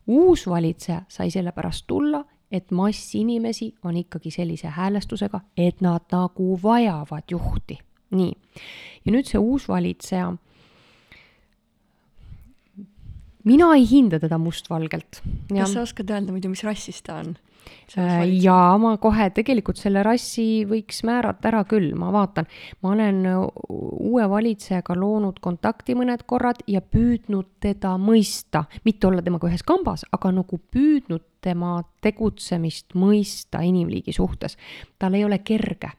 [0.07, 6.59] uus valitseja sai sellepärast tulla, et mass inimesi on ikkagi sellise häälestusega, et nad nagu
[6.63, 7.79] vajavad juhti.
[8.11, 8.31] nii,
[9.05, 10.29] ja nüüd see uus valitseja
[13.47, 15.21] mina ei hinda teda mustvalgelt.
[15.51, 17.35] kas sa oskad öelda muidu, mis rassist ta on?
[17.97, 22.47] Äh, jaa, ma kohe tegelikult selle rassi võiks määrata ära küll, ma vaatan.
[22.83, 23.21] ma olen
[23.69, 30.05] uue valitsejaga loonud kontakti mõned korrad ja püüdnud teda mõista, mitte olla temaga ühes kambas,
[30.11, 34.57] aga nagu püüdnud tema tegutsemist mõista inimliigi suhtes.
[34.99, 35.89] tal ei ole kerge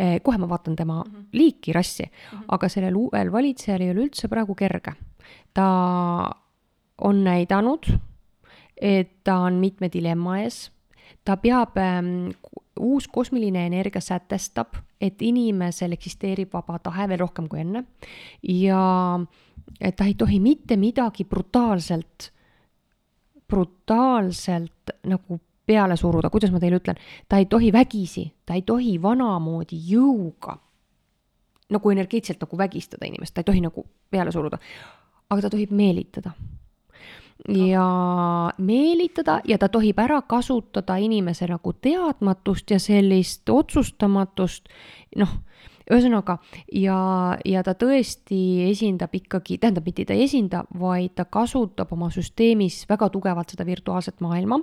[0.00, 1.26] äh, kohe ma vaatan tema mm -hmm.
[1.32, 2.44] liiki, rassi mm, -hmm.
[2.48, 4.92] aga sellel uuel valitsejal ei ole üldse praegu kerge.
[5.54, 6.30] ta
[7.00, 7.86] on näidanud,
[8.80, 10.70] et ta on mitme dilemma ees.
[11.24, 12.30] Ta peab ähm,,
[12.80, 17.84] uus kosmiline energia sätestab, et inimesel eksisteerib vaba tahe veel rohkem kui enne.
[18.42, 19.20] Ja
[19.96, 22.30] ta ei tohi mitte midagi brutaalselt,
[23.48, 26.98] brutaalselt nagu peale suruda, kuidas ma teile ütlen,
[27.28, 30.56] ta ei tohi vägisi, ta ei tohi vanamoodi jõuga
[31.70, 34.58] nagu energeetiliselt nagu vägistada inimest, ta ei tohi nagu peale suruda.
[35.30, 36.32] aga ta tohib meelitada
[37.48, 37.84] ja
[38.58, 44.68] meelitada ja ta tohib ära kasutada inimese nagu teadmatust ja sellist otsustamatust,
[45.16, 45.32] noh,
[45.90, 46.38] ühesõnaga,
[46.72, 46.98] ja,
[47.44, 52.84] ja ta tõesti esindab ikkagi, tähendab, mitte ta ei esinda, vaid ta kasutab oma süsteemis
[52.90, 54.60] väga tugevalt seda virtuaalset maailma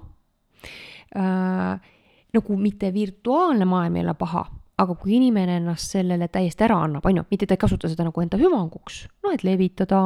[1.17, 1.93] äh,.
[2.33, 4.45] nagu mitte virtuaalne maailm ei ole paha
[4.77, 8.05] aga kui inimene ennast sellele täiesti ära annab, on ju, mitte ta ei kasuta seda
[8.05, 9.99] nagu enda hüvanguks, noh, et levitada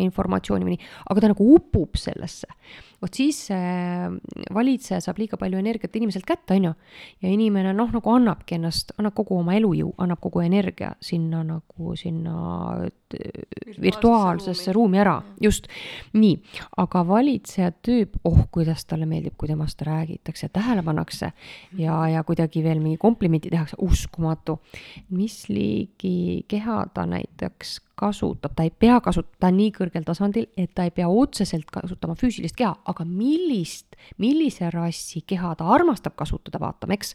[0.00, 2.48] informatsiooni või nii, aga ta nagu upub sellesse
[3.02, 4.08] vot siis see
[4.54, 6.72] valitseja saab liiga palju energiat inimeselt kätte, on ju.
[7.22, 11.96] ja inimene noh, nagu annabki ennast, annab kogu oma elujõu, annab kogu energia sinna nagu
[11.98, 12.36] sinna
[13.12, 15.68] virtuaalsesse, virtuaalsesse ruumi, ruumi ära, just.
[16.16, 16.36] nii,
[16.82, 21.32] aga valitseja tüüp, oh, kuidas talle meeldib, kui temast räägitakse, tähele pannakse
[21.78, 24.60] ja, ja kuidagi veel mingi komplimenti tehakse, uskumatu.
[25.10, 30.48] mis liigi keha ta näiteks kasutab, ta ei pea kasutama, ta on nii kõrgel tasandil,
[30.60, 36.16] et ta ei pea otseselt kasutama füüsilist keha, aga millist, millise rassi keha ta armastab
[36.18, 37.14] kasutada, vaatame, eks.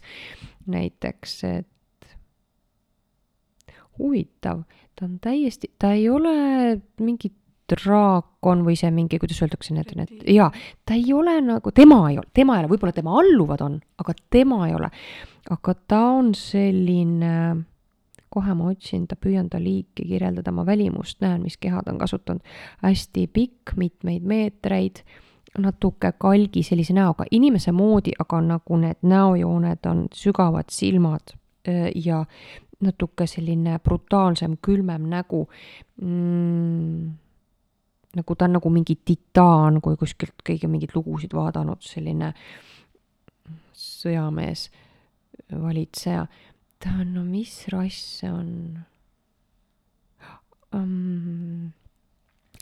[0.72, 2.08] näiteks, et
[3.98, 4.64] huvitav,
[4.98, 6.34] ta on täiesti, ta ei ole
[7.02, 7.30] mingi
[7.72, 10.50] draakon või see mingi, kuidas öeldakse, need, need, jaa,
[10.86, 14.14] ta ei ole nagu, tema ei ole, tema ei ole, võib-olla tema alluvad on, aga
[14.34, 14.90] tema ei ole.
[15.50, 17.36] aga ta on selline
[18.32, 22.00] kohe ma otsin ta, püüan ta liiki kirjeldada, ma välimust näen, mis keha ta on
[22.00, 22.42] kasutanud.
[22.82, 25.02] hästi pikk, mitmeid meetreid,
[25.58, 31.34] natuke kalgi sellise näoga, inimese moodi, aga nagu need näojooned on sügavad silmad
[31.94, 32.24] ja
[32.82, 35.44] natuke selline brutaalsem, külmem nägu
[36.02, 37.10] mm,
[38.16, 42.32] nagu ta on nagu mingi titaan, kui kuskilt keegi mingeid lugusid vaadanud, selline
[43.76, 44.68] sõjamees,
[45.52, 46.26] valitseja
[46.82, 48.50] ta on, no mis rass see on
[50.74, 51.70] um,?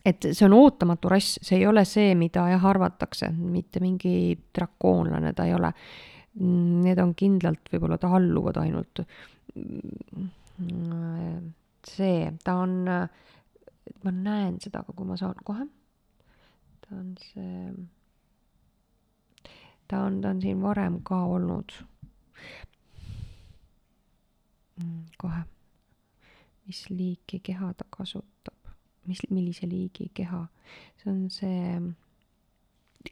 [0.04, 5.34] et see on ootamatu rass, see ei ole see, mida jah arvatakse, mitte mingi drakoonlane
[5.36, 5.72] ta ei ole.
[6.40, 9.02] Need on kindlalt, võib-olla ta alluvad ainult.
[11.90, 15.66] see, ta on, ma näen seda, aga kui ma saan kohe,
[16.86, 17.72] ta on see,
[19.90, 21.76] ta on, ta on siin varem ka olnud
[25.18, 25.42] kohe,
[26.66, 28.72] mis liiki keha ta kasutab,
[29.06, 30.44] mis, millise liigi keha,
[31.00, 31.80] see on see,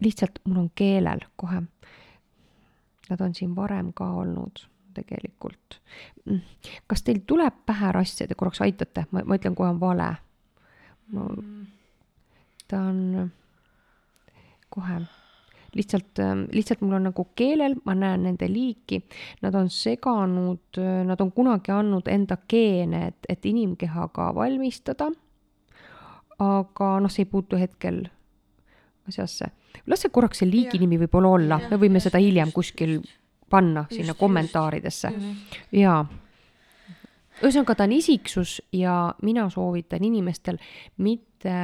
[0.00, 1.62] lihtsalt mul on keelel kohe.
[3.08, 5.78] Nad on siin varem ka olnud tegelikult.
[6.26, 6.40] Mm,
[6.86, 10.10] kas teil tuleb pähe rasse, te korraks aitate, ma, ma ütlen, kui on vale.
[11.12, 11.30] no
[12.68, 13.30] ta on
[14.68, 14.98] kohe
[15.76, 19.02] lihtsalt, ähm, lihtsalt mul on nagu keelel, ma näen nende liiki,
[19.42, 25.10] nad on seganud, nad on kunagi andnud enda geene, et, et inimkeha valmistada.
[26.38, 28.04] aga noh, see ei puutu hetkel
[29.08, 29.50] asjasse.
[29.86, 33.00] las see korraks see liigi nimi võib-olla olla, me võime seda hiljem kuskil
[33.50, 35.12] panna just, sinna kommentaaridesse.
[35.72, 36.00] jaa.
[37.38, 40.58] Ühesõnaga, ta on isiksus ja mina soovitan inimestel
[40.98, 41.54] mitte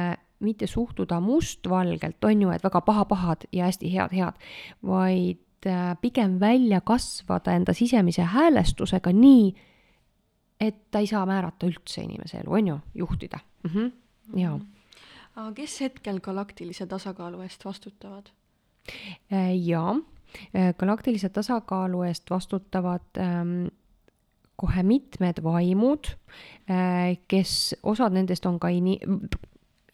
[0.45, 4.39] mitte suhtuda mustvalgelt, on ju, et väga paha-pahad ja hästi head-head,
[4.85, 9.53] vaid äh, pigem välja kasvada enda sisemise häälestusega nii,
[10.61, 13.71] et ta ei saa määrata üldse inimese elu, on ju, juhtida mm.
[13.71, 13.91] -hmm.
[14.39, 14.59] jaa.
[15.35, 18.29] aga kes hetkel galaktilise tasakaalu eest vastutavad?
[19.33, 19.95] Äh, jaa,
[20.55, 23.67] äh, galaktilise tasakaalu eest vastutavad ähm,
[24.55, 26.07] kohe mitmed vaimud,
[27.27, 28.99] kes, osad nendest on ka ini-,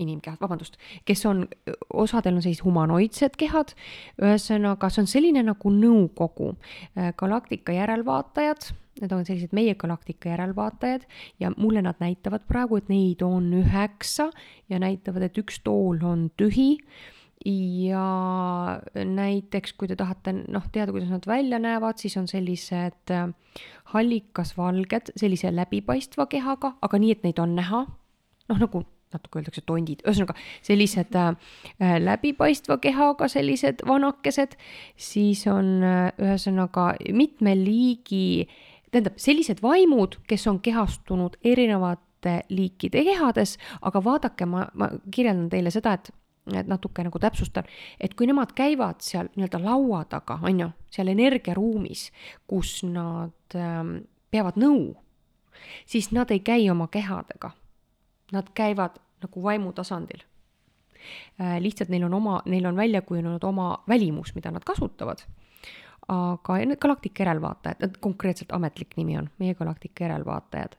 [0.03, 1.45] inimkehad, vabandust, kes on,
[1.93, 3.73] osadel on sellised humanoidsed kehad,
[4.21, 6.53] ühesõnaga, see on selline nagu nõukogu,
[7.19, 8.71] galaktika järelvaatajad,
[9.01, 11.07] need on sellised meie galaktika järelvaatajad
[11.39, 14.29] ja mulle nad näitavad praegu, et neid on üheksa
[14.69, 16.75] ja näitavad, et üks tool on tühi
[17.45, 18.05] ja
[18.93, 23.29] näiteks, kui te tahate noh, teada, kuidas nad välja näevad, siis on sellised äh,
[23.95, 27.85] hallikasvalged, sellise läbipaistva kehaga, aga nii, et neid on näha.
[28.51, 30.35] noh, nagu natuke öeldakse tondid, ühesõnaga
[30.65, 31.33] sellised äh,
[31.81, 34.57] äh, läbipaistva kehaga sellised vanakesed,
[34.99, 38.47] siis on äh, ühesõnaga mitme liigi,
[38.91, 45.73] tähendab sellised vaimud, kes on kehastunud erinevate liikide kehades, aga vaadake, ma, ma kirjeldan teile
[45.73, 46.11] seda, et
[46.57, 47.67] et natuke nagu täpsustan,
[48.01, 52.07] et kui nemad käivad seal nii-öelda laua taga, on ju, seal energiaruumis,
[52.49, 53.99] kus nad ähm,
[54.33, 54.95] peavad nõu,
[55.85, 57.53] siis nad ei käi oma kehadega
[58.31, 60.23] nad käivad nagu vaimu tasandil
[61.39, 61.59] äh,.
[61.59, 65.23] lihtsalt neil on oma, neil on välja kujunenud oma välimus, mida nad kasutavad.
[66.07, 70.77] aga need galaktika järelvaatajad, konkreetselt ametlik nimi on meie galaktika järelvaatajad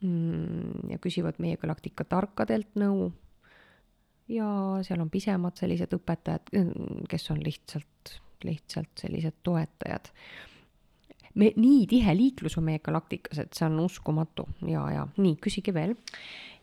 [0.00, 0.90] mm,.
[0.90, 3.12] ja küsivad meie galaktika tarkadelt nõu.
[4.28, 4.48] ja
[4.82, 6.52] seal on pisemad sellised õpetajad,
[7.08, 10.12] kes on lihtsalt, lihtsalt sellised toetajad
[11.36, 15.74] me, nii tihe liiklus on meie galaktikas, et see on uskumatu ja, ja nii, küsige
[15.76, 15.96] veel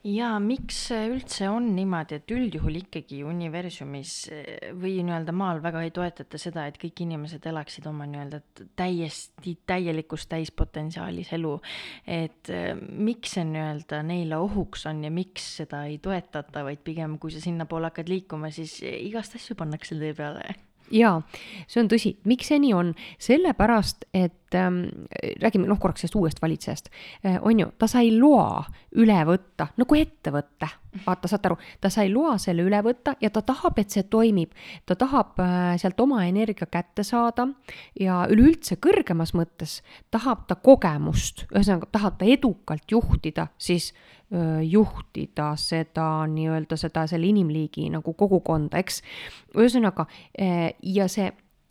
[0.03, 5.93] ja miks üldse on niimoodi, et üldjuhul ikkagi universumis eh, või nii-öelda maal väga ei
[5.95, 8.41] toetata seda, et kõik inimesed elaksid oma nii-öelda
[8.80, 11.55] täiesti täielikus täispotentsiaalis elu.
[12.07, 17.17] et eh, miks see nii-öelda neile ohuks on ja miks seda ei toetata, vaid pigem,
[17.17, 20.53] kui sa sinnapoole hakkad liikuma, siis igast asju pannakse tee peale
[20.91, 21.18] jaa,
[21.68, 24.85] see on tõsi, miks see nii on, sellepärast et ähm,
[25.41, 26.89] räägime noh, korraks sellest uuest valitsejast.
[27.26, 28.64] Äh,, on ju, ta sai loa
[28.99, 30.69] üle võtta nagu ettevõtte,
[31.05, 34.53] vaata, saate aru, ta sai loa selle üle võtta ja ta tahab, et see toimib.
[34.85, 37.47] ta tahab äh, sealt oma energia kätte saada
[37.99, 39.81] ja üleüldse kõrgemas mõttes
[40.11, 43.93] tahab ta kogemust, ühesõnaga tahab ta edukalt juhtida siis
[44.65, 49.03] juhtida seda nii-öelda seda, selle inimliigi nagu kogukonda, eks.
[49.53, 50.07] ühesõnaga
[50.81, 51.27] ja see,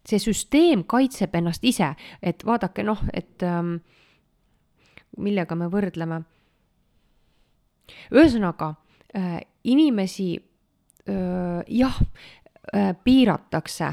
[0.07, 1.89] see süsteem kaitseb ennast ise,
[2.23, 3.81] et vaadake noh, et ähm,
[5.19, 6.23] millega me võrdleme.
[8.13, 8.75] ühesõnaga
[9.17, 11.99] äh, inimesi äh, jah
[12.75, 13.93] äh,, piiratakse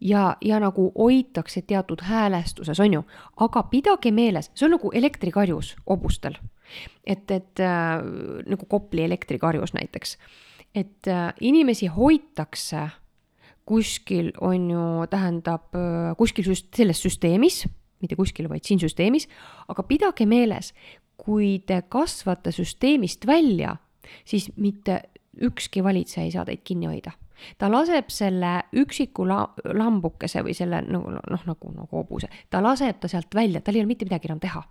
[0.00, 3.04] ja, ja nagu hoitakse teatud häälestuses, on ju,
[3.36, 6.38] aga pidage meeles, see on nagu elektrikarjus hobustel.
[7.06, 8.02] Et, et äh,
[8.46, 10.16] nagu Kopli elektrikarjus näiteks,
[10.74, 12.88] et äh, inimesi hoitakse
[13.66, 17.64] kuskil, on ju, tähendab äh, kuskil süst-, selles süsteemis,
[18.02, 19.28] mitte kuskil, vaid siin süsteemis,
[19.68, 20.72] aga pidage meeles,
[21.16, 23.76] kui te kasvate süsteemist välja,
[24.28, 25.00] siis mitte
[25.42, 27.16] ükski valitseja ei saa teid kinni hoida
[27.58, 33.00] ta laseb selle üksiku la-, lambukese või selle nagu noh, nagu, nagu hobuse, ta laseb
[33.02, 34.62] ta sealt välja, tal ei ole mitte midagi enam teha.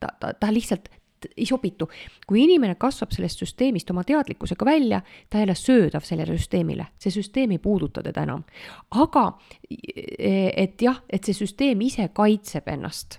[0.00, 0.88] ta, ta, ta lihtsalt
[1.36, 1.88] ei sobitu.
[2.26, 5.00] kui inimene kasvab sellest süsteemist oma teadlikkusega välja,
[5.30, 8.44] ta ei ole söödav sellele süsteemile, see süsteem ei puuduta teda enam.
[8.90, 9.38] aga
[9.68, 13.18] et jah, et see süsteem ise kaitseb ennast.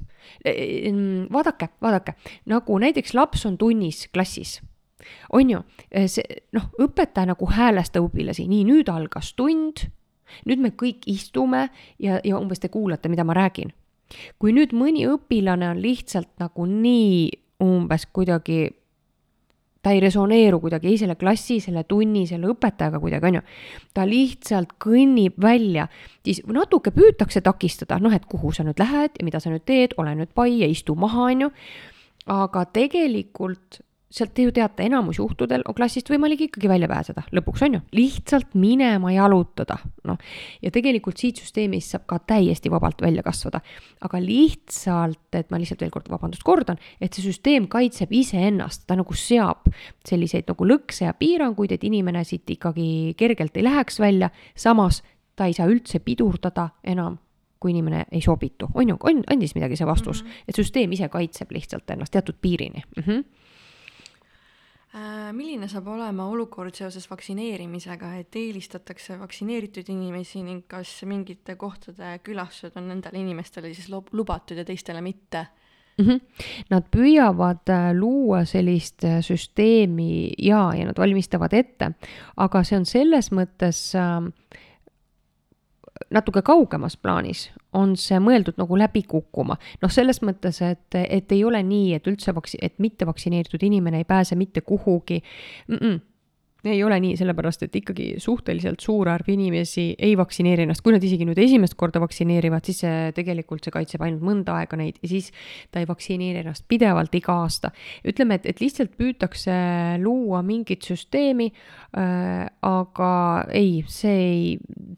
[1.33, 2.13] vaadake, vaadake,
[2.45, 4.59] nagu näiteks laps on tunnis klassis
[5.33, 5.61] on ju,
[6.11, 9.85] see noh, õpetaja nagu häälestab õpilasi, nii nüüd algas tund,
[10.49, 11.67] nüüd me kõik istume
[12.01, 13.73] ja, ja umbes te kuulate, mida ma räägin.
[14.41, 17.29] kui nüüd mõni õpilane on lihtsalt nagu nii
[17.63, 18.69] umbes kuidagi,
[19.83, 23.43] ta ei resoneeru kuidagi ei selle klassi, selle tunni, selle õpetajaga kuidagi, on ju.
[23.93, 25.87] ta lihtsalt kõnnib välja,
[26.25, 29.95] siis natuke püütakse takistada, noh, et kuhu sa nüüd lähed ja mida sa nüüd teed,
[29.97, 31.53] ole nüüd pai ja istu maha, on ju.
[32.29, 37.61] aga tegelikult sealt te ju teate, enamus juhtudel on klassist võimalik ikkagi välja pääseda, lõpuks
[37.67, 39.77] on ju, lihtsalt minema jalutada,
[40.09, 40.17] noh.
[40.65, 43.61] ja tegelikult siit süsteemist saab ka täiesti vabalt välja kasvada.
[44.01, 48.97] aga lihtsalt, et ma lihtsalt veel kord, vabandust, kordan, et see süsteem kaitseb iseennast, ta
[48.97, 49.69] nagu seab
[50.07, 55.03] selliseid nagu lõkse ja piiranguid, et inimene siit ikkagi kergelt ei läheks välja, samas
[55.35, 57.19] ta ei saa üldse pidurdada enam
[57.59, 60.43] kui inimene ei sobitu, on ju, on, andis midagi see vastus mm, -hmm.
[60.47, 63.03] et süsteem ise kaitseb lihtsalt ennast teatud piirini mm.
[63.03, 63.23] -hmm
[65.33, 72.77] milline saab olema olukord seoses vaktsineerimisega, et eelistatakse vaktsineeritud inimesi ning kas mingite kohtade külastused
[72.79, 75.45] on nendele inimestele siis lubatud ja teistele mitte?
[75.99, 76.19] Mm -hmm.
[76.69, 81.91] Nad püüavad äh, luua sellist äh, süsteemi ja, ja nad valmistavad ette,
[82.37, 84.31] aga see on selles mõttes äh,
[86.09, 89.57] natuke kaugemas plaanis on see mõeldud nagu läbi kukkuma.
[89.81, 94.07] noh, selles mõttes, et, et ei ole nii, et üldse vaks-, et mittevaktsineeritud inimene ei
[94.07, 95.23] pääse mitte kuhugi
[95.67, 95.75] mm.
[95.75, 95.99] -mm
[96.67, 101.03] ei ole nii, sellepärast et ikkagi suhteliselt suur arv inimesi ei vaktsineeri ennast, kui nad
[101.05, 105.11] isegi nüüd esimest korda vaktsineerivad, siis see tegelikult see kaitseb ainult mõnda aega neid ja
[105.11, 105.29] siis
[105.71, 107.71] ta ei vaktsineeri ennast pidevalt iga aasta.
[108.03, 109.55] ütleme, et, et lihtsalt püütakse
[110.03, 113.13] luua mingit süsteemi äh,, aga
[113.55, 114.43] ei, see ei,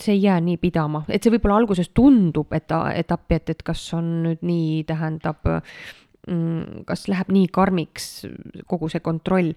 [0.01, 3.63] see ei jää nii pidama, et see võib-olla alguses tundub, et, et appi, et, et
[3.65, 8.11] kas on nüüd nii, tähendab mm, kas läheb nii karmiks
[8.65, 9.53] kogu see kontroll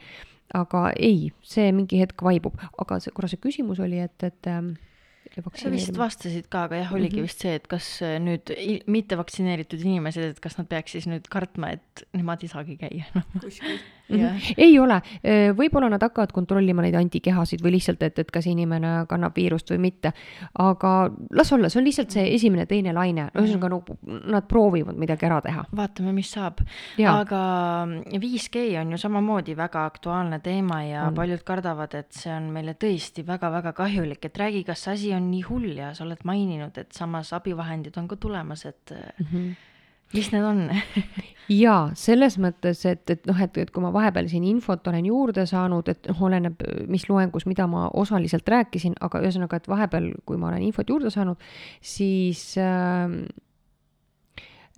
[0.54, 4.74] aga ei, see mingi hetk vaibub, aga see, korra see küsimus oli, et, et ähm,
[5.58, 7.28] sa vist vastasid ka, aga jah, oligi mm -hmm.
[7.28, 8.54] vist see, et kas äh, nüüd
[8.86, 13.24] mittevaktsineeritud inimesed, et kas nad peaks siis nüüd kartma, et nemad ei saagi käia no..
[13.40, 13.78] kuskil
[14.08, 14.54] Mm -hmm.
[14.56, 15.00] ei ole,
[15.56, 19.78] võib-olla nad hakkavad kontrollima neid antikehasid või lihtsalt, et, et kas inimene kannab viirust või
[19.78, 20.12] mitte.
[20.58, 23.82] aga las olla, see on lihtsalt see esimene-teine laine, ühesõnaga no
[24.36, 25.64] nad proovivad midagi ära teha.
[25.76, 26.60] vaatame, mis saab.
[26.98, 27.42] aga
[28.12, 31.14] 5G on ju samamoodi väga aktuaalne teema ja on.
[31.14, 35.42] paljud kardavad, et see on meile tõesti väga-väga kahjulik, et räägi, kas asi on nii
[35.48, 39.26] hull ja sa oled maininud, et samas abivahendid on ka tulemas, et mm.
[39.32, 39.54] -hmm
[40.12, 40.66] mis need on?
[41.52, 45.44] Jaa, selles mõttes, et, et noh, et, et kui ma vahepeal siin infot olen juurde
[45.48, 50.40] saanud, et noh, oleneb, mis loengus, mida ma osaliselt rääkisin, aga ühesõnaga, et vahepeal, kui
[50.40, 51.42] ma olen infot juurde saanud,
[51.84, 53.18] siis äh,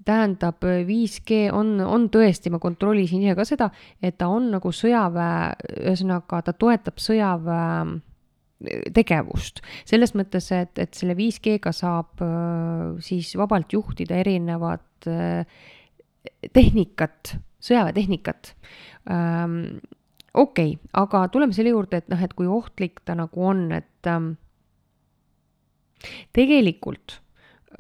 [0.07, 3.71] tähendab, 5G on, on tõesti, ma kontrollisin ise ka seda,
[4.03, 5.55] et ta on nagu sõjaväe,
[5.85, 8.01] ühesõnaga ta toetab sõjaväe
[8.95, 9.61] tegevust.
[9.85, 15.45] selles mõttes, et, et selle 5G-ga saab äh, siis vabalt juhtida erinevat äh,
[16.53, 18.55] tehnikat, sõjaväetehnikat
[19.13, 19.61] ähm,.
[20.35, 24.11] okei okay,, aga tuleme selle juurde, et noh, et kui ohtlik ta nagu on, et
[24.11, 24.35] ähm,
[26.37, 27.19] tegelikult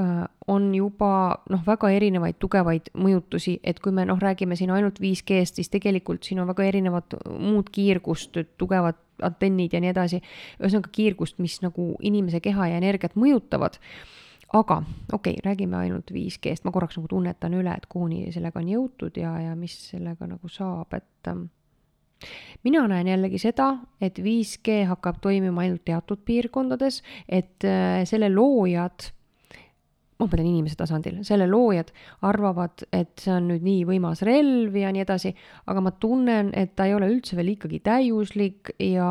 [0.01, 1.11] äh, on juba
[1.51, 6.29] noh, väga erinevaid tugevaid mõjutusi, et kui me noh, räägime siin ainult 5G-st, siis tegelikult
[6.29, 10.21] siin on väga erinevad muud kiirgust, tugevad antennid ja nii edasi.
[10.61, 13.79] ühesõnaga kiirgust, mis nagu inimese keha ja energiat mõjutavad.
[14.53, 14.83] aga
[15.13, 19.17] okei okay,, räägime ainult 5G-st, ma korraks nagu tunnetan üle, et kuhuni sellega on jõutud
[19.19, 21.49] ja, ja mis sellega nagu saab, et ähm,
[22.65, 29.11] mina näen jällegi seda, et 5G hakkab toimima ainult teatud piirkondades, et äh, selle loojad
[30.17, 31.93] ma mõtlen inimese tasandil, selle loojad
[32.27, 35.35] arvavad, et see on nüüd nii võimas relv ja nii edasi,
[35.69, 39.11] aga ma tunnen, et ta ei ole üldse veel ikkagi täiuslik ja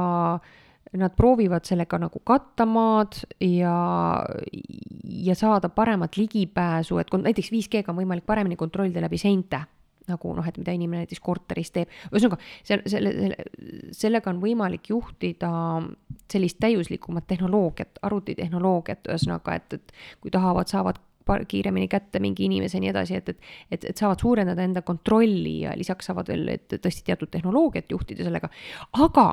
[0.96, 3.76] nad proovivad sellega nagu katta maad ja,
[5.04, 9.66] ja saada paremat ligipääsu, et näiteks 5G-ga on võimalik paremini kontrollida läbi seinte
[10.10, 13.50] nagu noh, et mida inimene näiteks korteris teeb, ühesõnaga see, selle, selle,
[13.96, 15.52] sellega on võimalik juhtida
[16.32, 21.02] sellist täiuslikumat tehnoloogiat, arvutitehnoloogiat, ühesõnaga, et, et kui tahavad, saavad
[21.48, 23.40] kiiremini kätte mingi inimese ja nii edasi, et, et,
[23.72, 28.50] et, et saavad suurendada enda kontrolli ja lisaks saavad veel, tõesti teatud tehnoloogiat juhtida sellega.
[29.02, 29.28] aga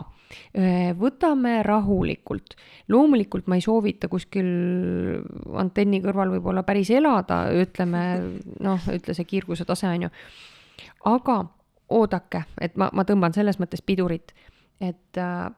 [0.98, 2.56] võtame rahulikult.
[2.88, 4.48] loomulikult ma ei soovita kuskil
[5.60, 8.02] antenni kõrval võib-olla päris elada, ütleme
[8.60, 10.12] noh, ütle see kiirguse tase on ju
[11.04, 11.44] aga
[11.92, 14.32] oodake, et ma, ma tõmban selles mõttes pidurit,
[14.80, 15.50] et äh,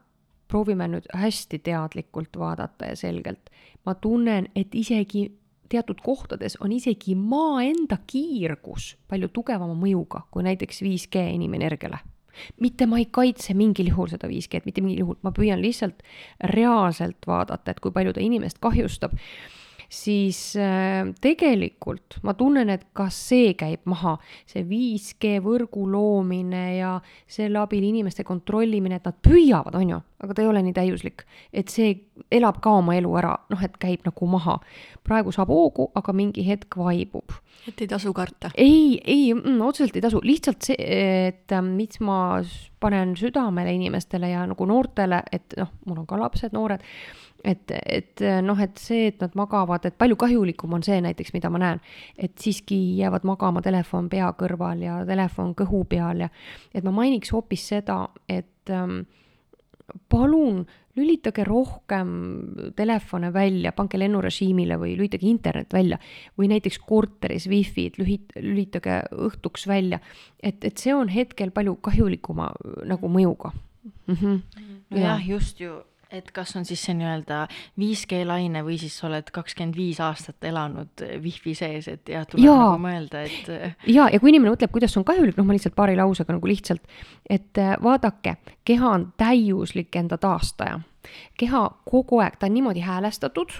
[0.51, 3.49] proovime nüüd hästi teadlikult vaadata ja selgelt.
[3.85, 5.27] ma tunnen, et isegi
[5.69, 11.97] teatud kohtades on isegi maa enda kiirgus palju tugevama mõjuga kui näiteks 5G inimenergiale.
[12.59, 16.03] mitte ma ei kaitse mingil juhul seda 5G-d, mitte mingil juhul, ma püüan lihtsalt
[16.43, 19.15] reaalselt vaadata, et kui palju ta inimest kahjustab
[19.89, 24.15] siis äh, tegelikult ma tunnen, et ka see käib maha,
[24.49, 26.95] see 5G võrgu loomine ja
[27.27, 31.25] selle abil inimeste kontrollimine, et nad püüavad, on ju, aga ta ei ole nii täiuslik.
[31.53, 31.93] et see
[32.31, 34.59] elab ka oma elu ära, noh, et käib nagu maha.
[35.05, 37.35] praegu saab hoogu, aga mingi hetk vaibub.
[37.67, 38.51] et ei tasu karta?
[38.55, 40.79] ei, ei mm,, otseselt ei tasu, lihtsalt see,
[41.29, 42.41] et äh, mis ma
[42.79, 46.83] panen südamele inimestele ja nagu noortele, et noh, mul on ka lapsed, noored
[47.45, 51.51] et, et noh, et see, et nad magavad, et palju kahjulikum on see näiteks, mida
[51.53, 51.83] ma näen,
[52.17, 56.31] et siiski jäävad magama telefon pea kõrval ja telefon kõhu peal ja
[56.73, 59.03] et ma mainiks hoopis seda, et ähm,
[60.09, 60.65] palun
[60.95, 62.11] lülitage rohkem
[62.75, 65.99] telefone välja, pange lennurežiimile või lülitage internet välja
[66.39, 69.99] või näiteks korteris wifi'd lühit-, lülitage õhtuks välja.
[70.39, 72.51] et, et see on hetkel palju kahjulikuma
[72.87, 74.15] nagu mõjuga mm.
[74.15, 74.39] -hmm.
[74.95, 75.81] nojah ja., just ju
[76.11, 77.45] et kas on siis see nii-öelda
[77.79, 82.45] 5G laine või siis sa oled kakskümmend viis aastat elanud wifi sees, et jah, tuleb
[82.45, 82.55] ja.
[82.61, 83.77] nagu mõelda, et.
[83.91, 86.83] ja, ja kui inimene mõtleb, kuidas on kahjulik, noh, ma lihtsalt paari lausega nagu lihtsalt,
[87.29, 90.79] et äh, vaadake, keha on täiuslik enda taastaja.
[91.37, 93.53] keha kogu aeg, ta on niimoodi häälestatud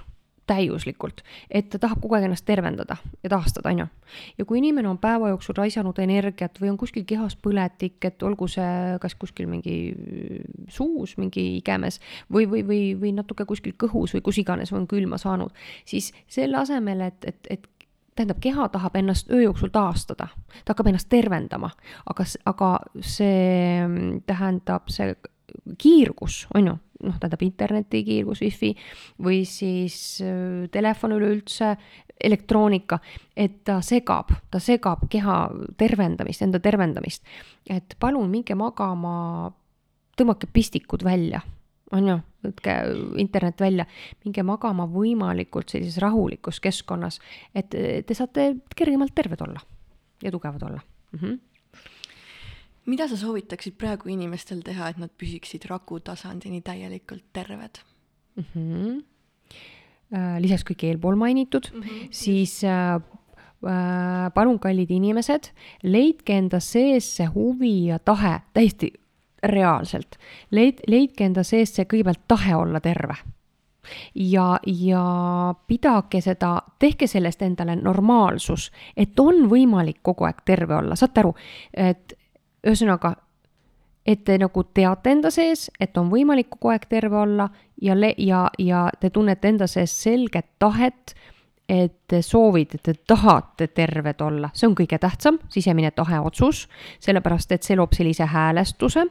[0.48, 3.88] täiuslikult, et ta tahab kogu aeg ennast tervendada ja taastada, on ju.
[4.38, 8.48] ja kui inimene on päeva jooksul raisanud energiat või on kuskil kehas põletik, et olgu
[8.52, 9.78] see kas kuskil mingi
[10.70, 12.00] suus, mingi igemes
[12.32, 15.54] või, või, või, või natuke kuskil kõhus või kus iganes on külma saanud,
[15.86, 17.70] siis selle asemel, et, et, et
[18.16, 20.28] tähendab, keha tahab ennast öö jooksul taastada,
[20.64, 21.72] ta hakkab ennast tervendama,
[22.06, 25.16] aga, aga see tähendab, see
[25.82, 28.72] kiirgus, on ju, noh, tähendab internetikiirgus, wifi
[29.24, 31.76] või siis äh, telefon üleüldse,
[32.16, 33.00] elektroonika,
[33.36, 35.40] et ta segab, ta segab keha
[35.78, 37.26] tervendamist, enda tervendamist.
[37.70, 39.52] et palun minge magama,
[40.16, 41.42] tõmmake pistikud välja,
[41.92, 42.76] on ju, võtke
[43.22, 43.86] internet välja,
[44.24, 47.20] minge magama võimalikult sellises rahulikus keskkonnas,
[47.56, 49.60] et te saate kergemalt terved olla
[50.24, 50.82] ja tugevad olla
[51.12, 51.20] mm.
[51.20, 51.55] -hmm
[52.86, 57.82] mida sa soovitaksid praegu inimestel teha, et nad püsiksid raku tasandini täielikult terved
[58.36, 58.46] mm?
[58.54, 59.04] -hmm.
[60.40, 62.08] lisaks kõik eelpool mainitud mm, -hmm.
[62.12, 65.52] siis äh, äh, palun, kallid inimesed,
[65.84, 68.94] leidke enda sees see huvi ja tahe täiesti
[69.44, 70.18] reaalselt.
[70.52, 73.16] leid-, leidke enda sees see kõigepealt tahe olla terve
[74.16, 80.98] ja, ja pidage seda, tehke sellest endale normaalsus, et on võimalik kogu aeg terve olla,
[81.00, 81.34] saate aru,
[81.74, 82.15] et
[82.66, 83.16] ühesõnaga,
[84.06, 87.50] et te nagu teate enda sees, et on võimalik kogu aeg terve olla
[87.82, 91.16] ja ja, ja te tunnete enda sees selget tahet,
[91.70, 96.68] et te soovite, te tahate terved olla, see on kõige tähtsam, sisemine tahe, otsus,
[97.02, 99.08] sellepärast et see loob sellise häälestuse,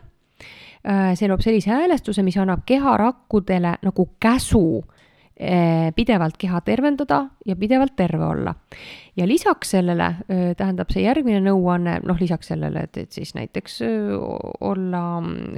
[0.87, 4.85] äh, see loob sellise häälestuse, mis annab keharakkudele nagu käsu
[5.95, 8.55] pidevalt keha tervendada ja pidevalt terve olla.
[9.17, 13.77] ja lisaks sellele eh, tähendab see järgmine nõuanne, noh, lisaks sellele, et, et siis näiteks
[13.87, 14.15] eh,
[14.61, 15.03] olla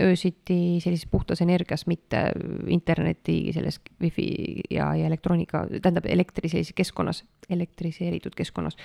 [0.02, 2.26] öösiti sellises puhtas energias, mitte
[2.68, 4.28] interneti selles wifi
[4.70, 8.76] ja, ja elektroonika, tähendab elektri sellises keskkonnas, elektriseeritud keskkonnas.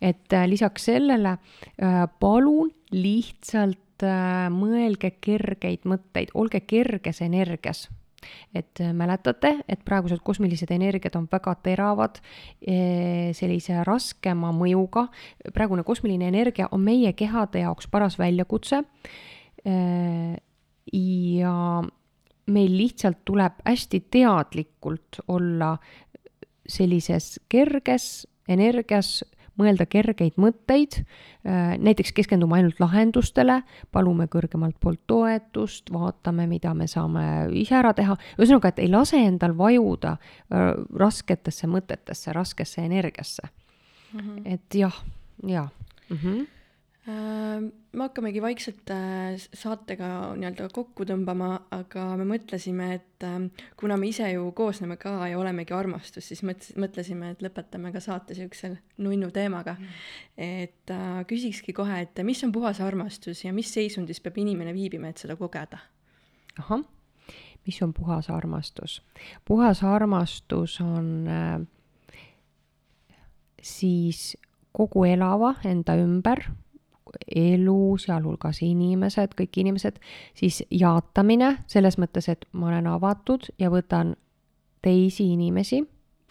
[0.00, 1.36] et lisaks sellele
[2.20, 4.06] palun lihtsalt
[4.50, 7.86] mõelge kergeid mõtteid, olge kerges energias
[8.54, 12.20] et äh, mäletate, et praegused kosmilised energiad on väga teravad,
[12.66, 15.08] äh, sellise raskema mõjuga.
[15.54, 18.84] praegune kosmiline energia on meie kehade jaoks paras väljakutse.
[19.66, 20.36] Äh,
[20.92, 21.82] ja
[22.46, 25.76] meil lihtsalt tuleb hästi teadlikult olla
[26.68, 29.22] sellises kerges energias
[29.60, 31.00] mõelda kergeid mõtteid,
[31.46, 33.60] äh, näiteks keskenduma ainult lahendustele,
[33.92, 37.26] palume kõrgemalt poolt toetust, vaatame, mida me saame
[37.58, 44.20] ise ära teha, ühesõnaga, et ei lase endal vajuda äh, rasketesse mõtetesse, raskesse energiasse mm.
[44.20, 44.42] -hmm.
[44.54, 45.04] et jah,
[45.46, 45.68] jaa
[46.08, 46.16] mm.
[46.16, 46.61] -hmm
[47.06, 50.08] me hakkamegi vaikselt äh, saatega
[50.38, 53.48] nii-öelda kokku tõmbama, aga me mõtlesime, et ähm,
[53.78, 58.02] kuna me ise ju koosneme ka ja olemegi armastus, siis mõt-, mõtlesime, et lõpetame ka
[58.04, 58.70] saate niisuguse
[59.02, 59.98] nunnu teemaga mm..
[60.46, 65.10] et äh, küsikski kohe, et mis on puhas armastus ja mis seisundis peab inimene viibima,
[65.10, 65.82] et seda kogeda?
[66.62, 66.86] ahah,
[67.66, 69.00] mis on puhas armastus?
[69.48, 71.60] puhas armastus on äh,
[73.58, 74.36] siis
[74.70, 76.46] kogu elava enda ümber
[77.36, 79.98] elu, sealhulgas inimesed, kõik inimesed,
[80.38, 84.14] siis jaatamine selles mõttes, et ma olen avatud ja võtan
[84.82, 85.82] teisi inimesi,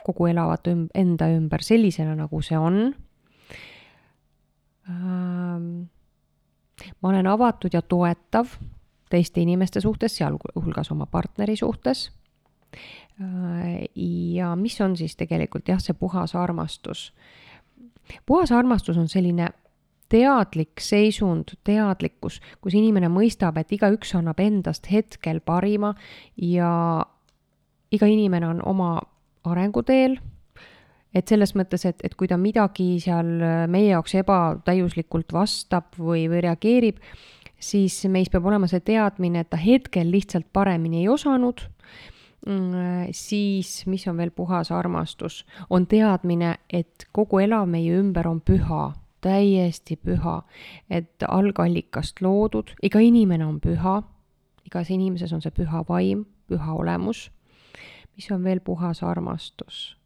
[0.06, 2.82] kogu elavat üm-, enda ümber sellisena, nagu see on
[4.90, 5.68] ähm,.
[7.02, 8.58] ma olen avatud ja toetav
[9.12, 12.10] teiste inimeste suhtes, sealhulgas oma partneri suhtes
[13.22, 13.88] äh,.
[14.36, 17.14] ja mis on siis tegelikult jah, see puhas armastus.
[18.26, 19.52] puhas armastus on selline
[20.12, 25.94] teadlik seisund, teadlikkus, kus inimene mõistab, et igaüks annab endast hetkel parima
[26.36, 26.72] ja
[27.92, 28.92] iga inimene on oma
[29.48, 30.18] arenguteel,
[31.16, 33.34] et selles mõttes, et, et kui ta midagi seal
[33.72, 37.02] meie jaoks ebatäiuslikult vastab või, või reageerib,
[37.62, 41.64] siis meis peab olema see teadmine, et ta hetkel lihtsalt paremini ei osanud,
[42.48, 48.42] mm, siis mis on veel puhas armastus, on teadmine, et kogu elav meie ümber on
[48.44, 48.90] püha
[49.22, 50.41] täiesti püha,
[50.89, 54.02] et algallikast loodud, iga inimene on püha,
[54.65, 57.30] igas inimeses on see püha vaim, püha olemus.
[58.15, 59.98] mis on veel puhas armastus?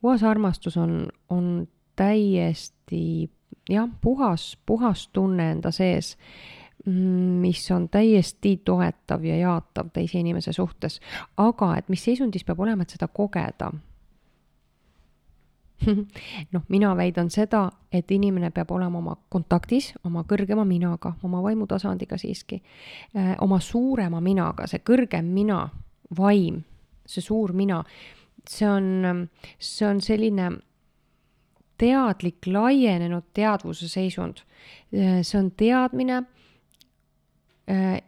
[0.00, 3.30] puhas armastus on, on täiesti
[3.70, 6.16] jah, puhas, puhas tunne enda sees,
[7.40, 11.00] mis on täiesti toetav ja jaatav teise inimese suhtes.
[11.36, 13.72] aga et mis seisundis peab olema, et seda kogeda
[16.52, 22.18] noh, mina väidan seda, et inimene peab olema oma kontaktis oma kõrgema minaga, oma vaimutasandiga
[22.20, 22.62] siiski,
[23.16, 25.66] äh, oma suurema minaga, see kõrgem mina
[26.16, 26.62] vaim,
[27.06, 27.82] see suur mina,
[28.48, 29.28] see on,
[29.58, 30.50] see on selline
[31.76, 34.42] teadlik laienenud teadvuse seisund.
[34.90, 36.22] see on teadmine
[37.70, 38.00] äh,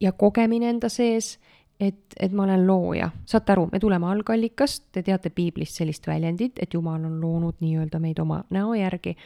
[0.00, 1.38] ja kogemine enda sees,
[1.80, 3.10] et, et ma olen looja.
[3.26, 7.98] saate aru, me tuleme algallikast, te teate piiblist sellist väljendit, et Jumal on loonud nii-öelda
[7.98, 9.16] meid oma näo järgi.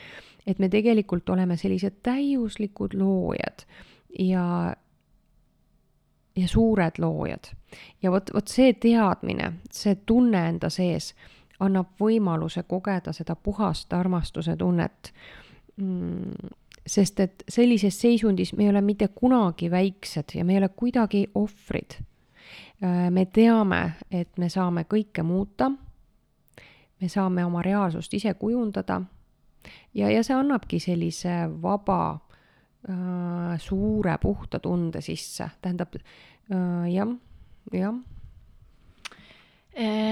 [0.46, 3.64] et me tegelikult oleme sellised täiuslikud loojad
[4.18, 4.74] ja,
[6.36, 7.52] ja suured loojad.
[8.02, 11.14] ja vot, vot see teadmine, see tunne enda sees
[11.60, 15.12] annab võimaluse kogeda seda puhast armastuse tunnet
[15.76, 16.50] mm,
[16.86, 21.26] sest et sellises seisundis me ei ole mitte kunagi väiksed ja me ei ole kuidagi
[21.34, 21.98] ohvrid.
[22.82, 25.70] Äh, me teame, et me saame kõike muuta.
[27.00, 29.02] me saame oma reaalsust ise kujundada.
[29.94, 32.20] ja, ja see annabki sellise vaba
[32.88, 37.16] äh,, suure, puhta tunde sisse, tähendab äh, jah,
[37.72, 37.94] jah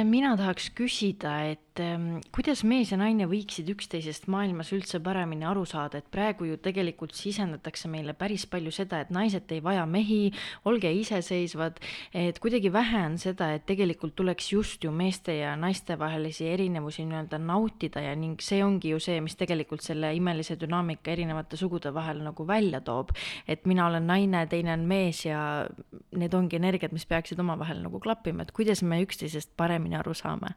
[0.05, 5.63] mina tahaks küsida, et ähm, kuidas mees ja naine võiksid üksteisest maailmas üldse paremini aru
[5.69, 10.33] saada, et praegu ju tegelikult sisendatakse meile päris palju seda, et naised ei vaja mehi,
[10.69, 11.81] olge iseseisvad,
[12.13, 17.07] et kuidagi vähe on seda, et tegelikult tuleks just ju meeste ja naiste vahelisi erinevusi
[17.09, 21.95] nii-öelda nautida ja ning see ongi ju see, mis tegelikult selle imelise dünaamika erinevate sugude
[21.95, 23.17] vahel nagu välja toob.
[23.49, 25.67] et mina olen naine, teine on mees ja
[26.13, 30.57] need ongi energiat, mis peaksid omavahel nagu klappima, et kuidas me üksteisest paremini aru saame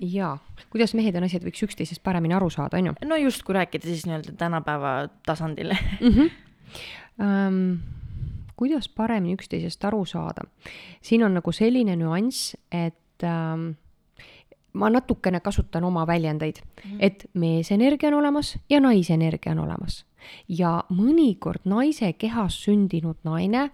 [0.00, 0.38] jaa,
[0.70, 2.96] kuidas mehed ja naised võiks üksteisest paremini aru saada, on ju?
[3.08, 6.08] no just, kui rääkida siis nii-öelda tänapäeva tasandil mm.
[6.08, 6.30] -hmm.
[7.14, 7.78] Um,
[8.56, 10.42] kuidas paremini üksteisest aru saada?
[11.02, 13.74] siin on nagu selline nüanss, et um,
[14.72, 16.96] ma natukene kasutan oma väljendeid mm, -hmm.
[17.00, 20.06] et meesenergia on olemas ja naisenergia on olemas.
[20.48, 23.70] ja mõnikord naise kehas sündinud naine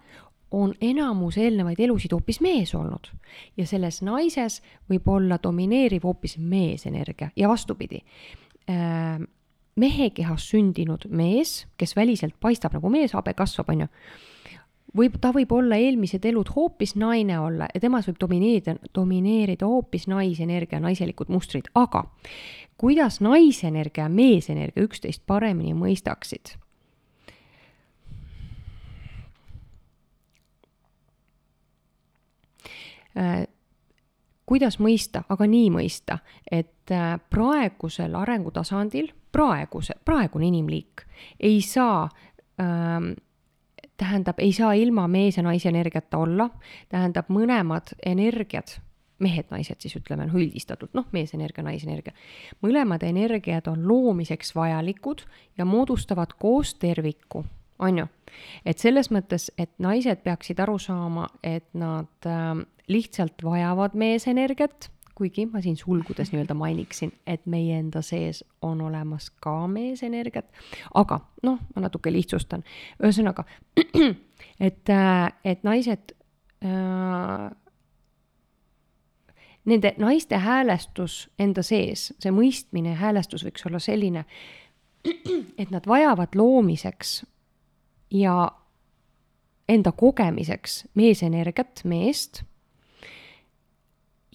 [0.51, 3.11] on enamus eelnevaid elusid hoopis mees olnud.
[3.57, 4.59] Ja selles naises
[4.89, 8.01] võib olla domineeriv hoopis meesenergia ja vastupidi.
[8.69, 9.21] Äh,
[9.75, 13.89] mehe kehas sündinud mees, kes väliselt paistab nagu mees, habe kasvab, on ju,
[14.97, 20.09] võib, ta võib olla eelmised elud hoopis naine olla ja temas võib domineerida, domineerida hoopis
[20.11, 22.03] naisenergia, naiselikud mustrid, aga
[22.81, 26.57] kuidas naisenergia ja meesenergia üksteist paremini mõistaksid
[32.61, 33.00] Äh,
[34.51, 36.19] kuidas mõista, aga nii mõista,
[36.51, 41.05] et äh, praegusel arengutasandil, praeguse, praegune inimliik
[41.39, 42.03] ei saa
[42.59, 43.13] ähm,
[43.97, 46.49] tähendab, ei saa ilma mees ja naise energiata olla,
[46.91, 48.75] tähendab, mõlemad energiad,
[49.21, 52.15] mehed-naised siis ütleme, noh üldistatult, noh, meesenergia, naisenergia,
[52.65, 55.23] mõlemad energiad on loomiseks vajalikud
[55.57, 57.45] ja moodustavad koos terviku,
[57.81, 58.07] on ju.
[58.65, 65.45] et selles mõttes, et naised peaksid aru saama, et nad äh, lihtsalt vajavad meesenergiat, kuigi
[65.45, 70.47] ma siin sulgudes nii-öelda mainiksin, et meie enda sees on olemas ka meesenergiat,
[70.93, 72.63] aga noh, ma natuke lihtsustan,
[73.03, 73.45] ühesõnaga,
[74.67, 76.15] et, äh, et naised
[76.65, 77.49] äh,
[79.65, 84.25] nende naiste häälestus enda sees, see mõistmine ja häälestus võiks olla selline,
[85.61, 87.21] et nad vajavad loomiseks
[88.11, 88.51] ja
[89.71, 92.43] enda kogemiseks meesenergiat, meest.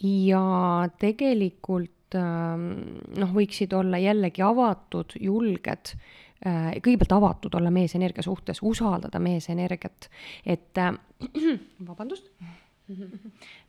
[0.03, 0.43] Ja
[1.01, 2.69] tegelikult ähm,
[3.17, 5.95] noh, võiksid olla jällegi avatud, julged,
[6.45, 10.11] äh, kõigepealt avatud olla meesenergia suhtes, usaldada meesenergiat,
[10.45, 10.93] et äh,
[11.89, 12.29] vabandust?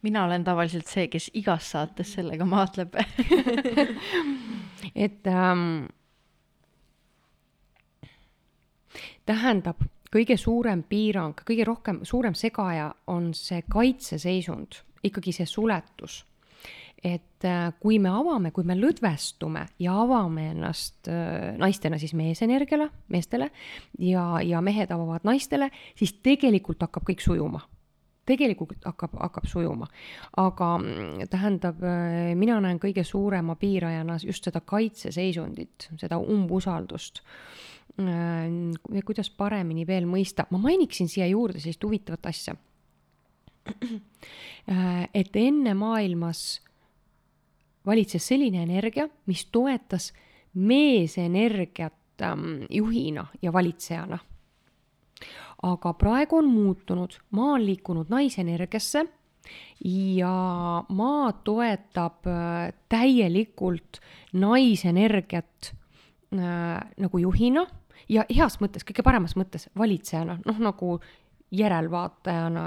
[0.05, 2.93] Mina olen tavaliselt see, kes igas saates sellega maadleb.
[5.05, 5.87] Et ähm,
[9.25, 9.81] tähendab,
[10.13, 16.25] kõige suurem piirang, kõige rohkem, suurem segaja on see kaitseseisund ikkagi see suletus.
[17.03, 22.89] et äh, kui me avame, kui me lõdvestume ja avame ennast äh, naistena siis meesenergiale,
[23.13, 23.51] meestele
[23.99, 27.61] ja, ja mehed avavad naistele, siis tegelikult hakkab kõik sujuma
[28.27, 29.87] tegelikult hakkab, hakkab sujuma.
[30.37, 37.21] aga mm, tähendab, äh, mina näen kõige suurema piirajana just seda kaitseseisundit, seda umbusaldust.
[37.97, 42.57] Kuidas paremini veel mõista, ma mainiksin siia juurde sellist huvitavat asja.
[44.67, 46.57] Äh, et enne maailmas
[47.87, 50.09] valitses selline energia, mis toetas
[50.59, 54.19] meesenergiat ähm, juhina ja valitsejana.
[55.63, 59.05] aga praegu on muutunud, maa on liikunud naisenergiasse
[60.19, 60.35] ja
[60.89, 64.01] maa toetab äh, täielikult
[64.33, 65.71] naisenergiat
[66.35, 67.65] äh, nagu juhina
[68.09, 70.97] ja heas mõttes, kõige paremas mõttes valitsejana, noh nagu
[71.51, 72.63] järelvaatajana,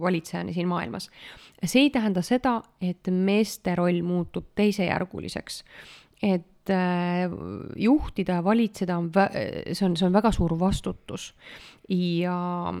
[0.00, 1.10] valitsejana siin maailmas.
[1.64, 5.64] see ei tähenda seda, et meeste roll muutub teisejärguliseks.
[6.22, 7.30] et äh,
[7.76, 9.10] juhtida ja valitseda on,
[9.72, 11.34] see on, see on väga suur vastutus
[11.88, 12.74] ja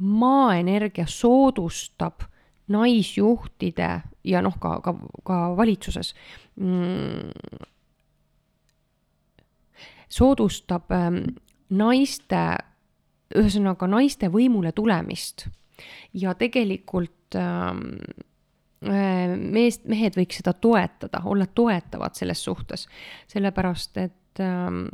[0.00, 2.22] maaenergia soodustab
[2.68, 3.90] naisjuhtide
[4.24, 4.94] ja noh, ka, ka,
[5.26, 6.14] ka valitsuses
[6.56, 7.32] mm,
[10.10, 11.22] soodustab ähm,
[11.70, 12.42] naiste,
[13.36, 15.46] ühesõnaga naiste võimule tulemist
[16.14, 17.84] ja tegelikult ähm,
[18.84, 22.88] äh, meest, mehed võiks seda toetada, olla toetavad selles suhtes,
[23.30, 24.86] sellepärast et ähm,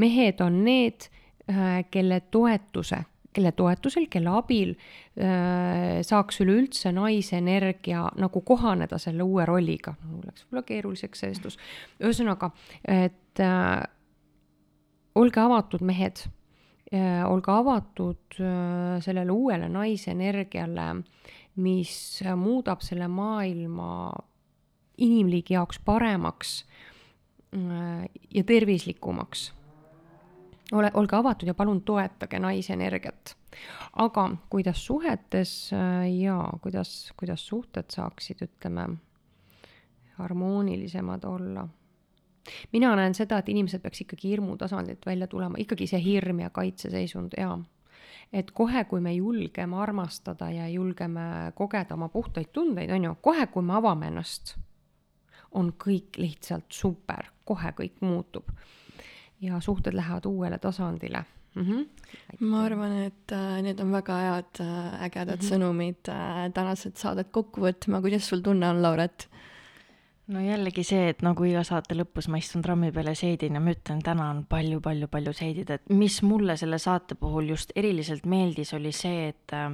[0.00, 1.10] mehed on need,
[1.50, 3.02] äh, kelle toetuse,
[3.34, 9.94] kelle toetusel, kelle abil äh, saaks üleüldse naisenergia nagu kohaneda selle uue rolliga.
[10.06, 11.58] mul läks võib-olla keeruliseks see vestlus.
[12.02, 12.50] ühesõnaga,
[12.86, 13.82] et äh,
[15.14, 16.24] olge avatud, mehed,
[16.92, 20.88] äh, olge avatud äh, sellele uuele naisenergiale,
[21.60, 21.94] mis
[22.38, 24.10] muudab selle maailma
[25.00, 26.60] inimliigi jaoks paremaks
[27.54, 29.52] äh, ja tervislikumaks.
[30.72, 33.36] ole, olge avatud ja palun toetage naisenergiat.
[33.92, 35.70] aga kuidas suhetes
[36.20, 38.86] ja kuidas, kuidas suhted saaksid, ütleme,
[40.20, 41.68] harmoonilisemad olla
[42.72, 46.50] mina näen seda, et inimesed peaks ikkagi hirmu tasandilt välja tulema, ikkagi see hirm ja
[46.50, 47.58] kaitseseisund ja
[48.32, 53.46] et kohe, kui me julgeme armastada ja julgeme kogeda oma puhtaid tundeid, on ju, kohe,
[53.46, 54.54] kui me avame ennast,
[55.50, 58.50] on kõik lihtsalt super, kohe kõik muutub.
[59.40, 61.62] ja suhted lähevad uuele tasandile mm.
[61.62, 61.86] -hmm.
[62.40, 65.52] ma arvan, et äh, need on väga head äh, ägedad mm -hmm.
[65.52, 69.28] sõnumid äh, tänased saadet kokku võtma, kuidas sul tunne on, Lauret?
[70.30, 73.62] No jällegi see, et nagu iga saate lõpus ma istun trammi peal ja seedin ja
[73.62, 78.72] ma ütlen, täna on palju-palju-palju seedida, et mis mulle selle saate puhul just eriliselt meeldis,
[78.76, 79.72] oli see, et äh,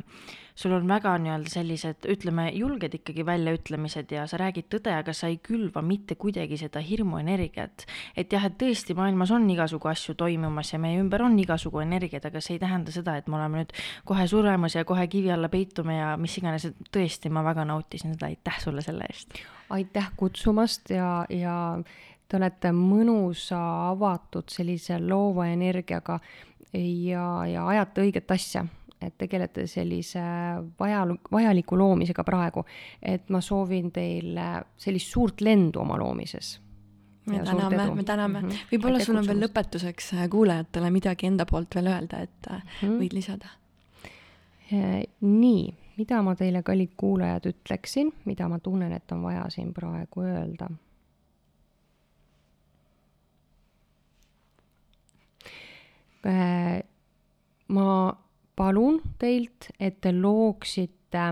[0.57, 5.29] sul on väga nii-öelda sellised, ütleme, julged ikkagi väljaütlemised ja sa räägid tõde, aga sa
[5.33, 7.85] ei külva mitte kuidagi seda hirmuenergiat.
[8.17, 12.25] et jah, et tõesti maailmas on igasugu asju toimumas ja meie ümber on igasugu energiat,
[12.25, 13.77] aga see ei tähenda seda, et me oleme nüüd
[14.09, 18.17] kohe suremas ja kohe kivi alla peitume ja mis iganes, et tõesti, ma väga nautisin
[18.17, 19.37] seda, aitäh sulle selle eest
[19.71, 21.57] aitäh kutsumast ja, ja
[22.29, 23.59] te olete mõnusa,
[23.91, 26.19] avatud sellise loova energiaga
[26.73, 28.65] ja, ja ajate õiget asja,
[29.03, 30.23] et tegelete sellise
[30.79, 32.65] vaja, vajaliku loomisega praegu.
[33.03, 36.57] et ma soovin teile sellist suurt lendu oma loomises
[37.27, 38.67] me täname, me täname mm -hmm..
[38.73, 43.01] võib-olla sul on veel lõpetuseks äh, kuulajatele midagi enda poolt veel öelda, et mm -hmm.
[43.01, 43.49] võid lisada?
[44.73, 49.73] Äh, nii mida ma teile, kallid kuulajad, ütleksin, mida ma tunnen, et on vaja siin
[49.75, 50.69] praegu öelda?
[56.27, 56.83] Äh,
[57.69, 58.17] ma
[58.57, 61.27] palun teilt, et te looksite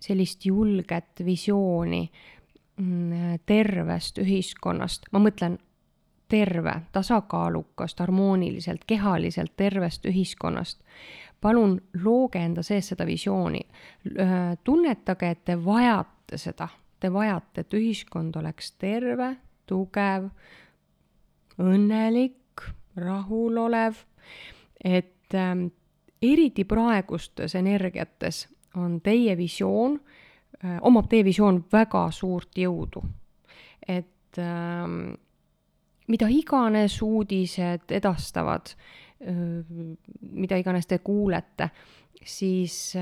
[0.00, 2.02] sellist julget visiooni
[2.76, 5.58] mm, tervest ühiskonnast, ma mõtlen
[6.28, 10.82] terve, tasakaalukast, harmooniliselt, kehaliselt tervest ühiskonnast
[11.46, 13.62] palun looge enda sees seda visiooni.
[14.64, 16.68] tunnetage, et te vajate seda,
[17.00, 19.34] te vajate, et ühiskond oleks terve,
[19.66, 20.28] tugev,
[21.62, 22.64] õnnelik,
[22.96, 24.02] rahulolev,
[24.84, 25.68] et ähm,
[26.22, 28.46] eriti praegustes energiates
[28.76, 33.02] on teie visioon äh,, omab teie visioon väga suurt jõudu.
[33.88, 35.14] et ähm,
[36.08, 41.70] mida iganes uudised edastavad äh,, mida iganes te kuulete,
[42.24, 42.94] siis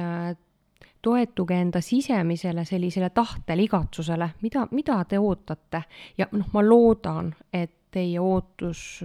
[1.02, 5.82] toetuge enda sisemisele sellisele tahtele, igatsusele, mida, mida te ootate?
[6.18, 9.02] Ja noh, ma loodan, et teie ootus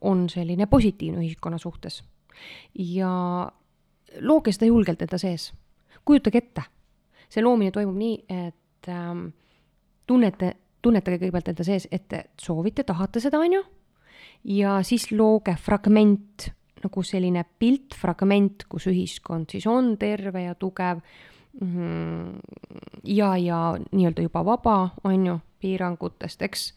[0.00, 2.02] on selline positiivne ühiskonna suhtes.
[2.74, 3.10] ja
[4.20, 5.52] looge seda julgelt enda sees,
[6.04, 6.64] kujutage ette,
[7.30, 9.26] see loomine toimub nii, et ähm,
[10.06, 13.62] tunnete, tunnetage kõigepealt enda sees, et te soovite, tahate seda, on ju
[14.44, 16.48] ja siis looge fragment,
[16.84, 21.00] nagu selline piltfragment, kus ühiskond siis on terve ja tugev.
[21.60, 22.40] Mhm,
[23.14, 23.58] ja, ja
[23.92, 26.72] nii-öelda juba vaba, on ju, piirangutest, eks.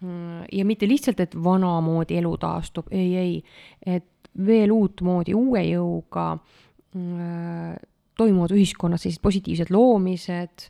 [0.00, 3.42] Mhm, ja mitte lihtsalt, et vanamoodi elu taastub, ei, ei,
[3.82, 7.74] et veel uutmoodi, uue jõuga äh,
[8.18, 10.68] toimuvad ühiskonnas sellised positiivsed loomised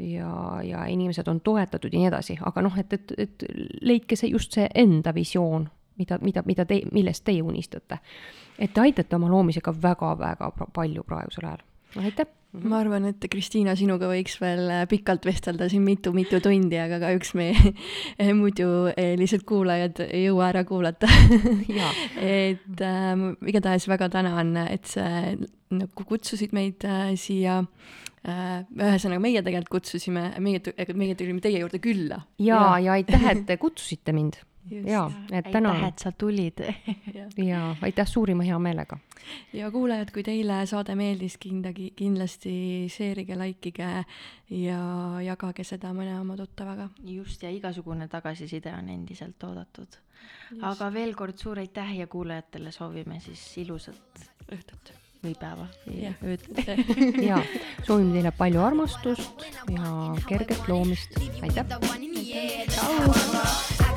[0.00, 3.44] ja, ja inimesed on toetatud ja nii edasi, aga noh, et, et, et
[3.82, 5.68] leidke see just see enda visioon,
[6.00, 8.00] mida, mida, mida te, millest teie unistate.
[8.58, 11.64] et te aitate oma loomisega väga-väga palju praegusel ajal,
[12.04, 12.39] aitäh!
[12.50, 17.32] Ma arvan, et Kristiina, sinuga võiks veel äh, pikalt vestelda siin mitu-mitu tundi, aga kahjuks
[17.38, 17.50] me
[18.40, 21.10] muidu eh, lihtsalt kuulajad ei jõua ära kuulata.
[22.20, 25.06] Et äh, igatahes väga tänan, et sa
[25.70, 27.62] nagu kutsusid meid äh, siia.
[28.20, 28.66] Äh,.
[28.76, 30.60] ühesõnaga, meie tegelikult kutsusime, meie,
[30.92, 32.18] meie tulime teie juurde külla.
[32.36, 34.36] ja, ja, ja aitäh, et te kutsusite mind
[34.68, 35.72] jaa, et täna.
[35.72, 36.60] aitäh, et sa tulid
[37.50, 38.98] ja aitäh suurima heameelega.
[39.52, 42.54] ja kuulajad, kui teile saade meeldis, kindlasti, kindlasti
[42.92, 44.04] sheerige, likeige
[44.50, 44.80] ja
[45.24, 46.90] jagage seda mõne oma tuttavaga.
[47.04, 50.00] just, ja igasugune tagasiside on endiselt oodatud.
[50.62, 56.46] aga veel kord suur aitäh ja kuulajatele soovime siis ilusat õhtut või päeva või ööd.
[57.28, 57.42] ja
[57.84, 59.94] soovime teile palju armastust ja
[60.28, 61.20] kerget loomist.
[61.42, 61.64] aitäh.
[62.70, 63.89] tšau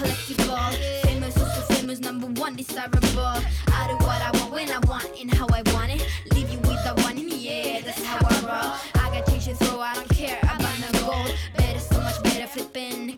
[0.00, 1.02] collectible.
[1.02, 3.36] Famous is famous, number one desirable.
[3.68, 6.06] I do what I want when I want and how I want it.
[6.32, 9.02] Leave you with the one in the air, that's how I roll.
[9.02, 11.34] I got change so I don't care about no gold.
[11.56, 13.09] Better, so much better, flipping.